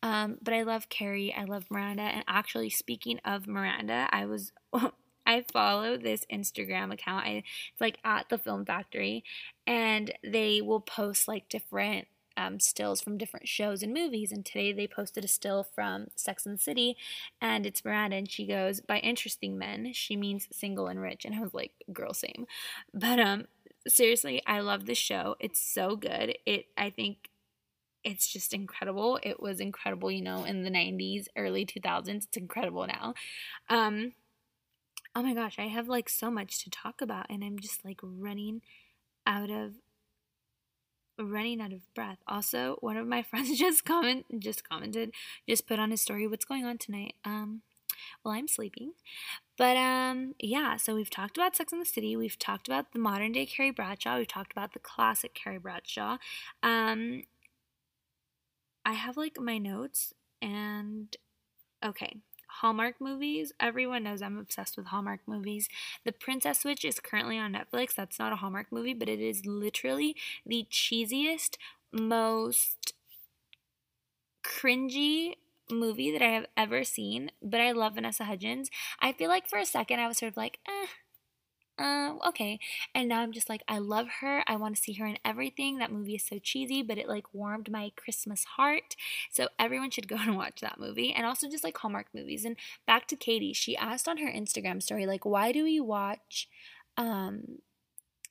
Um, 0.02 0.38
but 0.42 0.54
I 0.54 0.62
love 0.62 0.88
Carrie, 0.88 1.34
I 1.36 1.44
love 1.44 1.64
Miranda, 1.70 2.02
and 2.02 2.24
actually, 2.28 2.70
speaking 2.70 3.18
of 3.24 3.46
Miranda, 3.46 4.08
I 4.10 4.26
was. 4.26 4.52
I 5.24 5.44
follow 5.52 5.96
this 5.96 6.26
Instagram 6.32 6.92
account. 6.92 7.24
I, 7.24 7.30
it's 7.70 7.80
like 7.80 7.98
at 8.04 8.28
the 8.28 8.38
Film 8.38 8.64
Factory, 8.64 9.22
and 9.68 10.12
they 10.24 10.60
will 10.60 10.80
post 10.80 11.28
like 11.28 11.48
different 11.48 12.08
um, 12.36 12.58
stills 12.58 13.00
from 13.00 13.18
different 13.18 13.46
shows 13.46 13.82
and 13.82 13.92
movies. 13.94 14.32
And 14.32 14.44
today 14.44 14.72
they 14.72 14.86
posted 14.88 15.24
a 15.24 15.28
still 15.28 15.62
from 15.74 16.08
Sex 16.16 16.44
and 16.44 16.58
the 16.58 16.62
City, 16.62 16.96
and 17.40 17.66
it's 17.66 17.84
Miranda, 17.84 18.16
and 18.16 18.30
she 18.30 18.46
goes, 18.46 18.80
"By 18.80 18.98
interesting 18.98 19.58
men, 19.58 19.92
she 19.92 20.16
means 20.16 20.48
single 20.50 20.88
and 20.88 21.00
rich." 21.00 21.24
And 21.24 21.34
I 21.34 21.40
was 21.40 21.54
like, 21.54 21.72
"Girl, 21.92 22.14
same." 22.14 22.46
But 22.92 23.20
um, 23.20 23.46
seriously, 23.86 24.42
I 24.46 24.60
love 24.60 24.86
the 24.86 24.94
show. 24.94 25.36
It's 25.40 25.60
so 25.60 25.96
good. 25.96 26.36
It, 26.46 26.66
I 26.76 26.90
think. 26.90 27.28
It's 28.04 28.32
just 28.32 28.52
incredible. 28.52 29.18
It 29.22 29.40
was 29.40 29.60
incredible, 29.60 30.10
you 30.10 30.22
know, 30.22 30.44
in 30.44 30.62
the 30.62 30.70
90s, 30.70 31.26
early 31.36 31.64
2000s. 31.64 32.24
It's 32.24 32.36
incredible 32.36 32.86
now. 32.86 33.14
Um, 33.68 34.12
oh 35.14 35.22
my 35.22 35.34
gosh, 35.34 35.58
I 35.58 35.68
have 35.68 35.88
like 35.88 36.08
so 36.08 36.30
much 36.30 36.62
to 36.64 36.70
talk 36.70 37.00
about, 37.00 37.26
and 37.30 37.44
I'm 37.44 37.58
just 37.58 37.84
like 37.84 38.00
running 38.02 38.62
out 39.26 39.50
of 39.50 39.74
running 41.18 41.60
out 41.60 41.72
of 41.72 41.94
breath. 41.94 42.18
Also, 42.26 42.76
one 42.80 42.96
of 42.96 43.06
my 43.06 43.22
friends 43.30 43.58
just 43.58 43.84
comment 43.84 44.26
just 44.38 44.68
commented, 44.68 45.12
just 45.48 45.66
put 45.66 45.78
on 45.78 45.90
his 45.90 46.00
story, 46.00 46.26
what's 46.26 46.44
going 46.44 46.64
on 46.64 46.78
tonight? 46.78 47.14
Um, 47.24 47.62
well, 48.24 48.34
I'm 48.34 48.48
sleeping. 48.48 48.92
But 49.56 49.76
um, 49.76 50.34
yeah, 50.38 50.76
so 50.76 50.94
we've 50.94 51.10
talked 51.10 51.36
about 51.36 51.56
Sex 51.56 51.72
in 51.72 51.78
the 51.78 51.84
City. 51.84 52.16
We've 52.16 52.38
talked 52.38 52.66
about 52.66 52.92
the 52.92 52.98
modern 52.98 53.32
day 53.32 53.46
Carrie 53.46 53.70
Bradshaw. 53.70 54.16
We've 54.16 54.26
talked 54.26 54.52
about 54.52 54.72
the 54.72 54.78
classic 54.78 55.34
Carrie 55.34 55.58
Bradshaw. 55.58 56.18
Um, 56.62 57.24
I 58.84 58.92
have 58.92 59.16
like 59.16 59.38
my 59.40 59.58
notes 59.58 60.14
and 60.40 61.16
okay. 61.84 62.16
Hallmark 62.60 63.00
movies. 63.00 63.52
Everyone 63.58 64.02
knows 64.02 64.20
I'm 64.20 64.36
obsessed 64.38 64.76
with 64.76 64.86
Hallmark 64.86 65.20
movies. 65.26 65.68
The 66.04 66.12
Princess 66.12 66.60
Switch 66.60 66.84
is 66.84 67.00
currently 67.00 67.38
on 67.38 67.54
Netflix. 67.54 67.94
That's 67.94 68.18
not 68.18 68.32
a 68.32 68.36
Hallmark 68.36 68.66
movie, 68.70 68.92
but 68.92 69.08
it 69.08 69.20
is 69.20 69.46
literally 69.46 70.14
the 70.44 70.66
cheesiest, 70.70 71.56
most 71.92 72.92
cringy 74.44 75.34
movie 75.70 76.12
that 76.12 76.22
I 76.22 76.30
have 76.30 76.46
ever 76.56 76.84
seen. 76.84 77.30
But 77.42 77.60
I 77.60 77.72
love 77.72 77.94
Vanessa 77.94 78.24
Hudgens. 78.24 78.70
I 79.00 79.12
feel 79.12 79.28
like 79.28 79.48
for 79.48 79.58
a 79.58 79.66
second 79.66 80.00
I 80.00 80.08
was 80.08 80.18
sort 80.18 80.32
of 80.32 80.36
like, 80.36 80.58
eh, 80.68 80.86
um, 81.78 82.20
okay. 82.28 82.58
And 82.94 83.08
now 83.08 83.20
I'm 83.20 83.32
just 83.32 83.48
like, 83.48 83.62
I 83.66 83.78
love 83.78 84.06
her. 84.20 84.44
I 84.46 84.56
want 84.56 84.76
to 84.76 84.82
see 84.82 84.92
her 84.94 85.06
in 85.06 85.18
everything. 85.24 85.78
That 85.78 85.92
movie 85.92 86.14
is 86.14 86.24
so 86.24 86.38
cheesy, 86.38 86.82
but 86.82 86.98
it 86.98 87.08
like 87.08 87.32
warmed 87.32 87.70
my 87.70 87.92
Christmas 87.96 88.44
heart. 88.44 88.94
So 89.30 89.48
everyone 89.58 89.90
should 89.90 90.08
go 90.08 90.16
and 90.20 90.36
watch 90.36 90.60
that 90.60 90.78
movie. 90.78 91.12
And 91.12 91.26
also 91.26 91.48
just 91.48 91.64
like 91.64 91.78
Hallmark 91.78 92.06
movies. 92.14 92.44
And 92.44 92.56
back 92.86 93.08
to 93.08 93.16
Katie, 93.16 93.52
she 93.52 93.76
asked 93.76 94.08
on 94.08 94.18
her 94.18 94.30
Instagram 94.30 94.82
story, 94.82 95.06
like, 95.06 95.24
why 95.24 95.52
do 95.52 95.64
we 95.64 95.80
watch 95.80 96.48
um 96.98 97.58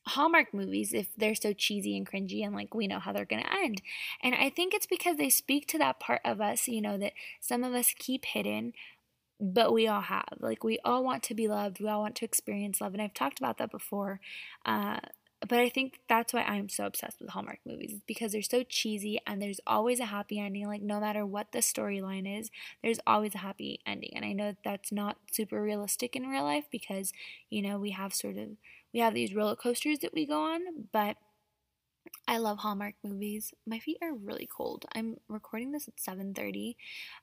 Hallmark 0.08 0.54
movies 0.54 0.94
if 0.94 1.10
they're 1.16 1.36
so 1.36 1.54
cheesy 1.54 1.96
and 1.96 2.10
cringy 2.10 2.44
and 2.44 2.56
like 2.56 2.74
we 2.74 2.88
know 2.88 3.00
how 3.00 3.14
they're 3.14 3.24
going 3.26 3.44
to 3.44 3.54
end. 3.54 3.82
And 4.24 4.34
I 4.34 4.50
think 4.50 4.74
it's 4.74 4.88
because 4.88 5.18
they 5.18 5.30
speak 5.30 5.68
to 5.68 5.78
that 5.78 6.00
part 6.00 6.22
of 6.26 6.42
us, 6.42 6.68
you 6.68 6.82
know, 6.82 6.98
that 6.98 7.14
some 7.40 7.64
of 7.64 7.74
us 7.74 7.94
keep 7.98 8.26
hidden 8.26 8.74
but 9.42 9.74
we 9.74 9.88
all 9.88 10.02
have. 10.02 10.38
Like, 10.40 10.64
we 10.64 10.78
all 10.86 11.04
want 11.04 11.24
to 11.24 11.34
be 11.34 11.48
loved. 11.48 11.82
We 11.82 11.90
all 11.90 12.02
want 12.02 12.16
to 12.18 12.26
experience 12.26 12.80
love. 12.80 12.94
And 12.94 13.02
I've 13.02 13.14
talked 13.14 13.40
about 13.40 13.58
that 13.58 13.72
before. 13.72 14.22
Uh, 14.66 15.00
but 15.48 15.58
I 15.58 15.70
think 15.70 16.02
that's 16.08 16.34
why 16.34 16.44
I'm 16.44 16.70
so 16.70 16.86
obsessed 16.86 17.20
with 17.20 17.32
Hallmark 17.32 17.58
movies 17.66 17.94
It's 17.94 18.04
because 18.06 18.32
they're 18.32 18.44
so 18.44 18.62
cheesy 18.62 19.20
and 19.26 19.42
there's 19.42 19.60
always 19.66 20.00
a 20.00 20.06
happy 20.06 20.40
ending. 20.40 20.68
Like, 20.68 20.84
no 20.84 21.00
matter 21.00 21.26
what 21.26 21.52
the 21.52 21.60
storyline 21.60 22.40
is, 22.40 22.52
there's 22.84 23.00
always 23.08 23.34
a 23.34 23.40
happy 23.40 23.80
ending. 23.86 24.12
And 24.16 24.24
I 24.24 24.34
know 24.34 24.50
that 24.50 24.64
that's 24.64 24.92
not 24.92 25.18
super 25.32 25.60
realistic 25.60 26.16
in 26.16 26.28
real 26.28 26.44
life 26.44 26.66
because, 26.72 27.12
you 27.50 27.64
know, 27.64 27.80
we 27.80 27.90
have 27.90 28.14
sort 28.14 28.38
of, 28.38 28.50
we 28.94 29.00
have 29.00 29.16
these 29.16 29.34
roller 29.34 29.56
coasters 29.56 30.00
that 30.00 30.14
we 30.14 30.28
go 30.28 30.44
on, 30.44 30.62
but 30.92 31.18
I 32.28 32.38
love 32.38 32.60
Hallmark 32.60 32.96
movies. 33.04 33.54
My 33.66 33.80
feet 33.80 33.98
are 34.02 34.14
really 34.14 34.48
cold. 34.48 34.86
I'm 34.96 35.18
recording 35.28 35.72
this 35.72 35.88
at 35.88 36.00
7:30 36.00 36.78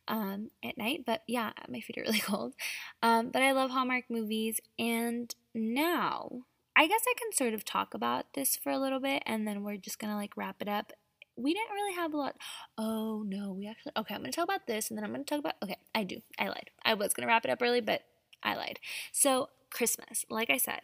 um, 0.07 0.51
at 0.62 0.77
night, 0.77 1.05
but 1.07 1.22
yeah, 1.27 1.53
my 1.68 1.81
feet 1.81 1.98
are 1.98 2.03
really 2.07 2.20
cold. 2.20 2.55
Um, 3.03 3.31
but 3.31 3.42
I 3.42 3.53
love 3.53 3.70
Hallmark 3.70 4.05
movies, 4.11 4.61
and 4.79 5.35
now 5.55 6.42
I 6.77 6.87
guess 6.87 7.03
I 7.09 7.14
can 7.18 7.33
sort 7.33 7.55
of 7.55 7.64
talk 7.64 7.94
about 7.94 8.35
this 8.35 8.57
for 8.57 8.70
a 8.70 8.79
little 8.79 9.01
bit, 9.01 9.22
and 9.27 9.46
then 9.46 9.64
we're 9.64 9.77
just 9.77 9.98
gonna 9.98 10.16
like 10.16 10.37
wrap 10.37 10.61
it 10.61 10.68
up. 10.68 10.92
We 11.37 11.55
didn't 11.55 11.72
really 11.72 11.94
have 11.94 12.12
a 12.12 12.16
lot. 12.16 12.37
Oh 12.77 13.22
no, 13.27 13.53
we 13.53 13.66
actually 13.66 13.92
okay. 13.96 14.14
I'm 14.14 14.20
gonna 14.20 14.33
talk 14.33 14.44
about 14.44 14.66
this, 14.66 14.90
and 14.90 14.98
then 14.98 15.05
I'm 15.05 15.12
gonna 15.12 15.24
talk 15.24 15.38
about. 15.38 15.55
Okay, 15.62 15.77
I 15.94 16.05
do. 16.05 16.20
I 16.38 16.48
lied. 16.48 16.70
I 16.85 16.94
was 16.94 17.14
gonna 17.14 17.29
wrap 17.29 17.44
it 17.44 17.51
up 17.51 17.62
early, 17.62 17.81
but 17.81 18.03
I 18.42 18.57
lied. 18.57 18.79
So 19.12 19.48
Christmas, 19.70 20.24
like 20.29 20.51
I 20.51 20.57
said, 20.57 20.81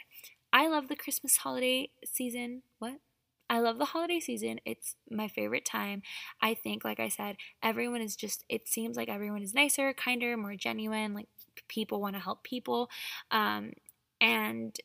I 0.53 0.69
love 0.69 0.89
the 0.89 0.97
Christmas 0.97 1.39
holiday 1.39 1.91
season. 2.05 2.63
What? 2.79 3.01
I 3.51 3.61
love 3.61 3.79
the 3.79 3.85
holiday 3.85 4.21
season. 4.21 4.59
It's 4.65 4.97
my 5.11 5.29
favorite 5.29 5.65
time. 5.65 6.03
I 6.41 6.55
think, 6.55 6.85
like 6.85 7.01
I 7.01 7.09
said, 7.09 7.37
everyone 7.63 8.01
is 8.01 8.17
just, 8.17 8.45
it 8.49 8.69
seems 8.69 8.97
like 8.97 9.09
everyone 9.09 9.43
is 9.43 9.55
nicer, 9.55 9.93
kinder, 9.93 10.37
more 10.37 10.57
genuine. 10.57 11.15
Like 11.15 11.29
people 11.69 12.01
want 12.01 12.17
to 12.17 12.21
help 12.21 12.43
people. 12.43 12.91
Um, 13.31 13.73
and 14.21 14.77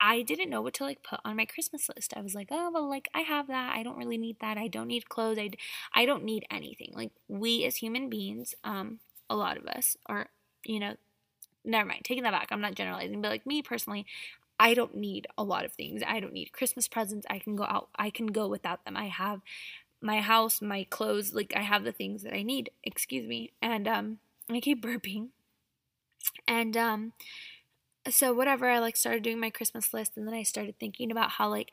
I 0.00 0.22
didn't 0.22 0.50
know 0.50 0.62
what 0.62 0.74
to 0.74 0.84
like 0.84 1.02
put 1.02 1.20
on 1.24 1.36
my 1.36 1.44
Christmas 1.44 1.88
list. 1.94 2.14
I 2.16 2.20
was 2.20 2.34
like, 2.34 2.48
oh, 2.50 2.70
well, 2.72 2.88
like 2.88 3.08
I 3.14 3.20
have 3.20 3.48
that. 3.48 3.74
I 3.74 3.82
don't 3.82 3.98
really 3.98 4.18
need 4.18 4.36
that. 4.40 4.58
I 4.58 4.68
don't 4.68 4.88
need 4.88 5.08
clothes. 5.08 5.38
I, 5.38 5.50
I 5.94 6.06
don't 6.06 6.24
need 6.24 6.44
anything. 6.50 6.92
Like 6.94 7.12
we 7.28 7.64
as 7.64 7.76
human 7.76 8.08
beings, 8.08 8.54
um, 8.64 9.00
a 9.28 9.36
lot 9.36 9.56
of 9.56 9.66
us 9.66 9.96
are, 10.06 10.28
you 10.64 10.80
know, 10.80 10.94
never 11.64 11.88
mind, 11.88 12.04
taking 12.04 12.22
that 12.24 12.32
back. 12.32 12.48
I'm 12.50 12.60
not 12.60 12.74
generalizing, 12.74 13.20
but 13.20 13.30
like 13.30 13.46
me 13.46 13.62
personally, 13.62 14.06
I 14.58 14.74
don't 14.74 14.96
need 14.96 15.26
a 15.36 15.44
lot 15.44 15.64
of 15.64 15.72
things. 15.72 16.02
I 16.06 16.20
don't 16.20 16.32
need 16.32 16.52
Christmas 16.52 16.88
presents. 16.88 17.26
I 17.28 17.38
can 17.38 17.56
go 17.56 17.64
out. 17.64 17.88
I 17.96 18.10
can 18.10 18.26
go 18.26 18.48
without 18.48 18.84
them. 18.84 18.96
I 18.96 19.06
have 19.08 19.40
my 20.00 20.20
house, 20.20 20.62
my 20.62 20.84
clothes, 20.88 21.34
like 21.34 21.52
I 21.56 21.62
have 21.62 21.84
the 21.84 21.92
things 21.92 22.22
that 22.22 22.34
I 22.34 22.42
need. 22.42 22.70
Excuse 22.84 23.26
me. 23.26 23.52
And 23.60 23.86
um 23.88 24.18
I 24.50 24.60
keep 24.60 24.82
burping. 24.84 25.28
And 26.46 26.76
um 26.76 27.12
so 28.08 28.32
whatever, 28.32 28.68
I 28.68 28.78
like 28.78 28.96
started 28.96 29.22
doing 29.22 29.40
my 29.40 29.50
Christmas 29.50 29.92
list 29.92 30.12
and 30.16 30.26
then 30.26 30.34
I 30.34 30.42
started 30.42 30.78
thinking 30.78 31.10
about 31.10 31.32
how 31.32 31.48
like 31.48 31.70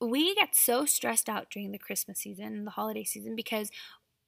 we 0.00 0.34
get 0.34 0.54
so 0.54 0.84
stressed 0.84 1.28
out 1.28 1.50
during 1.50 1.72
the 1.72 1.78
Christmas 1.78 2.18
season 2.18 2.46
and 2.46 2.66
the 2.66 2.72
holiday 2.72 3.04
season 3.04 3.34
because 3.34 3.70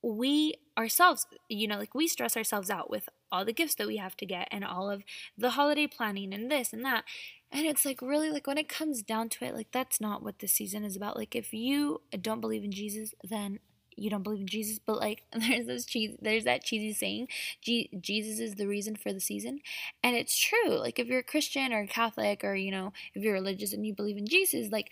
we 0.03 0.55
ourselves, 0.79 1.27
you 1.49 1.67
know, 1.67 1.79
like 1.79 1.95
we 1.95 2.07
stress 2.07 2.37
ourselves 2.37 2.71
out 2.71 2.91
with 2.91 3.09
all 3.33 3.45
the 3.45 3.53
gifts 3.53 3.75
that 3.75 3.87
we 3.87 3.97
have 3.97 4.17
to 4.17 4.27
get 4.27 4.49
and 4.51 4.65
all 4.65 4.91
of 4.91 5.03
the 5.37 5.51
holiday 5.51 5.87
planning 5.87 6.33
and 6.33 6.51
this 6.51 6.73
and 6.73 6.85
that. 6.85 7.05
And 7.53 7.67
it's 7.67 7.85
like 7.85 8.03
really 8.03 8.31
like 8.31 8.47
when 8.47 8.59
it 8.59 8.69
comes 8.69 9.03
down 9.03 9.29
to 9.31 9.45
it, 9.45 9.55
like 9.55 9.71
that's 9.73 10.01
not 10.01 10.23
what 10.23 10.41
this 10.41 10.53
season 10.53 10.85
is 10.85 10.97
about. 10.97 11.17
Like 11.17 11.35
if 11.35 11.53
you 11.53 12.03
don't 12.21 12.41
believe 12.41 12.65
in 12.65 12.73
Jesus, 12.73 13.15
then 13.23 13.61
you 13.97 14.11
don't 14.11 14.23
believe 14.23 14.41
in 14.41 14.47
Jesus, 14.47 14.79
but 14.79 14.99
like 14.99 15.23
there's 15.33 15.67
this 15.67 15.87
there's 16.21 16.45
that 16.45 16.65
cheesy 16.65 16.93
saying, 16.93 17.29
Jesus 17.63 18.39
is 18.39 18.55
the 18.55 18.69
reason 18.69 18.95
for 18.95 19.13
the 19.13 19.21
season, 19.21 19.61
and 20.03 20.15
it's 20.15 20.39
true. 20.39 20.79
Like 20.79 20.99
if 20.99 21.07
you're 21.09 21.21
a 21.21 21.25
Christian 21.25 21.73
or 21.73 21.81
a 21.81 21.87
Catholic 21.87 22.45
or 22.45 22.55
you 22.55 22.71
know 22.71 22.93
if 23.15 23.23
you're 23.23 23.33
religious 23.33 23.73
and 23.73 23.87
you 23.87 23.95
believe 23.95 24.19
in 24.19 24.27
Jesus, 24.27 24.71
like 24.71 24.91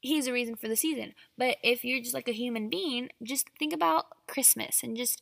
he's 0.00 0.26
the 0.26 0.32
reason 0.32 0.54
for 0.56 0.68
the 0.68 0.76
season. 0.76 1.14
But 1.36 1.56
if 1.62 1.84
you're 1.84 2.00
just 2.00 2.14
like 2.14 2.28
a 2.28 2.32
human 2.32 2.70
being, 2.70 3.08
just 3.22 3.48
think 3.58 3.72
about 3.72 4.06
Christmas 4.28 4.82
and 4.82 4.96
just 4.96 5.20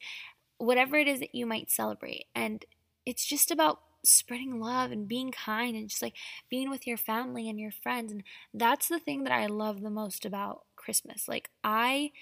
whatever 0.58 0.96
it 0.96 1.08
is 1.08 1.20
that 1.20 1.34
you 1.34 1.46
might 1.46 1.70
celebrate, 1.70 2.26
and 2.34 2.64
it's 3.06 3.24
just 3.24 3.50
about 3.50 3.80
spreading 4.04 4.60
love 4.60 4.90
and 4.90 5.08
being 5.08 5.32
kind 5.32 5.76
and 5.76 5.88
just 5.88 6.02
like 6.02 6.14
being 6.48 6.70
with 6.70 6.86
your 6.86 6.96
family 6.96 7.48
and 7.48 7.58
your 7.58 7.70
friends 7.70 8.12
and 8.12 8.22
that's 8.52 8.88
the 8.88 8.98
thing 8.98 9.24
that 9.24 9.32
I 9.32 9.46
love 9.46 9.80
the 9.80 9.90
most 9.90 10.24
about 10.24 10.64
Christmas. 10.76 11.28
Like 11.28 11.50
I 11.62 12.12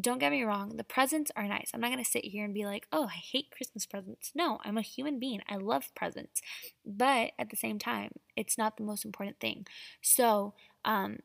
don't 0.00 0.18
get 0.18 0.32
me 0.32 0.44
wrong, 0.44 0.76
the 0.76 0.84
presents 0.84 1.32
are 1.36 1.46
nice. 1.46 1.70
I'm 1.74 1.80
not 1.80 1.90
going 1.90 2.02
to 2.02 2.10
sit 2.10 2.24
here 2.24 2.44
and 2.44 2.54
be 2.54 2.64
like, 2.64 2.86
oh, 2.92 3.06
I 3.06 3.16
hate 3.16 3.50
Christmas 3.50 3.86
presents. 3.86 4.30
No, 4.34 4.58
I'm 4.64 4.78
a 4.78 4.82
human 4.82 5.18
being. 5.18 5.40
I 5.48 5.56
love 5.56 5.94
presents. 5.94 6.40
But 6.86 7.32
at 7.38 7.50
the 7.50 7.56
same 7.56 7.78
time, 7.78 8.12
it's 8.36 8.56
not 8.56 8.76
the 8.76 8.84
most 8.84 9.04
important 9.04 9.40
thing. 9.40 9.66
So, 10.00 10.54
um, 10.84 11.18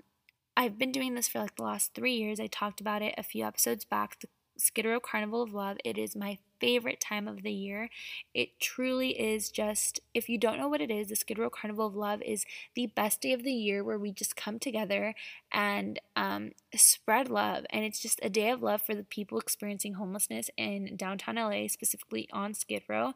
I've 0.58 0.78
been 0.78 0.92
doing 0.92 1.16
this 1.16 1.28
for 1.28 1.40
like 1.40 1.56
the 1.58 1.64
last 1.64 1.94
three 1.94 2.16
years. 2.16 2.40
I 2.40 2.48
talked 2.48 2.80
about 2.80 3.02
it 3.02 3.14
a 3.18 3.24
few 3.24 3.46
episodes 3.46 3.84
back. 3.84 4.20
The 4.20 4.28
Skid 4.58 4.86
Row 4.86 5.00
Carnival 5.00 5.42
of 5.42 5.54
Love. 5.54 5.78
It 5.84 5.98
is 5.98 6.16
my 6.16 6.38
favorite 6.60 7.00
time 7.00 7.28
of 7.28 7.44
the 7.44 7.52
year. 7.52 7.90
It 8.34 8.60
truly 8.60 9.20
is 9.20 9.50
just, 9.50 10.00
if 10.14 10.30
you 10.30 10.38
don't 10.38 10.58
know 10.58 10.68
what 10.68 10.82
it 10.82 10.92
is, 10.92 11.08
the 11.08 11.16
Skid 11.16 11.38
Row 11.38 11.50
Carnival 11.50 11.88
of 11.88 11.96
Love 11.96 12.22
is 12.22 12.46
the 12.76 12.88
best 12.88 13.22
day 13.22 13.34
of 13.34 13.44
the 13.44 13.54
year 13.54 13.84
where 13.84 14.00
we 14.00 14.12
just 14.12 14.36
come 14.36 14.60
together 14.60 15.14
and 15.52 16.00
um, 16.16 16.52
spread 16.76 17.30
love. 17.30 17.66
And 17.70 17.86
it's 17.86 18.00
just 18.00 18.20
a 18.24 18.30
day 18.30 18.50
of 18.50 18.62
love 18.62 18.82
for 18.82 18.96
the 18.96 19.04
people 19.04 19.40
experiencing 19.40 19.94
homelessness 19.94 20.50
in 20.58 20.96
downtown 20.96 21.36
LA, 21.36 21.68
specifically 21.68 22.28
on 22.32 22.54
Skid 22.54 22.84
Row. 22.88 23.14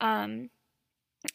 Um, 0.00 0.50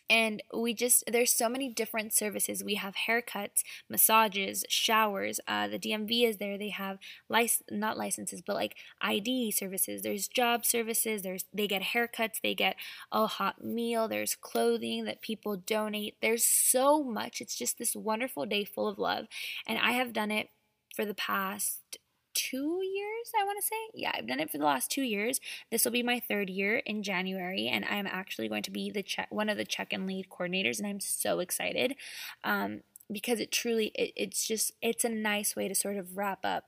and 0.09 0.41
we 0.55 0.73
just 0.73 1.03
there's 1.11 1.31
so 1.31 1.49
many 1.49 1.69
different 1.69 2.13
services. 2.13 2.63
We 2.63 2.75
have 2.75 2.95
haircuts 3.07 3.63
massages 3.89 4.65
showers 4.69 5.39
uh, 5.47 5.67
the 5.67 5.79
dmv 5.79 6.27
is 6.27 6.37
there. 6.37 6.57
They 6.57 6.69
have 6.69 6.97
lic- 7.29 7.63
not 7.69 7.97
licenses 7.97 8.41
but 8.41 8.55
like 8.55 8.75
id 9.01 9.51
services. 9.51 10.01
There's 10.01 10.27
job 10.27 10.65
services. 10.65 11.21
There's 11.21 11.45
they 11.53 11.67
get 11.67 11.81
haircuts. 11.81 12.41
They 12.41 12.55
get 12.55 12.75
a 13.11 13.27
hot 13.27 13.63
meal. 13.63 14.07
There's 14.07 14.35
clothing 14.35 15.05
that 15.05 15.21
people 15.21 15.57
donate. 15.57 16.17
There's 16.21 16.43
so 16.43 17.03
much. 17.03 17.41
It's 17.41 17.55
just 17.55 17.77
this 17.77 17.95
wonderful 17.95 18.45
day 18.45 18.63
full 18.65 18.87
of 18.87 18.99
love. 18.99 19.27
And 19.67 19.79
i 19.79 19.91
have 19.91 20.13
done 20.13 20.31
it 20.31 20.49
for 20.95 21.05
the 21.05 21.13
past 21.13 21.97
two 22.37 22.79
years, 22.83 23.31
I 23.39 23.43
want 23.43 23.57
to 23.59 23.65
say. 23.65 23.75
Yeah, 23.93 24.11
I've 24.13 24.27
done 24.27 24.39
it 24.39 24.51
for 24.51 24.59
the 24.59 24.65
last 24.65 24.91
two 24.91 25.01
years. 25.01 25.39
This 25.71 25.83
will 25.83 25.91
be 25.91 26.03
my 26.03 26.19
third 26.19 26.49
year 26.49 26.77
in 26.85 27.01
January, 27.01 27.67
and 27.67 27.83
I'm 27.85 28.05
actually 28.07 28.47
going 28.47 28.63
to 28.63 28.71
be 28.71 28.91
the 28.91 29.03
check 29.03 29.27
one 29.31 29.49
of 29.49 29.57
the 29.57 29.65
check 29.65 29.91
and 29.91 30.05
lead 30.05 30.27
coordinators, 30.29 30.77
and 30.77 30.87
I'm 30.87 30.99
so 30.99 31.39
excited 31.39 31.95
um, 32.43 32.81
because 33.11 33.39
it 33.39 33.51
truly 33.51 33.91
it, 33.95 34.13
it's 34.15 34.47
just 34.47 34.73
it's 34.81 35.03
a 35.03 35.09
nice 35.09 35.55
way 35.55 35.67
to 35.67 35.75
sort 35.75 35.97
of 35.97 36.15
wrap 36.15 36.45
up 36.45 36.65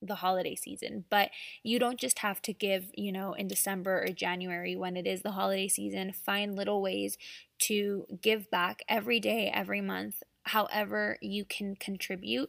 the 0.00 0.16
holiday 0.16 0.54
season 0.54 1.04
but 1.10 1.30
you 1.64 1.76
don't 1.76 1.98
just 1.98 2.20
have 2.20 2.40
to 2.40 2.52
give 2.52 2.92
you 2.94 3.10
know 3.10 3.32
in 3.32 3.48
december 3.48 4.04
or 4.06 4.12
january 4.12 4.76
when 4.76 4.96
it 4.96 5.08
is 5.08 5.22
the 5.22 5.32
holiday 5.32 5.66
season 5.66 6.12
find 6.12 6.54
little 6.54 6.80
ways 6.80 7.18
to 7.58 8.06
give 8.22 8.48
back 8.48 8.84
every 8.88 9.18
day 9.18 9.50
every 9.52 9.80
month 9.80 10.22
however 10.44 11.18
you 11.20 11.44
can 11.44 11.74
contribute 11.74 12.48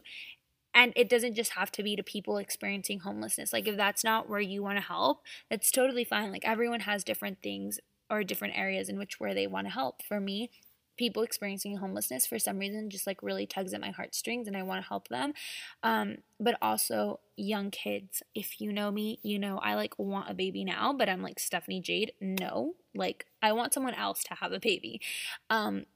and 0.74 0.92
it 0.96 1.08
doesn't 1.08 1.34
just 1.34 1.52
have 1.52 1.72
to 1.72 1.82
be 1.82 1.96
to 1.96 2.02
people 2.02 2.38
experiencing 2.38 3.00
homelessness. 3.00 3.52
Like 3.52 3.66
if 3.66 3.76
that's 3.76 4.04
not 4.04 4.28
where 4.28 4.40
you 4.40 4.62
want 4.62 4.78
to 4.78 4.84
help 4.84 5.22
that's 5.48 5.70
totally 5.70 6.04
fine. 6.04 6.30
Like 6.30 6.46
everyone 6.46 6.80
has 6.80 7.04
different 7.04 7.42
things 7.42 7.80
or 8.08 8.24
different 8.24 8.56
areas 8.56 8.88
in 8.88 8.98
which 8.98 9.20
where 9.20 9.34
they 9.34 9.46
want 9.46 9.66
to 9.66 9.72
help. 9.72 10.02
For 10.02 10.20
me 10.20 10.50
people 10.96 11.22
experiencing 11.22 11.78
homelessness 11.78 12.26
for 12.26 12.38
some 12.38 12.58
reason 12.58 12.90
just 12.90 13.06
like 13.06 13.22
really 13.22 13.46
tugs 13.46 13.72
at 13.72 13.80
my 13.80 13.90
heartstrings 13.90 14.46
and 14.46 14.54
i 14.54 14.62
want 14.62 14.82
to 14.82 14.88
help 14.88 15.08
them. 15.08 15.32
Um, 15.82 16.18
but 16.38 16.56
also 16.60 17.20
young 17.36 17.70
kids. 17.70 18.22
If 18.34 18.60
you 18.60 18.72
know 18.72 18.90
me 18.90 19.18
you 19.22 19.38
know 19.38 19.58
i 19.58 19.74
like 19.74 19.98
want 19.98 20.30
a 20.30 20.34
baby 20.34 20.64
now 20.64 20.92
but 20.92 21.08
i'm 21.08 21.22
like 21.22 21.40
stephanie 21.40 21.80
jade. 21.80 22.12
No. 22.20 22.74
Like 22.94 23.26
i 23.42 23.52
want 23.52 23.74
someone 23.74 23.94
else 23.94 24.22
to 24.24 24.34
have 24.34 24.52
a 24.52 24.60
baby. 24.60 25.00
Um, 25.48 25.86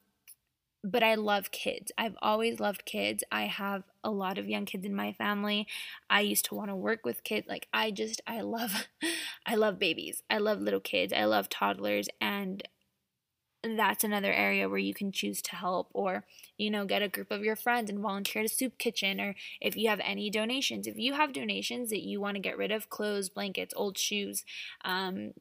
but 0.84 1.02
I 1.02 1.14
love 1.14 1.50
kids. 1.50 1.90
I've 1.96 2.16
always 2.20 2.60
loved 2.60 2.84
kids. 2.84 3.24
I 3.32 3.44
have 3.46 3.84
a 4.04 4.10
lot 4.10 4.38
of 4.38 4.48
young 4.48 4.66
kids 4.66 4.84
in 4.84 4.94
my 4.94 5.12
family. 5.12 5.66
I 6.08 6.20
used 6.20 6.44
to 6.46 6.54
want 6.54 6.70
to 6.70 6.76
work 6.76 7.04
with 7.04 7.24
kids. 7.24 7.48
Like 7.48 7.66
I 7.72 7.90
just 7.90 8.20
I 8.26 8.42
love 8.42 8.88
I 9.46 9.56
love 9.56 9.78
babies. 9.78 10.22
I 10.30 10.38
love 10.38 10.60
little 10.60 10.80
kids. 10.80 11.12
I 11.12 11.24
love 11.24 11.48
toddlers 11.48 12.08
and 12.20 12.62
that's 13.64 14.04
another 14.04 14.32
area 14.32 14.68
where 14.68 14.78
you 14.78 14.92
can 14.92 15.10
choose 15.10 15.40
to 15.40 15.56
help 15.56 15.88
or 15.94 16.24
you 16.58 16.70
know 16.70 16.84
get 16.84 17.02
a 17.02 17.08
group 17.08 17.30
of 17.30 17.42
your 17.42 17.56
friends 17.56 17.88
and 17.88 17.98
volunteer 17.98 18.40
at 18.40 18.50
a 18.50 18.54
soup 18.54 18.76
kitchen 18.78 19.20
or 19.20 19.34
if 19.60 19.76
you 19.76 19.88
have 19.88 20.00
any 20.04 20.28
donations 20.28 20.86
if 20.86 20.98
you 20.98 21.14
have 21.14 21.32
donations 21.32 21.88
that 21.90 22.02
you 22.02 22.20
want 22.20 22.34
to 22.34 22.40
get 22.40 22.58
rid 22.58 22.70
of 22.70 22.90
clothes 22.90 23.30
blankets 23.30 23.72
old 23.76 23.96
shoes 23.96 24.44
um, 24.84 25.32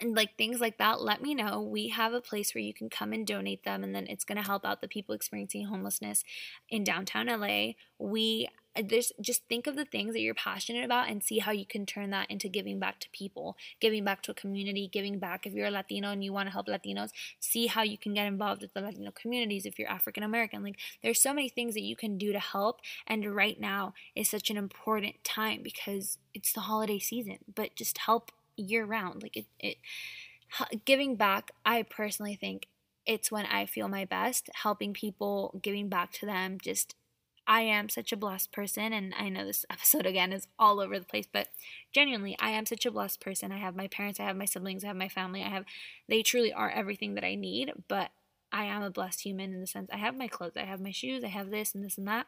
and 0.00 0.14
like 0.14 0.36
things 0.36 0.60
like 0.60 0.78
that, 0.78 1.00
let 1.00 1.22
me 1.22 1.34
know. 1.34 1.60
We 1.60 1.88
have 1.88 2.12
a 2.12 2.20
place 2.20 2.54
where 2.54 2.62
you 2.62 2.74
can 2.74 2.90
come 2.90 3.12
and 3.12 3.26
donate 3.26 3.64
them, 3.64 3.84
and 3.84 3.94
then 3.94 4.06
it's 4.08 4.24
going 4.24 4.38
to 4.38 4.46
help 4.46 4.64
out 4.64 4.80
the 4.80 4.88
people 4.88 5.14
experiencing 5.14 5.66
homelessness 5.66 6.24
in 6.68 6.84
downtown 6.84 7.26
LA. 7.26 7.72
We 7.98 8.48
there's 8.82 9.12
just 9.20 9.46
think 9.48 9.66
of 9.66 9.76
the 9.76 9.84
things 9.84 10.12
that 10.14 10.20
you're 10.20 10.34
passionate 10.34 10.84
about 10.84 11.08
and 11.08 11.22
see 11.22 11.38
how 11.38 11.52
you 11.52 11.64
can 11.64 11.86
turn 11.86 12.10
that 12.10 12.30
into 12.30 12.48
giving 12.48 12.80
back 12.80 12.98
to 13.00 13.08
people, 13.10 13.56
giving 13.80 14.04
back 14.04 14.22
to 14.22 14.32
a 14.32 14.34
community, 14.34 14.88
giving 14.92 15.18
back 15.18 15.46
if 15.46 15.52
you're 15.52 15.68
a 15.68 15.70
Latino 15.70 16.10
and 16.10 16.24
you 16.24 16.32
want 16.32 16.48
to 16.48 16.52
help 16.52 16.66
Latinos, 16.66 17.10
see 17.38 17.68
how 17.68 17.82
you 17.82 17.96
can 17.96 18.14
get 18.14 18.26
involved 18.26 18.62
with 18.62 18.74
the 18.74 18.80
Latino 18.80 19.12
communities 19.12 19.64
if 19.64 19.78
you're 19.78 19.88
African 19.88 20.22
American. 20.22 20.62
Like 20.62 20.78
there's 21.02 21.22
so 21.22 21.32
many 21.32 21.48
things 21.48 21.74
that 21.74 21.82
you 21.82 21.94
can 21.94 22.18
do 22.18 22.32
to 22.32 22.40
help 22.40 22.80
and 23.06 23.34
right 23.34 23.60
now 23.60 23.94
is 24.16 24.28
such 24.28 24.50
an 24.50 24.56
important 24.56 25.22
time 25.22 25.62
because 25.62 26.18
it's 26.32 26.52
the 26.52 26.60
holiday 26.60 26.98
season, 26.98 27.38
but 27.54 27.76
just 27.76 27.98
help 27.98 28.32
year 28.56 28.84
round. 28.84 29.22
Like 29.22 29.36
it, 29.36 29.46
it 29.58 29.76
giving 30.84 31.16
back, 31.16 31.52
I 31.64 31.82
personally 31.82 32.36
think 32.36 32.68
it's 33.06 33.30
when 33.30 33.46
I 33.46 33.66
feel 33.66 33.88
my 33.88 34.04
best, 34.04 34.48
helping 34.62 34.92
people, 34.92 35.58
giving 35.62 35.88
back 35.88 36.12
to 36.12 36.26
them. 36.26 36.58
Just, 36.60 36.94
I 37.46 37.62
am 37.62 37.88
such 37.88 38.12
a 38.12 38.16
blessed 38.16 38.52
person. 38.52 38.92
And 38.92 39.14
I 39.18 39.28
know 39.28 39.44
this 39.44 39.66
episode 39.70 40.06
again 40.06 40.32
is 40.32 40.48
all 40.58 40.80
over 40.80 40.98
the 40.98 41.04
place, 41.04 41.28
but 41.30 41.48
genuinely, 41.92 42.36
I 42.40 42.50
am 42.50 42.66
such 42.66 42.86
a 42.86 42.90
blessed 42.90 43.20
person. 43.20 43.52
I 43.52 43.58
have 43.58 43.76
my 43.76 43.88
parents, 43.88 44.20
I 44.20 44.24
have 44.24 44.36
my 44.36 44.46
siblings, 44.46 44.84
I 44.84 44.88
have 44.88 44.96
my 44.96 45.08
family. 45.08 45.42
I 45.42 45.48
have, 45.48 45.64
they 46.08 46.22
truly 46.22 46.52
are 46.52 46.70
everything 46.70 47.14
that 47.14 47.24
I 47.24 47.34
need. 47.34 47.72
But 47.88 48.10
I 48.52 48.64
am 48.66 48.82
a 48.82 48.90
blessed 48.90 49.22
human 49.22 49.52
in 49.52 49.60
the 49.60 49.66
sense 49.66 49.90
I 49.92 49.96
have 49.96 50.16
my 50.16 50.28
clothes, 50.28 50.56
I 50.56 50.64
have 50.64 50.80
my 50.80 50.92
shoes, 50.92 51.24
I 51.24 51.28
have 51.28 51.50
this 51.50 51.74
and 51.74 51.84
this 51.84 51.98
and 51.98 52.06
that. 52.06 52.26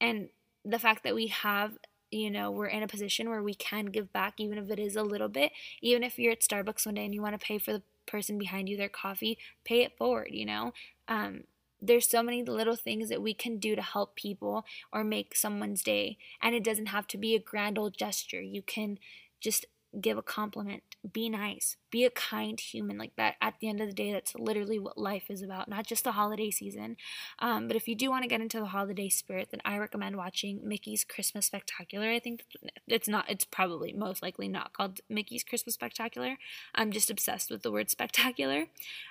And 0.00 0.28
the 0.64 0.80
fact 0.80 1.04
that 1.04 1.14
we 1.14 1.28
have 1.28 1.78
you 2.10 2.30
know, 2.30 2.50
we're 2.50 2.66
in 2.66 2.82
a 2.82 2.88
position 2.88 3.28
where 3.28 3.42
we 3.42 3.54
can 3.54 3.86
give 3.86 4.12
back, 4.12 4.34
even 4.38 4.58
if 4.58 4.70
it 4.70 4.78
is 4.78 4.96
a 4.96 5.02
little 5.02 5.28
bit. 5.28 5.52
Even 5.82 6.02
if 6.02 6.18
you're 6.18 6.32
at 6.32 6.40
Starbucks 6.40 6.86
one 6.86 6.94
day 6.94 7.04
and 7.04 7.14
you 7.14 7.22
want 7.22 7.38
to 7.38 7.44
pay 7.44 7.58
for 7.58 7.72
the 7.72 7.82
person 8.06 8.38
behind 8.38 8.68
you 8.68 8.76
their 8.76 8.88
coffee, 8.88 9.38
pay 9.64 9.82
it 9.82 9.96
forward, 9.96 10.28
you 10.30 10.46
know? 10.46 10.72
Um, 11.08 11.44
there's 11.80 12.08
so 12.08 12.22
many 12.22 12.42
little 12.42 12.76
things 12.76 13.08
that 13.08 13.22
we 13.22 13.34
can 13.34 13.58
do 13.58 13.76
to 13.76 13.82
help 13.82 14.16
people 14.16 14.64
or 14.92 15.04
make 15.04 15.36
someone's 15.36 15.82
day. 15.82 16.16
And 16.40 16.54
it 16.54 16.64
doesn't 16.64 16.86
have 16.86 17.06
to 17.08 17.18
be 17.18 17.34
a 17.34 17.40
grand 17.40 17.78
old 17.78 17.96
gesture. 17.96 18.40
You 18.40 18.62
can 18.62 18.98
just 19.40 19.66
give 20.00 20.18
a 20.18 20.22
compliment, 20.22 20.82
be 21.12 21.28
nice, 21.28 21.76
be 21.90 22.04
a 22.04 22.10
kind 22.10 22.58
human 22.60 22.98
like 22.98 23.14
that. 23.16 23.36
At 23.40 23.54
the 23.60 23.68
end 23.68 23.80
of 23.80 23.88
the 23.88 23.94
day, 23.94 24.12
that's 24.12 24.34
literally 24.34 24.78
what 24.78 24.98
life 24.98 25.30
is 25.30 25.42
about, 25.42 25.68
not 25.68 25.86
just 25.86 26.04
the 26.04 26.12
holiday 26.12 26.50
season. 26.50 26.96
Um, 27.38 27.66
but 27.66 27.76
if 27.76 27.88
you 27.88 27.94
do 27.94 28.10
want 28.10 28.22
to 28.22 28.28
get 28.28 28.40
into 28.40 28.58
the 28.58 28.66
holiday 28.66 29.08
spirit, 29.08 29.48
then 29.50 29.60
I 29.64 29.78
recommend 29.78 30.16
watching 30.16 30.60
Mickey's 30.62 31.04
Christmas 31.04 31.46
Spectacular. 31.46 32.08
I 32.08 32.18
think 32.18 32.44
it's 32.86 33.08
not, 33.08 33.30
it's 33.30 33.44
probably 33.44 33.92
most 33.92 34.22
likely 34.22 34.48
not 34.48 34.72
called 34.72 35.00
Mickey's 35.08 35.44
Christmas 35.44 35.74
Spectacular. 35.74 36.36
I'm 36.74 36.92
just 36.92 37.10
obsessed 37.10 37.50
with 37.50 37.62
the 37.62 37.72
word 37.72 37.90
spectacular. 37.90 38.66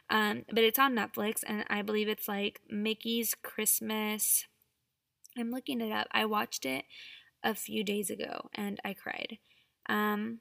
Um, 0.10 0.46
but 0.50 0.64
it's 0.64 0.80
on 0.80 0.96
Netflix, 0.96 1.44
and 1.46 1.66
I 1.70 1.82
believe 1.82 2.08
it's 2.08 2.28
like 2.28 2.62
Mickey's 2.70 3.36
Christmas. 3.42 4.46
I'm 5.38 5.52
looking 5.52 5.82
it 5.82 5.92
up. 5.92 6.08
I 6.12 6.26
watched 6.26 6.66
it 6.66 6.86
a 7.46 7.54
few 7.54 7.84
days 7.84 8.10
ago 8.10 8.50
and 8.56 8.80
I 8.84 8.94
cried. 8.94 9.38
Um, 9.88 10.40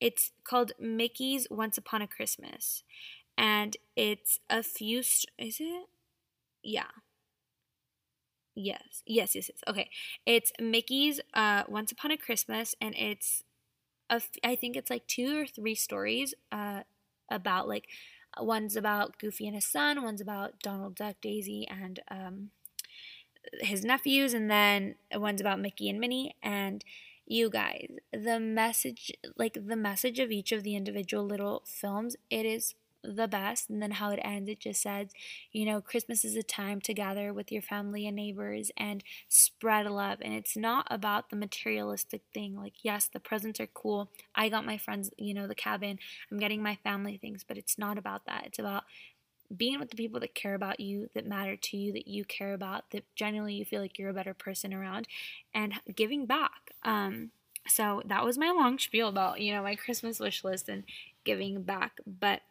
it's 0.00 0.32
called 0.44 0.72
Mickey's 0.80 1.46
Once 1.50 1.78
Upon 1.78 2.02
a 2.02 2.06
Christmas. 2.06 2.82
And 3.38 3.76
it's 3.96 4.40
a 4.50 4.62
few. 4.62 5.02
St- 5.02 5.32
is 5.38 5.58
it? 5.60 5.86
Yeah. 6.62 6.90
Yes. 8.54 9.02
Yes, 9.06 9.34
yes, 9.34 9.48
yes. 9.48 9.60
Okay. 9.68 9.88
It's 10.26 10.52
Mickey's 10.60 11.20
uh, 11.34 11.62
Once 11.68 11.92
Upon 11.92 12.10
a 12.10 12.16
Christmas, 12.16 12.74
and 12.80 12.94
it's. 12.96 13.44
A 14.10 14.16
f- 14.16 14.30
I 14.44 14.56
think 14.56 14.76
it's 14.76 14.90
like 14.90 15.06
two 15.06 15.38
or 15.40 15.46
three 15.46 15.74
stories 15.74 16.34
uh, 16.52 16.82
about 17.30 17.68
like 17.68 17.88
one's 18.40 18.76
about 18.76 19.18
Goofy 19.18 19.46
and 19.46 19.54
his 19.56 19.66
son, 19.66 20.02
one's 20.02 20.20
about 20.20 20.60
Donald 20.62 20.96
Duck, 20.96 21.16
Daisy, 21.22 21.66
and 21.68 22.00
um, 22.10 22.50
his 23.60 23.84
nephews, 23.84 24.34
and 24.34 24.50
then 24.50 24.96
one's 25.14 25.40
about 25.40 25.60
Mickey 25.60 25.88
and 25.88 26.00
Minnie. 26.00 26.34
And 26.42 26.84
you 27.28 27.50
guys, 27.50 27.88
the 28.12 28.40
message, 28.40 29.12
like 29.36 29.58
the 29.66 29.76
message 29.76 30.18
of 30.18 30.30
each 30.30 30.50
of 30.50 30.62
the 30.62 30.74
individual 30.74 31.24
little 31.24 31.62
films, 31.66 32.16
it 32.30 32.46
is 32.46 32.74
the 33.04 33.28
best. 33.28 33.68
And 33.70 33.82
then 33.82 33.92
how 33.92 34.10
it 34.10 34.20
ends, 34.22 34.48
it 34.48 34.60
just 34.60 34.82
says, 34.82 35.10
you 35.52 35.64
know, 35.64 35.80
Christmas 35.80 36.24
is 36.24 36.36
a 36.36 36.42
time 36.42 36.80
to 36.80 36.94
gather 36.94 37.32
with 37.32 37.52
your 37.52 37.62
family 37.62 38.06
and 38.06 38.16
neighbors 38.16 38.70
and 38.76 39.04
spread 39.28 39.86
love. 39.86 40.18
And 40.22 40.34
it's 40.34 40.56
not 40.56 40.86
about 40.90 41.30
the 41.30 41.36
materialistic 41.36 42.22
thing. 42.32 42.56
Like, 42.56 42.82
yes, 42.82 43.08
the 43.12 43.20
presents 43.20 43.60
are 43.60 43.68
cool. 43.68 44.10
I 44.34 44.48
got 44.48 44.66
my 44.66 44.78
friends, 44.78 45.10
you 45.18 45.34
know, 45.34 45.46
the 45.46 45.54
cabin. 45.54 45.98
I'm 46.30 46.38
getting 46.38 46.62
my 46.62 46.76
family 46.82 47.18
things, 47.18 47.44
but 47.46 47.58
it's 47.58 47.78
not 47.78 47.98
about 47.98 48.26
that. 48.26 48.44
It's 48.46 48.58
about 48.58 48.84
being 49.54 49.78
with 49.78 49.90
the 49.90 49.96
people 49.96 50.20
that 50.20 50.34
care 50.34 50.54
about 50.54 50.80
you, 50.80 51.08
that 51.14 51.26
matter 51.26 51.56
to 51.56 51.76
you, 51.76 51.92
that 51.92 52.06
you 52.06 52.24
care 52.24 52.52
about, 52.52 52.90
that 52.90 53.04
genuinely 53.14 53.54
you 53.54 53.64
feel 53.64 53.80
like 53.80 53.98
you're 53.98 54.10
a 54.10 54.14
better 54.14 54.34
person 54.34 54.74
around, 54.74 55.08
and 55.54 55.74
giving 55.94 56.26
back. 56.26 56.72
Um, 56.82 57.30
so 57.66 58.02
that 58.06 58.24
was 58.24 58.38
my 58.38 58.50
long 58.50 58.78
spiel 58.78 59.08
about, 59.08 59.40
you 59.40 59.52
know, 59.52 59.62
my 59.62 59.74
Christmas 59.74 60.20
wish 60.20 60.44
list 60.44 60.68
and 60.68 60.84
giving 61.24 61.62
back. 61.62 61.98
But 62.06 62.42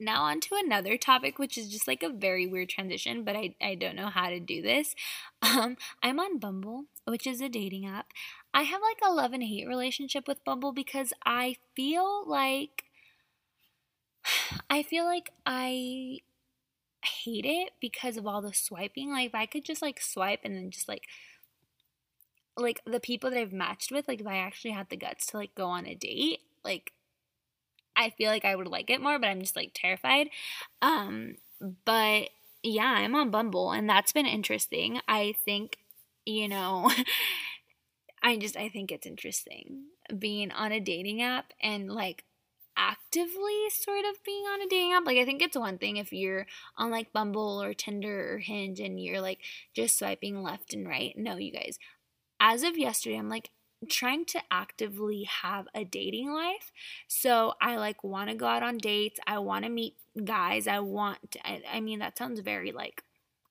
now 0.00 0.22
on 0.22 0.40
to 0.40 0.54
another 0.54 0.96
topic, 0.96 1.38
which 1.38 1.58
is 1.58 1.68
just 1.68 1.88
like 1.88 2.02
a 2.02 2.08
very 2.08 2.46
weird 2.46 2.68
transition, 2.68 3.24
but 3.24 3.36
I, 3.36 3.54
I 3.60 3.74
don't 3.74 3.96
know 3.96 4.08
how 4.08 4.28
to 4.30 4.40
do 4.40 4.62
this. 4.62 4.94
Um, 5.40 5.76
I'm 6.02 6.18
on 6.18 6.38
Bumble, 6.38 6.86
which 7.04 7.24
is 7.24 7.40
a 7.40 7.48
dating 7.48 7.86
app. 7.86 8.08
I 8.52 8.62
have 8.62 8.80
like 8.82 8.98
a 9.06 9.12
love 9.12 9.32
and 9.32 9.42
hate 9.42 9.68
relationship 9.68 10.26
with 10.26 10.44
Bumble 10.44 10.72
because 10.72 11.12
I 11.24 11.56
feel 11.76 12.28
like 12.28 12.82
I 14.70 14.82
feel 14.82 15.04
like 15.04 15.30
I 15.46 16.20
hate 17.04 17.46
it 17.46 17.72
because 17.80 18.16
of 18.16 18.26
all 18.26 18.42
the 18.42 18.54
swiping. 18.54 19.10
Like 19.12 19.28
if 19.28 19.34
I 19.34 19.46
could 19.46 19.64
just 19.64 19.82
like 19.82 20.00
swipe 20.00 20.40
and 20.44 20.56
then 20.56 20.70
just 20.70 20.88
like 20.88 21.04
like 22.56 22.80
the 22.84 23.00
people 23.00 23.30
that 23.30 23.38
I've 23.38 23.52
matched 23.52 23.92
with, 23.92 24.08
like 24.08 24.20
if 24.20 24.26
I 24.26 24.36
actually 24.38 24.72
had 24.72 24.88
the 24.88 24.96
guts 24.96 25.26
to 25.26 25.36
like 25.36 25.54
go 25.54 25.66
on 25.66 25.86
a 25.86 25.94
date, 25.94 26.40
like 26.64 26.92
I 27.96 28.10
feel 28.10 28.30
like 28.30 28.44
I 28.44 28.54
would 28.54 28.68
like 28.68 28.90
it 28.90 29.00
more, 29.00 29.18
but 29.18 29.28
I'm 29.28 29.40
just 29.40 29.56
like 29.56 29.72
terrified. 29.74 30.28
Um 30.82 31.36
but 31.84 32.30
yeah, 32.62 32.86
I'm 32.98 33.14
on 33.14 33.30
Bumble 33.30 33.72
and 33.72 33.88
that's 33.88 34.12
been 34.12 34.26
interesting. 34.26 35.00
I 35.08 35.34
think, 35.44 35.78
you 36.24 36.48
know, 36.48 36.90
I 38.22 38.36
just 38.36 38.56
I 38.56 38.68
think 38.68 38.90
it's 38.90 39.06
interesting 39.06 39.84
being 40.18 40.50
on 40.50 40.72
a 40.72 40.80
dating 40.80 41.22
app 41.22 41.52
and 41.62 41.90
like 41.90 42.24
actively 42.78 43.68
sort 43.70 44.04
of 44.04 44.22
being 44.24 44.44
on 44.44 44.62
a 44.62 44.68
dating 44.68 44.92
app. 44.92 45.04
Like 45.04 45.18
I 45.18 45.24
think 45.24 45.42
it's 45.42 45.56
one 45.56 45.76
thing 45.76 45.96
if 45.96 46.12
you're 46.12 46.46
on 46.76 46.90
like 46.90 47.12
Bumble 47.12 47.60
or 47.62 47.74
Tinder 47.74 48.34
or 48.34 48.38
Hinge 48.38 48.80
and 48.80 49.02
you're 49.02 49.20
like 49.20 49.40
just 49.74 49.98
swiping 49.98 50.42
left 50.42 50.72
and 50.72 50.88
right. 50.88 51.14
No, 51.16 51.36
you 51.36 51.52
guys. 51.52 51.78
As 52.40 52.62
of 52.62 52.78
yesterday, 52.78 53.18
I'm 53.18 53.28
like 53.28 53.50
trying 53.88 54.24
to 54.26 54.40
actively 54.50 55.24
have 55.24 55.66
a 55.74 55.84
dating 55.84 56.32
life. 56.32 56.72
So 57.08 57.54
I 57.60 57.76
like 57.76 58.02
want 58.02 58.30
to 58.30 58.36
go 58.36 58.46
out 58.46 58.62
on 58.62 58.78
dates. 58.78 59.20
I 59.26 59.38
want 59.38 59.64
to 59.64 59.70
meet 59.70 59.96
guys. 60.24 60.66
I 60.66 60.80
want 60.80 61.32
to, 61.32 61.46
I, 61.46 61.62
I 61.74 61.80
mean 61.80 61.98
that 61.98 62.16
sounds 62.16 62.40
very 62.40 62.72
like 62.72 63.02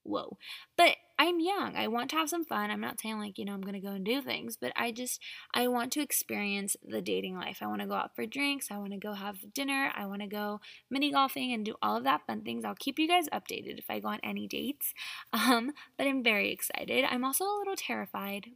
whoa. 0.03 0.38
But 0.78 0.95
I'm 1.20 1.39
young. 1.39 1.76
I 1.76 1.88
want 1.88 2.11
to 2.11 2.15
have 2.15 2.30
some 2.30 2.45
fun. 2.45 2.70
I'm 2.70 2.82
not 2.82 2.99
saying 3.01 3.20
like, 3.20 3.39
you 3.39 3.45
know, 3.45 3.53
I'm 3.53 3.61
going 3.61 3.74
to 3.74 3.80
go 3.80 3.93
and 3.93 4.05
do 4.05 4.22
things, 4.22 4.55
but 4.55 4.72
I 4.76 4.91
just 4.91 5.20
I 5.53 5.68
want 5.68 5.91
to 5.93 6.01
experience 6.01 6.76
the 6.88 7.01
dating 7.01 7.36
life. 7.36 7.57
I 7.61 7.68
want 7.68 7.82
to 7.82 7.88
go 7.88 7.95
out 7.95 8.15
for 8.15 8.26
drinks, 8.26 8.68
I 8.70 8.78
want 8.78 8.91
to 8.91 8.99
go 8.99 9.13
have 9.13 9.53
dinner, 9.53 9.91
I 9.95 10.05
want 10.05 10.22
to 10.22 10.28
go 10.28 10.59
mini 10.91 11.11
golfing 11.11 11.53
and 11.53 11.65
do 11.65 11.76
all 11.82 11.97
of 11.97 12.03
that 12.03 12.26
fun 12.28 12.41
things. 12.41 12.63
I'll 12.63 12.76
keep 12.76 12.99
you 12.99 13.07
guys 13.07 13.28
updated 13.30 13.80
if 13.80 13.89
I 13.89 13.99
go 13.99 14.09
on 14.09 14.20
any 14.24 14.47
dates. 14.47 14.93
Um, 15.47 15.72
but 15.97 16.07
I'm 16.07 16.24
very 16.24 16.51
excited. 16.51 17.05
I'm 17.05 17.24
also 17.24 17.45
a 17.45 17.57
little 17.59 17.76
terrified, 17.76 18.47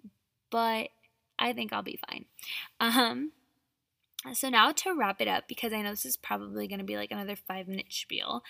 but 0.49 0.89
I 1.39 1.53
think 1.53 1.71
I'll 1.71 1.83
be 1.83 1.99
fine. 2.09 2.25
Um 2.79 3.31
so 4.33 4.49
now 4.49 4.71
to 4.71 4.93
wrap 4.93 5.19
it 5.19 5.27
up 5.27 5.47
because 5.47 5.73
I 5.73 5.81
know 5.81 5.91
this 5.91 6.05
is 6.05 6.17
probably 6.17 6.67
going 6.67 6.79
to 6.79 6.85
be 6.85 6.95
like 6.95 7.11
another 7.11 7.35
5 7.35 7.67
minute 7.67 7.87
spiel. 7.89 8.43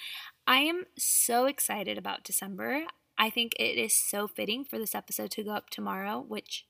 I 0.45 0.57
am 0.59 0.84
so 0.97 1.45
excited 1.45 1.97
about 1.97 2.24
December. 2.24 2.86
I 3.22 3.30
think 3.30 3.53
it 3.59 3.78
is 3.78 3.93
so 3.93 4.28
fitting 4.28 4.65
for 4.65 4.80
this 4.80 4.95
episode 4.95 5.30
to 5.32 5.43
go 5.43 5.51
up 5.51 5.69
tomorrow, 5.69 6.26
which 6.28 6.65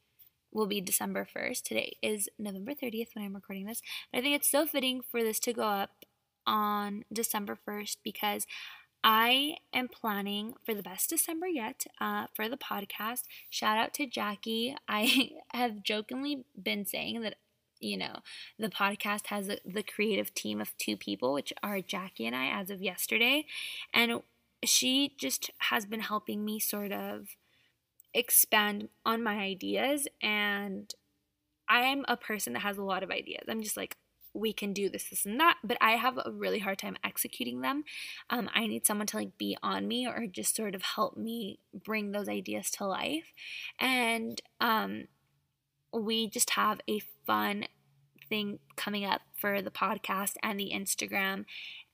will 0.52 0.68
be 0.68 0.82
December 0.82 1.26
1st. 1.26 1.64
Today 1.64 1.96
is 2.02 2.28
November 2.38 2.74
30th 2.74 3.16
when 3.16 3.24
I'm 3.24 3.34
recording 3.36 3.68
this. 3.68 3.82
But 4.12 4.18
I 4.20 4.22
think 4.22 4.36
it's 4.36 4.52
so 4.52 4.66
fitting 4.66 5.00
for 5.00 5.24
this 5.24 5.40
to 5.40 5.54
go 5.54 5.64
up 5.64 6.04
on 6.46 7.06
December 7.14 7.58
1st 7.66 8.00
because 8.04 8.46
I 9.02 9.60
am 9.74 9.88
planning 9.88 10.56
for 10.66 10.74
the 10.76 10.84
best 10.84 11.10
December 11.10 11.48
yet 11.48 11.86
uh, 12.02 12.28
for 12.36 12.50
the 12.50 12.58
podcast. 12.58 13.22
Shout 13.50 13.78
out 13.78 13.94
to 13.94 14.06
Jackie. 14.06 14.76
I 14.90 15.32
have 15.54 15.84
jokingly 15.84 16.44
been 16.62 16.86
saying 16.86 17.22
that, 17.22 17.36
you 17.80 17.96
know, 17.96 18.18
the 18.60 18.68
podcast 18.68 19.28
has 19.28 19.48
the 19.48 19.84
creative 19.84 20.34
team 20.34 20.60
of 20.60 20.76
two 20.78 20.98
people, 20.98 21.32
which 21.32 21.54
are 21.64 21.80
Jackie 21.80 22.28
and 22.28 22.36
I 22.36 22.48
as 22.48 22.70
of 22.70 22.82
yesterday. 22.82 23.46
And 23.94 24.22
she 24.64 25.16
just 25.18 25.52
has 25.60 25.86
been 25.86 26.02
helping 26.02 26.46
me 26.46 26.60
sort 26.60 26.92
of 26.92 27.30
expand 28.14 28.90
on 29.06 29.24
my 29.24 29.36
ideas 29.38 30.08
and 30.22 30.94
I'm 31.68 32.04
a 32.08 32.18
person 32.18 32.54
that 32.54 32.60
has 32.60 32.78
a 32.78 32.84
lot 32.84 33.04
of 33.04 33.12
ideas. 33.12 33.46
I'm 33.48 33.62
just 33.62 33.78
like 33.78 33.98
we 34.34 34.54
can 34.54 34.72
do 34.74 34.90
this, 34.90 35.10
this, 35.10 35.26
and 35.26 35.40
that, 35.40 35.58
but 35.64 35.78
I 35.82 35.92
have 35.92 36.18
a 36.18 36.32
really 36.32 36.60
hard 36.60 36.78
time 36.78 36.98
executing 37.04 37.62
them. 37.62 37.84
Um, 38.30 38.50
I 38.54 38.66
need 38.68 38.86
someone 38.86 39.08
to 39.08 39.18
like 39.18 39.38
be 39.38 39.58
on 39.62 39.88
me 39.88 40.08
or 40.08 40.26
just 40.26 40.56
sort 40.56 40.74
of 40.74 40.82
help 40.82 41.18
me 41.18 41.60
bring 41.74 42.12
those 42.12 42.30
ideas 42.30 42.72
to 42.72 42.86
life. 42.86 43.34
And 43.80 44.42
um, 44.62 45.08
we 45.94 46.30
just 46.30 46.52
have 46.52 46.80
a 46.90 47.02
fun 47.26 47.66
thing 48.30 48.60
coming 48.78 49.04
up 49.04 49.22
for 49.36 49.62
the 49.62 49.72
podcast 49.72 50.36
and 50.42 50.60
the 50.60 50.72
Instagram 50.74 51.46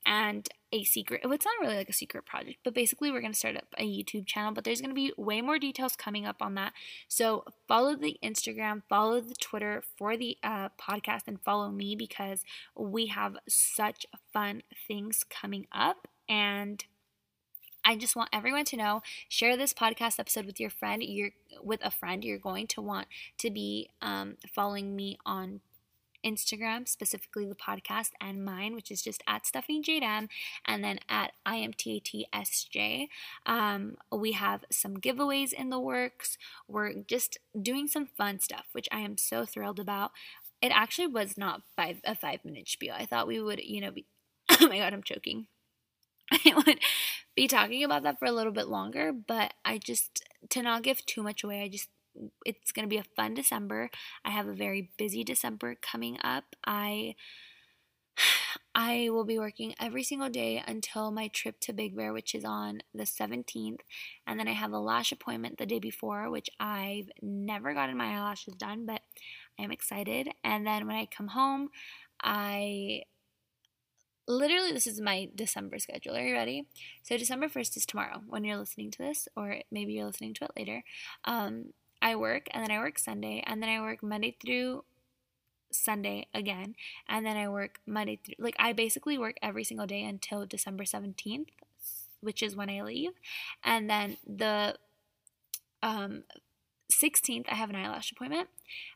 and 0.08 0.48
a 0.72 0.84
secret 0.84 1.20
it's 1.22 1.44
not 1.44 1.54
really 1.60 1.76
like 1.76 1.88
a 1.88 1.92
secret 1.92 2.24
project 2.24 2.58
but 2.64 2.74
basically 2.74 3.12
we're 3.12 3.20
going 3.20 3.32
to 3.32 3.38
start 3.38 3.56
up 3.56 3.66
a 3.76 3.84
youtube 3.84 4.26
channel 4.26 4.52
but 4.52 4.64
there's 4.64 4.80
going 4.80 4.90
to 4.90 4.94
be 4.94 5.12
way 5.16 5.40
more 5.40 5.58
details 5.58 5.94
coming 5.94 6.26
up 6.26 6.36
on 6.40 6.54
that. 6.54 6.72
So 7.06 7.44
follow 7.68 7.94
the 7.94 8.18
instagram 8.24 8.82
follow 8.88 9.20
the 9.20 9.34
twitter 9.34 9.82
for 9.96 10.16
the 10.16 10.38
uh, 10.42 10.70
podcast 10.80 11.22
and 11.26 11.40
follow 11.40 11.70
me 11.70 11.94
because 11.94 12.42
we 12.74 13.06
have 13.06 13.36
such 13.46 14.06
fun 14.32 14.62
things 14.86 15.24
coming 15.28 15.66
up 15.70 16.08
and 16.28 16.84
I 17.84 17.96
just 17.96 18.16
want 18.16 18.30
everyone 18.32 18.64
to 18.66 18.76
know 18.76 19.02
share 19.28 19.56
this 19.56 19.72
podcast 19.74 20.18
episode 20.18 20.46
with 20.46 20.58
your 20.58 20.70
friend 20.70 21.02
you're 21.02 21.30
with 21.62 21.80
a 21.82 21.90
friend 21.90 22.24
you're 22.24 22.38
going 22.38 22.66
to 22.68 22.82
want 22.82 23.08
to 23.38 23.50
be 23.50 23.90
um, 24.02 24.36
following 24.54 24.96
me 24.96 25.18
on 25.24 25.60
Instagram, 26.24 26.88
specifically 26.88 27.46
the 27.46 27.54
podcast, 27.54 28.10
and 28.20 28.44
mine, 28.44 28.74
which 28.74 28.90
is 28.90 29.02
just 29.02 29.22
at 29.26 29.46
Stephanie 29.46 29.82
JDM, 29.82 30.28
and 30.64 30.84
then 30.84 30.98
at 31.08 31.32
IMTATSJ. 31.46 33.08
Um, 33.46 33.96
we 34.12 34.32
have 34.32 34.64
some 34.70 34.96
giveaways 34.96 35.52
in 35.52 35.70
the 35.70 35.80
works. 35.80 36.38
We're 36.66 36.94
just 36.94 37.38
doing 37.60 37.88
some 37.88 38.06
fun 38.06 38.40
stuff, 38.40 38.66
which 38.72 38.88
I 38.92 39.00
am 39.00 39.16
so 39.16 39.44
thrilled 39.44 39.80
about. 39.80 40.12
It 40.60 40.72
actually 40.74 41.06
was 41.06 41.38
not 41.38 41.62
five 41.76 42.00
a 42.04 42.14
five 42.14 42.44
minute 42.44 42.68
spiel. 42.68 42.94
I 42.96 43.06
thought 43.06 43.28
we 43.28 43.40
would, 43.40 43.60
you 43.62 43.80
know, 43.80 43.90
be. 43.90 44.06
oh 44.60 44.68
my 44.68 44.78
god, 44.78 44.92
I'm 44.92 45.02
choking. 45.02 45.46
I 46.30 46.62
would 46.66 46.80
be 47.34 47.48
talking 47.48 47.84
about 47.84 48.02
that 48.02 48.18
for 48.18 48.26
a 48.26 48.32
little 48.32 48.52
bit 48.52 48.68
longer, 48.68 49.12
but 49.12 49.54
I 49.64 49.78
just 49.78 50.24
to 50.50 50.62
not 50.62 50.82
give 50.82 51.04
too 51.06 51.22
much 51.22 51.44
away. 51.44 51.62
I 51.62 51.68
just 51.68 51.88
it's 52.44 52.72
going 52.72 52.84
to 52.84 52.88
be 52.88 52.98
a 52.98 53.04
fun 53.16 53.34
December. 53.34 53.90
I 54.24 54.30
have 54.30 54.46
a 54.46 54.54
very 54.54 54.90
busy 54.96 55.24
December 55.24 55.76
coming 55.80 56.18
up. 56.22 56.56
I 56.66 57.14
I 58.74 59.08
will 59.10 59.24
be 59.24 59.38
working 59.38 59.74
every 59.80 60.04
single 60.04 60.28
day 60.28 60.62
until 60.66 61.10
my 61.10 61.28
trip 61.28 61.60
to 61.60 61.72
Big 61.72 61.96
Bear, 61.96 62.12
which 62.12 62.34
is 62.34 62.44
on 62.44 62.80
the 62.94 63.04
17th. 63.04 63.80
And 64.26 64.38
then 64.38 64.48
I 64.48 64.52
have 64.52 64.72
a 64.72 64.78
lash 64.78 65.12
appointment 65.12 65.58
the 65.58 65.66
day 65.66 65.78
before, 65.78 66.30
which 66.30 66.48
I've 66.60 67.10
never 67.20 67.74
gotten 67.74 67.96
my 67.96 68.16
eyelashes 68.16 68.54
done, 68.54 68.86
but 68.86 69.02
I 69.58 69.64
am 69.64 69.72
excited. 69.72 70.28
And 70.44 70.66
then 70.66 70.86
when 70.86 70.96
I 70.96 71.06
come 71.06 71.28
home, 71.28 71.70
I 72.22 73.02
literally 74.28 74.72
this 74.72 74.86
is 74.86 75.00
my 75.00 75.28
December 75.34 75.78
schedule. 75.78 76.16
Are 76.16 76.22
you 76.22 76.34
ready? 76.34 76.66
So 77.02 77.16
December 77.16 77.48
1st 77.48 77.78
is 77.78 77.86
tomorrow 77.86 78.22
when 78.26 78.44
you're 78.44 78.58
listening 78.58 78.90
to 78.92 78.98
this, 78.98 79.26
or 79.36 79.56
maybe 79.72 79.94
you're 79.94 80.06
listening 80.06 80.34
to 80.34 80.44
it 80.44 80.52
later. 80.56 80.84
Um, 81.24 81.72
I 82.00 82.16
work 82.16 82.48
and 82.52 82.62
then 82.62 82.70
I 82.70 82.78
work 82.78 82.98
Sunday 82.98 83.42
and 83.46 83.62
then 83.62 83.68
I 83.68 83.80
work 83.80 84.02
Monday 84.02 84.36
through 84.40 84.84
Sunday 85.70 86.26
again 86.32 86.74
and 87.08 87.26
then 87.26 87.36
I 87.36 87.48
work 87.48 87.80
Monday 87.86 88.18
through 88.24 88.36
like 88.38 88.56
I 88.58 88.72
basically 88.72 89.18
work 89.18 89.36
every 89.42 89.64
single 89.64 89.86
day 89.86 90.04
until 90.04 90.46
December 90.46 90.84
17th 90.84 91.48
which 92.20 92.42
is 92.42 92.56
when 92.56 92.70
I 92.70 92.82
leave. 92.82 93.12
And 93.62 93.88
then 93.88 94.16
the 94.26 94.76
um 95.82 96.24
16th 96.90 97.44
I 97.48 97.54
have 97.54 97.70
an 97.70 97.76
eyelash 97.76 98.10
appointment. 98.10 98.48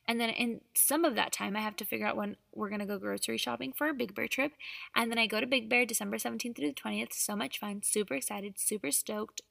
And 0.09 0.21
then 0.21 0.31
in 0.31 0.61
some 0.75 1.05
of 1.05 1.15
that 1.15 1.33
time 1.33 1.57
I 1.57 1.61
have 1.61 1.77
to 1.77 1.85
figure 1.85 2.07
out 2.07 2.17
when 2.17 2.37
we're 2.55 2.69
going 2.69 2.81
to 2.81 2.87
go 2.87 2.99
grocery 2.99 3.39
shopping 3.39 3.73
for 3.73 3.89
a 3.89 3.95
Big 3.95 4.15
Bear 4.15 4.29
trip. 4.29 4.53
And 4.97 5.11
then 5.11 5.19
I 5.19 5.27
go 5.27 5.41
to 5.41 5.47
Big 5.47 5.69
Bear 5.69 5.85
December 5.85 6.17
17th 6.17 6.57
through 6.57 6.69
the 6.69 6.75
20th 6.75 7.13
so 7.13 7.37
much 7.37 7.59
fun 7.59 7.83
super 7.83 8.15
excited 8.15 8.59
super 8.59 8.91
stoked 8.91 9.43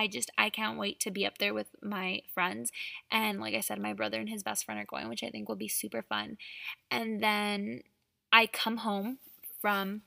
I 0.00 0.06
just 0.06 0.30
I 0.38 0.48
can't 0.48 0.78
wait 0.78 0.98
to 1.00 1.10
be 1.10 1.26
up 1.26 1.36
there 1.36 1.52
with 1.52 1.66
my 1.82 2.22
friends 2.32 2.72
and 3.12 3.38
like 3.38 3.54
I 3.54 3.60
said 3.60 3.78
my 3.78 3.92
brother 3.92 4.18
and 4.18 4.30
his 4.30 4.42
best 4.42 4.64
friend 4.64 4.80
are 4.80 4.86
going 4.86 5.10
which 5.10 5.22
I 5.22 5.28
think 5.28 5.46
will 5.46 5.56
be 5.56 5.68
super 5.68 6.00
fun. 6.00 6.38
And 6.90 7.22
then 7.22 7.82
I 8.32 8.46
come 8.46 8.78
home 8.78 9.18
from 9.60 10.00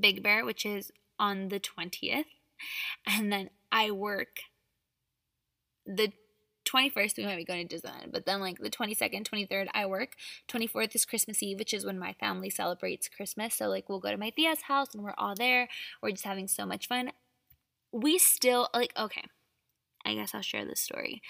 Big 0.00 0.22
Bear 0.22 0.44
which 0.44 0.66
is 0.66 0.92
on 1.18 1.48
the 1.48 1.58
20th 1.58 2.26
and 3.06 3.32
then 3.32 3.48
I 3.72 3.90
work 3.90 4.40
the 5.86 6.12
21st 6.66 7.16
we 7.16 7.24
might 7.24 7.36
be 7.36 7.44
going 7.44 7.66
to 7.66 7.76
Disneyland, 7.76 8.12
but 8.12 8.26
then 8.26 8.40
like 8.40 8.58
the 8.58 8.70
22nd, 8.70 9.26
23rd 9.26 9.68
I 9.72 9.86
work. 9.86 10.14
24th 10.48 10.94
is 10.94 11.04
Christmas 11.04 11.42
Eve, 11.42 11.58
which 11.58 11.74
is 11.74 11.84
when 11.84 11.98
my 11.98 12.12
family 12.12 12.50
celebrates 12.50 13.08
Christmas. 13.08 13.54
So 13.54 13.66
like 13.68 13.88
we'll 13.88 13.98
go 13.98 14.10
to 14.10 14.16
my 14.18 14.30
tia's 14.30 14.62
house 14.62 14.94
and 14.94 15.02
we're 15.02 15.14
all 15.16 15.34
there. 15.34 15.68
We're 16.02 16.10
just 16.10 16.24
having 16.24 16.46
so 16.46 16.66
much 16.66 16.86
fun 16.86 17.10
we 17.92 18.18
still 18.18 18.68
like 18.74 18.92
okay. 18.96 19.24
I 20.04 20.14
guess 20.14 20.34
I'll 20.34 20.42
share 20.42 20.64
this 20.64 20.80
story. 20.80 21.20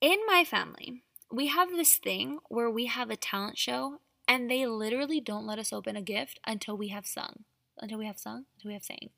In 0.00 0.18
my 0.26 0.44
family, 0.44 1.02
we 1.30 1.48
have 1.48 1.70
this 1.70 1.96
thing 1.96 2.38
where 2.48 2.70
we 2.70 2.86
have 2.86 3.10
a 3.10 3.16
talent 3.16 3.58
show 3.58 3.98
and 4.26 4.50
they 4.50 4.66
literally 4.66 5.20
don't 5.20 5.46
let 5.46 5.58
us 5.58 5.72
open 5.72 5.96
a 5.96 6.02
gift 6.02 6.38
until 6.46 6.76
we 6.76 6.88
have 6.88 7.06
sung 7.06 7.44
until 7.80 7.98
we 7.98 8.06
have 8.06 8.18
sung, 8.18 8.44
until 8.56 8.68
we 8.68 8.74
have 8.74 8.84
sang, 8.84 9.10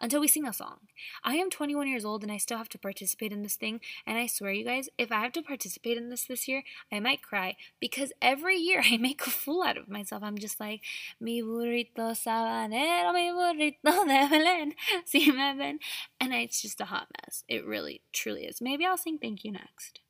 until 0.00 0.20
we 0.20 0.28
sing 0.28 0.46
a 0.46 0.52
song. 0.52 0.78
I 1.24 1.36
am 1.36 1.50
21 1.50 1.88
years 1.88 2.04
old 2.04 2.22
and 2.22 2.32
I 2.32 2.38
still 2.38 2.58
have 2.58 2.68
to 2.70 2.78
participate 2.78 3.32
in 3.32 3.42
this 3.42 3.56
thing. 3.56 3.80
And 4.06 4.18
I 4.18 4.26
swear, 4.26 4.52
you 4.52 4.64
guys, 4.64 4.88
if 4.98 5.12
I 5.12 5.20
have 5.20 5.32
to 5.32 5.42
participate 5.42 5.96
in 5.96 6.10
this 6.10 6.24
this 6.24 6.48
year, 6.48 6.62
I 6.92 7.00
might 7.00 7.22
cry 7.22 7.56
because 7.80 8.12
every 8.20 8.56
year 8.56 8.82
I 8.84 8.96
make 8.96 9.26
a 9.26 9.30
fool 9.30 9.62
out 9.62 9.76
of 9.76 9.88
myself. 9.88 10.22
I'm 10.22 10.38
just 10.38 10.60
like, 10.60 10.80
mi 11.20 11.42
burrito 11.42 12.12
sabanero, 12.14 13.12
mi 13.12 13.30
burrito 13.30 14.06
de 14.06 14.28
Belén, 14.28 14.72
si 15.04 15.30
me 15.30 15.54
ven. 15.56 15.78
And 16.20 16.32
it's 16.32 16.62
just 16.62 16.80
a 16.80 16.86
hot 16.86 17.08
mess. 17.20 17.44
It 17.48 17.64
really, 17.64 18.02
truly 18.12 18.44
is. 18.44 18.60
Maybe 18.60 18.84
I'll 18.84 18.96
sing 18.96 19.18
thank 19.18 19.44
you 19.44 19.52
next. 19.52 20.00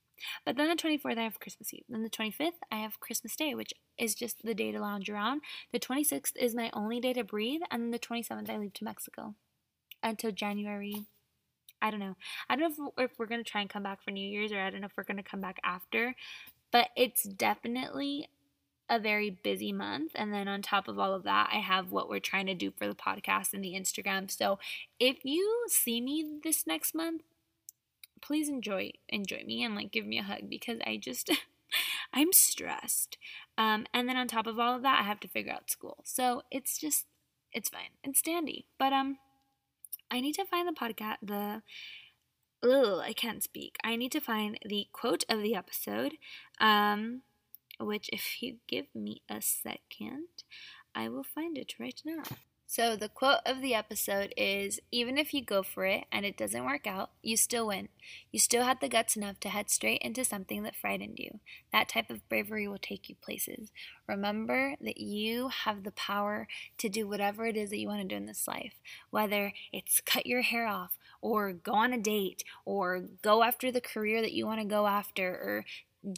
But 0.44 0.56
then 0.56 0.68
the 0.68 0.76
24th, 0.76 1.18
I 1.18 1.22
have 1.22 1.40
Christmas 1.40 1.72
Eve. 1.72 1.84
Then 1.88 2.02
the 2.02 2.10
25th, 2.10 2.60
I 2.70 2.76
have 2.76 3.00
Christmas 3.00 3.36
Day, 3.36 3.54
which 3.54 3.72
is 3.96 4.14
just 4.14 4.42
the 4.42 4.54
day 4.54 4.72
to 4.72 4.80
lounge 4.80 5.08
around. 5.08 5.42
The 5.72 5.80
26th 5.80 6.36
is 6.36 6.54
my 6.54 6.70
only 6.72 7.00
day 7.00 7.12
to 7.12 7.24
breathe. 7.24 7.62
And 7.70 7.82
then 7.82 7.90
the 7.90 7.98
27th, 7.98 8.50
I 8.50 8.56
leave 8.56 8.74
to 8.74 8.84
Mexico 8.84 9.34
until 10.02 10.32
January. 10.32 11.06
I 11.80 11.90
don't 11.90 12.00
know. 12.00 12.16
I 12.48 12.56
don't 12.56 12.78
know 12.78 12.92
if, 12.96 13.10
if 13.10 13.18
we're 13.18 13.26
going 13.26 13.42
to 13.42 13.50
try 13.50 13.60
and 13.60 13.70
come 13.70 13.82
back 13.82 14.02
for 14.02 14.10
New 14.10 14.26
Year's 14.26 14.52
or 14.52 14.60
I 14.60 14.70
don't 14.70 14.80
know 14.80 14.86
if 14.86 14.96
we're 14.96 15.04
going 15.04 15.18
to 15.18 15.22
come 15.22 15.40
back 15.40 15.58
after. 15.62 16.14
But 16.70 16.88
it's 16.96 17.22
definitely 17.22 18.28
a 18.90 18.98
very 18.98 19.30
busy 19.30 19.72
month. 19.72 20.12
And 20.14 20.32
then 20.32 20.48
on 20.48 20.62
top 20.62 20.88
of 20.88 20.98
all 20.98 21.14
of 21.14 21.24
that, 21.24 21.50
I 21.52 21.58
have 21.58 21.90
what 21.90 22.08
we're 22.08 22.20
trying 22.20 22.46
to 22.46 22.54
do 22.54 22.70
for 22.70 22.86
the 22.86 22.94
podcast 22.94 23.52
and 23.52 23.62
the 23.62 23.74
Instagram. 23.74 24.30
So 24.30 24.58
if 24.98 25.24
you 25.24 25.66
see 25.68 26.00
me 26.00 26.40
this 26.42 26.66
next 26.66 26.94
month, 26.94 27.22
please 28.20 28.48
enjoy 28.48 28.92
enjoy 29.08 29.42
me 29.46 29.62
and 29.62 29.74
like 29.74 29.90
give 29.90 30.06
me 30.06 30.18
a 30.18 30.22
hug 30.22 30.48
because 30.48 30.78
I 30.86 30.96
just 30.96 31.30
I'm 32.12 32.32
stressed. 32.32 33.18
Um, 33.56 33.86
and 33.92 34.08
then 34.08 34.16
on 34.16 34.28
top 34.28 34.46
of 34.46 34.58
all 34.58 34.76
of 34.76 34.82
that, 34.82 35.00
I 35.00 35.04
have 35.04 35.20
to 35.20 35.28
figure 35.28 35.52
out 35.52 35.70
school. 35.70 35.98
So 36.04 36.42
it's 36.50 36.78
just 36.78 37.06
it's 37.52 37.68
fine. 37.68 37.90
It's 38.04 38.22
dandy. 38.22 38.66
But 38.78 38.92
um 38.92 39.18
I 40.10 40.20
need 40.20 40.34
to 40.34 40.44
find 40.44 40.66
the 40.68 40.72
podcast 40.72 41.16
the 41.22 41.62
Ugh, 42.60 43.00
I 43.04 43.12
can't 43.12 43.42
speak. 43.42 43.76
I 43.84 43.94
need 43.94 44.10
to 44.12 44.20
find 44.20 44.58
the 44.64 44.88
quote 44.92 45.24
of 45.28 45.42
the 45.42 45.54
episode. 45.54 46.14
Um 46.60 47.22
which 47.80 48.10
if 48.12 48.42
you 48.42 48.56
give 48.66 48.86
me 48.94 49.22
a 49.28 49.40
second, 49.40 50.26
I 50.94 51.08
will 51.08 51.22
find 51.22 51.56
it 51.56 51.74
right 51.78 52.00
now. 52.04 52.24
So, 52.70 52.96
the 52.96 53.08
quote 53.08 53.40
of 53.46 53.62
the 53.62 53.74
episode 53.74 54.34
is 54.36 54.78
Even 54.92 55.16
if 55.16 55.32
you 55.32 55.42
go 55.42 55.62
for 55.62 55.86
it 55.86 56.04
and 56.12 56.26
it 56.26 56.36
doesn't 56.36 56.66
work 56.66 56.86
out, 56.86 57.08
you 57.22 57.34
still 57.34 57.68
win. 57.68 57.88
You 58.30 58.38
still 58.38 58.62
had 58.62 58.82
the 58.82 58.90
guts 58.90 59.16
enough 59.16 59.40
to 59.40 59.48
head 59.48 59.70
straight 59.70 60.02
into 60.02 60.22
something 60.22 60.64
that 60.64 60.76
frightened 60.76 61.18
you. 61.18 61.40
That 61.72 61.88
type 61.88 62.10
of 62.10 62.28
bravery 62.28 62.68
will 62.68 62.78
take 62.78 63.08
you 63.08 63.14
places. 63.14 63.72
Remember 64.06 64.74
that 64.82 64.98
you 64.98 65.48
have 65.48 65.82
the 65.82 65.92
power 65.92 66.46
to 66.76 66.90
do 66.90 67.08
whatever 67.08 67.46
it 67.46 67.56
is 67.56 67.70
that 67.70 67.78
you 67.78 67.88
want 67.88 68.02
to 68.02 68.06
do 68.08 68.16
in 68.16 68.26
this 68.26 68.46
life, 68.46 68.74
whether 69.08 69.54
it's 69.72 70.02
cut 70.02 70.26
your 70.26 70.42
hair 70.42 70.66
off, 70.66 70.98
or 71.22 71.54
go 71.54 71.72
on 71.72 71.94
a 71.94 71.98
date, 71.98 72.44
or 72.66 73.00
go 73.22 73.44
after 73.44 73.72
the 73.72 73.80
career 73.80 74.20
that 74.20 74.32
you 74.32 74.44
want 74.44 74.60
to 74.60 74.66
go 74.66 74.86
after, 74.86 75.26
or 75.26 75.64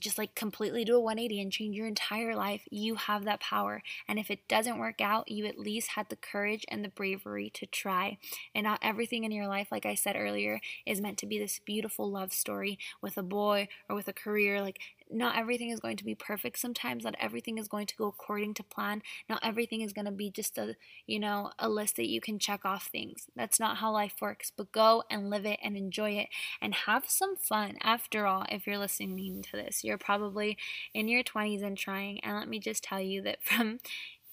just 0.00 0.18
like 0.18 0.34
completely 0.34 0.84
do 0.84 0.96
a 0.96 1.00
180 1.00 1.40
and 1.40 1.52
change 1.52 1.76
your 1.76 1.86
entire 1.86 2.34
life, 2.34 2.62
you 2.70 2.96
have 2.96 3.24
that 3.24 3.40
power. 3.40 3.82
And 4.06 4.18
if 4.18 4.30
it 4.30 4.46
doesn't 4.48 4.78
work 4.78 5.00
out, 5.00 5.30
you 5.30 5.46
at 5.46 5.58
least 5.58 5.92
had 5.92 6.08
the 6.08 6.16
courage 6.16 6.64
and 6.68 6.84
the 6.84 6.88
bravery 6.88 7.50
to 7.54 7.66
try. 7.66 8.18
And 8.54 8.64
not 8.64 8.80
everything 8.82 9.24
in 9.24 9.32
your 9.32 9.48
life, 9.48 9.68
like 9.70 9.86
I 9.86 9.94
said 9.94 10.16
earlier, 10.16 10.60
is 10.86 11.00
meant 11.00 11.18
to 11.18 11.26
be 11.26 11.38
this 11.38 11.60
beautiful 11.64 12.10
love 12.10 12.32
story 12.32 12.78
with 13.00 13.16
a 13.16 13.22
boy 13.22 13.68
or 13.88 13.96
with 13.96 14.08
a 14.08 14.12
career. 14.12 14.60
Like 14.60 14.80
not 15.10 15.36
everything 15.36 15.70
is 15.70 15.80
going 15.80 15.96
to 15.96 16.04
be 16.04 16.14
perfect. 16.14 16.58
Sometimes 16.58 17.04
not 17.04 17.14
everything 17.20 17.58
is 17.58 17.68
going 17.68 17.86
to 17.86 17.96
go 17.96 18.06
according 18.06 18.54
to 18.54 18.62
plan. 18.62 19.02
Not 19.28 19.40
everything 19.42 19.80
is 19.80 19.92
going 19.92 20.04
to 20.04 20.10
be 20.10 20.30
just 20.30 20.58
a 20.58 20.76
you 21.06 21.18
know 21.18 21.50
a 21.58 21.68
list 21.68 21.96
that 21.96 22.08
you 22.08 22.20
can 22.20 22.38
check 22.38 22.64
off 22.64 22.86
things. 22.86 23.26
That's 23.34 23.60
not 23.60 23.78
how 23.78 23.92
life 23.92 24.14
works 24.20 24.52
but 24.56 24.72
go 24.72 25.04
and 25.10 25.30
live 25.30 25.46
it 25.46 25.58
and 25.62 25.76
enjoy 25.76 26.12
it 26.12 26.28
and 26.60 26.74
have 26.74 27.08
some 27.08 27.36
fun. 27.36 27.76
After 27.82 28.26
all 28.26 28.44
if 28.48 28.66
you're 28.66 28.78
listening 28.78 29.42
to 29.42 29.52
this 29.52 29.84
you're 29.84 29.98
probably 29.98 30.56
in 30.94 31.08
your 31.08 31.22
20s 31.22 31.62
and 31.62 31.76
trying 31.76 32.20
and 32.20 32.36
let 32.36 32.48
me 32.48 32.58
just 32.58 32.84
tell 32.84 33.00
you 33.00 33.22
that 33.22 33.42
from 33.42 33.78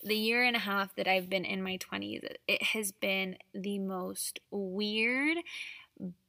the 0.04 0.16
year 0.16 0.44
and 0.44 0.56
a 0.56 0.60
half 0.60 0.96
that 0.96 1.08
I've 1.08 1.30
been 1.30 1.46
in 1.46 1.64
my 1.64 1.78
20s, 1.78 2.24
it 2.48 2.64
has 2.64 2.92
been 2.92 3.38
the 3.54 3.80
most 3.80 4.40
weird, 4.52 5.38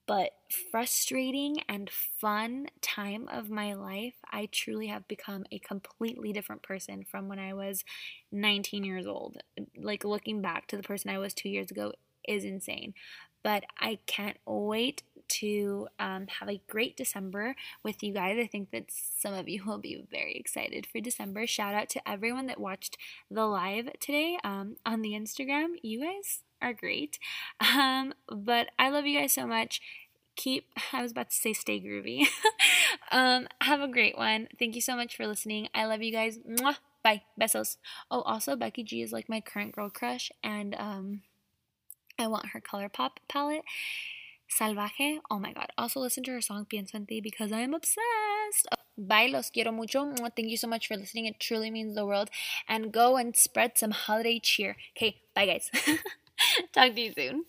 but 0.08 0.30
frustrating 0.72 1.58
and 1.68 1.90
fun 1.90 2.68
time 2.80 3.28
of 3.30 3.50
my 3.50 3.74
life, 3.74 4.14
I 4.32 4.48
truly 4.50 4.86
have 4.86 5.06
become 5.06 5.44
a 5.52 5.58
completely 5.58 6.32
different 6.32 6.62
person 6.62 7.04
from 7.04 7.28
when 7.28 7.38
I 7.38 7.52
was 7.52 7.84
19 8.32 8.84
years 8.84 9.06
old. 9.06 9.36
Like 9.76 10.04
looking 10.04 10.40
back 10.40 10.66
to 10.68 10.78
the 10.78 10.82
person 10.82 11.10
I 11.10 11.18
was 11.18 11.34
two 11.34 11.50
years 11.50 11.70
ago 11.70 11.92
is 12.26 12.42
insane. 12.42 12.94
But 13.44 13.64
I 13.78 13.98
can't 14.06 14.38
wait 14.46 15.02
to 15.28 15.88
um, 15.98 16.26
have 16.40 16.48
a 16.48 16.62
great 16.70 16.96
December 16.96 17.54
with 17.84 18.02
you 18.02 18.14
guys. 18.14 18.38
I 18.40 18.46
think 18.46 18.70
that 18.70 18.86
some 18.88 19.34
of 19.34 19.46
you 19.46 19.62
will 19.66 19.78
be 19.78 20.06
very 20.10 20.34
excited 20.36 20.86
for 20.90 21.00
December. 21.00 21.46
Shout 21.46 21.74
out 21.74 21.90
to 21.90 22.08
everyone 22.08 22.46
that 22.46 22.58
watched 22.58 22.96
the 23.30 23.44
live 23.44 23.90
today 24.00 24.38
um, 24.42 24.76
on 24.86 25.02
the 25.02 25.12
Instagram. 25.12 25.74
You 25.82 26.00
guys 26.00 26.44
are 26.60 26.72
great. 26.72 27.18
Um, 27.60 28.14
but 28.28 28.68
I 28.78 28.90
love 28.90 29.06
you 29.06 29.18
guys 29.18 29.32
so 29.32 29.46
much. 29.46 29.80
Keep, 30.36 30.68
I 30.92 31.02
was 31.02 31.12
about 31.12 31.30
to 31.30 31.36
say 31.36 31.52
stay 31.52 31.80
groovy. 31.80 32.26
um, 33.10 33.48
have 33.60 33.80
a 33.80 33.88
great 33.88 34.16
one. 34.16 34.48
Thank 34.58 34.74
you 34.74 34.80
so 34.80 34.96
much 34.96 35.16
for 35.16 35.26
listening. 35.26 35.68
I 35.74 35.84
love 35.84 36.02
you 36.02 36.12
guys. 36.12 36.38
Mwah. 36.38 36.76
Bye. 37.02 37.22
Besos. 37.40 37.76
Oh, 38.10 38.22
also, 38.22 38.56
Becky 38.56 38.82
G 38.82 39.02
is 39.02 39.12
like 39.12 39.28
my 39.28 39.40
current 39.40 39.72
girl 39.72 39.88
crush, 39.88 40.30
and 40.42 40.74
um, 40.74 41.22
I 42.18 42.26
want 42.26 42.46
her 42.46 42.60
ColourPop 42.60 43.10
palette. 43.28 43.62
Salvaje. 44.48 45.18
Oh 45.30 45.38
my 45.38 45.52
god. 45.52 45.72
Also, 45.76 46.00
listen 46.00 46.24
to 46.24 46.32
her 46.32 46.40
song 46.40 46.66
Pienso 46.66 46.94
en 46.94 47.06
ti 47.06 47.20
because 47.20 47.52
I 47.52 47.60
am 47.60 47.74
obsessed. 47.74 48.66
Bye, 48.96 49.26
los 49.26 49.50
quiero 49.50 49.72
mucho. 49.72 50.12
Thank 50.34 50.48
you 50.48 50.56
so 50.56 50.66
much 50.66 50.88
for 50.88 50.96
listening. 50.96 51.26
It 51.26 51.38
truly 51.38 51.70
means 51.70 51.94
the 51.94 52.06
world. 52.06 52.30
And 52.66 52.92
go 52.92 53.16
and 53.16 53.36
spread 53.36 53.78
some 53.78 53.92
holiday 53.92 54.40
cheer. 54.40 54.76
Okay, 54.96 55.20
bye, 55.34 55.46
guys. 55.46 55.70
Talk 56.72 56.94
to 56.94 57.00
you 57.00 57.12
soon. 57.12 57.44